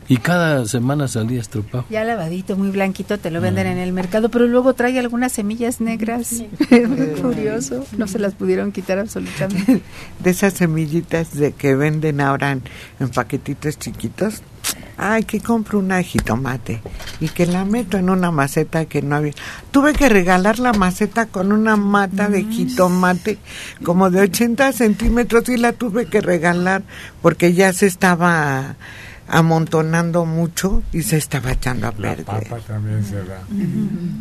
[0.09, 1.87] Y cada semana salía estropajo.
[1.91, 5.81] Ya lavadito, muy blanquito, te lo venden en el mercado, pero luego trae algunas semillas
[5.81, 6.45] negras.
[7.23, 9.83] Curioso, no se las pudieron quitar absolutamente.
[10.23, 12.63] De esas semillitas de que venden ahora en,
[13.01, 14.43] en paquetitos chiquitos.
[14.99, 16.81] Ay, que compro una de jitomate
[17.21, 19.35] y que la meto en una maceta que no había.
[19.71, 23.39] Tuve que regalar la maceta con una mata de jitomate
[23.85, 26.83] como de 80 centímetros y la tuve que regalar
[27.21, 28.77] porque ya se estaba
[29.29, 32.25] amontonando mucho y se estaba echando a perder.
[32.25, 33.41] Papa también se da.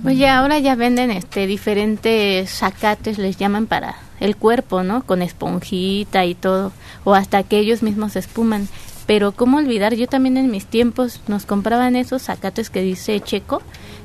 [0.06, 5.04] Oye, ahora ya venden este diferentes sacates, les llaman para el cuerpo, ¿no?
[5.04, 6.72] Con esponjita y todo,
[7.04, 8.68] o hasta que ellos mismos se espuman.
[9.06, 13.62] Pero cómo olvidar, yo también en mis tiempos nos compraban esos sacates que dice Checo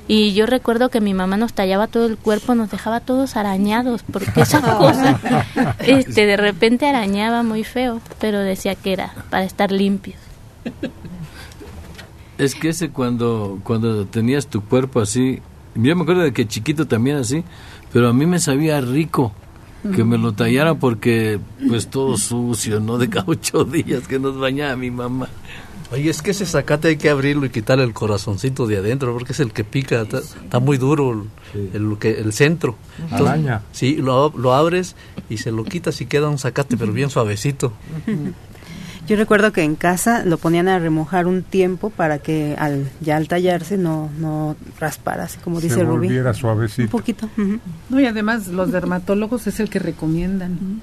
[0.08, 4.02] y yo recuerdo que mi mamá nos tallaba todo el cuerpo, nos dejaba todos arañados,
[4.02, 5.18] porque esa cosa
[5.78, 10.29] este de repente arañaba muy feo, pero decía que era para estar limpios.
[12.38, 15.40] Es que ese cuando, cuando tenías tu cuerpo así,
[15.74, 17.44] yo me acuerdo de que chiquito también así,
[17.92, 19.32] pero a mí me sabía rico
[19.94, 21.38] que me lo tallara porque
[21.68, 22.98] pues todo sucio, ¿no?
[22.98, 25.28] De cada ocho días que nos bañaba mi mamá.
[25.92, 29.32] Oye, es que ese zacate hay que abrirlo y quitarle el corazoncito de adentro, porque
[29.32, 32.76] es el que pica, está, está muy duro el, el que, el centro.
[33.10, 33.62] Araña.
[33.72, 34.94] Sí, lo, lo abres
[35.28, 37.72] y se lo quitas y queda un zacate, pero bien suavecito.
[39.08, 43.16] Yo recuerdo que en casa lo ponían a remojar un tiempo para que al ya
[43.16, 46.06] al tallarse no no raspara, así como dice Se Rubí.
[46.06, 46.82] volviera suavecito.
[46.84, 47.28] Un poquito.
[47.88, 50.80] No, y además los dermatólogos es el que recomiendan.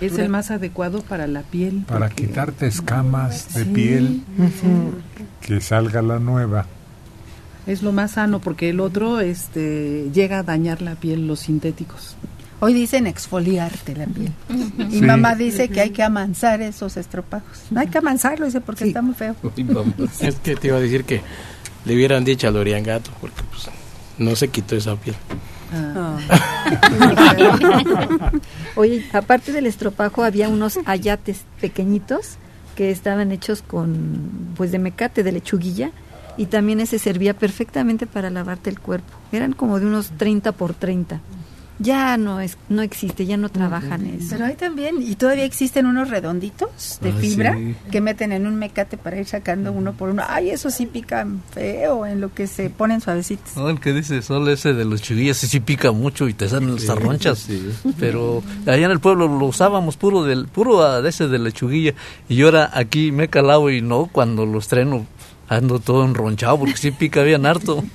[0.00, 1.84] Es el más adecuado para la piel.
[1.86, 3.70] Para porque- quitarte escamas de Sí.
[3.70, 4.22] piel,
[5.40, 6.66] que salga la nueva.
[7.66, 12.16] Es lo más sano porque el otro este llega a dañar la piel, los sintéticos.
[12.60, 14.32] Hoy dicen exfoliarte la piel.
[14.90, 17.62] Y mamá dice que hay que amansar esos estropajos.
[17.70, 19.36] No hay que amansarlo, dice, porque está muy feo.
[20.20, 21.22] Es que te iba a decir que
[21.84, 23.68] le hubieran dicho a Lorian Gato, porque pues
[24.18, 25.16] no se quitó esa piel.
[28.76, 32.36] Oye, aparte del estropajo había unos ayates pequeñitos
[32.74, 35.90] que estaban hechos con pues de mecate, de lechuguilla
[36.36, 39.12] y también ese servía perfectamente para lavarte el cuerpo.
[39.32, 41.20] Eran como de unos 30 por 30.
[41.80, 44.26] Ya no es no existe, ya no trabajan eso.
[44.30, 47.74] Pero hay también, y todavía existen unos redonditos de Ah, fibra sí.
[47.92, 50.24] que meten en un mecate para ir sacando uno por uno.
[50.28, 53.56] Ay, eso sí pican feo en lo que se ponen suavecitos.
[53.56, 56.48] No, el que dice solo ese de los chiguillas, ese sí pica mucho y te
[56.48, 57.46] salen las ronchas.
[58.00, 61.94] Pero allá en el pueblo lo usábamos puro del puro ah, de ese de lechuguilla.
[62.28, 65.06] Y ahora aquí me he calado y no, cuando lo estreno
[65.48, 67.84] ando todo enronchado porque sí pica bien harto.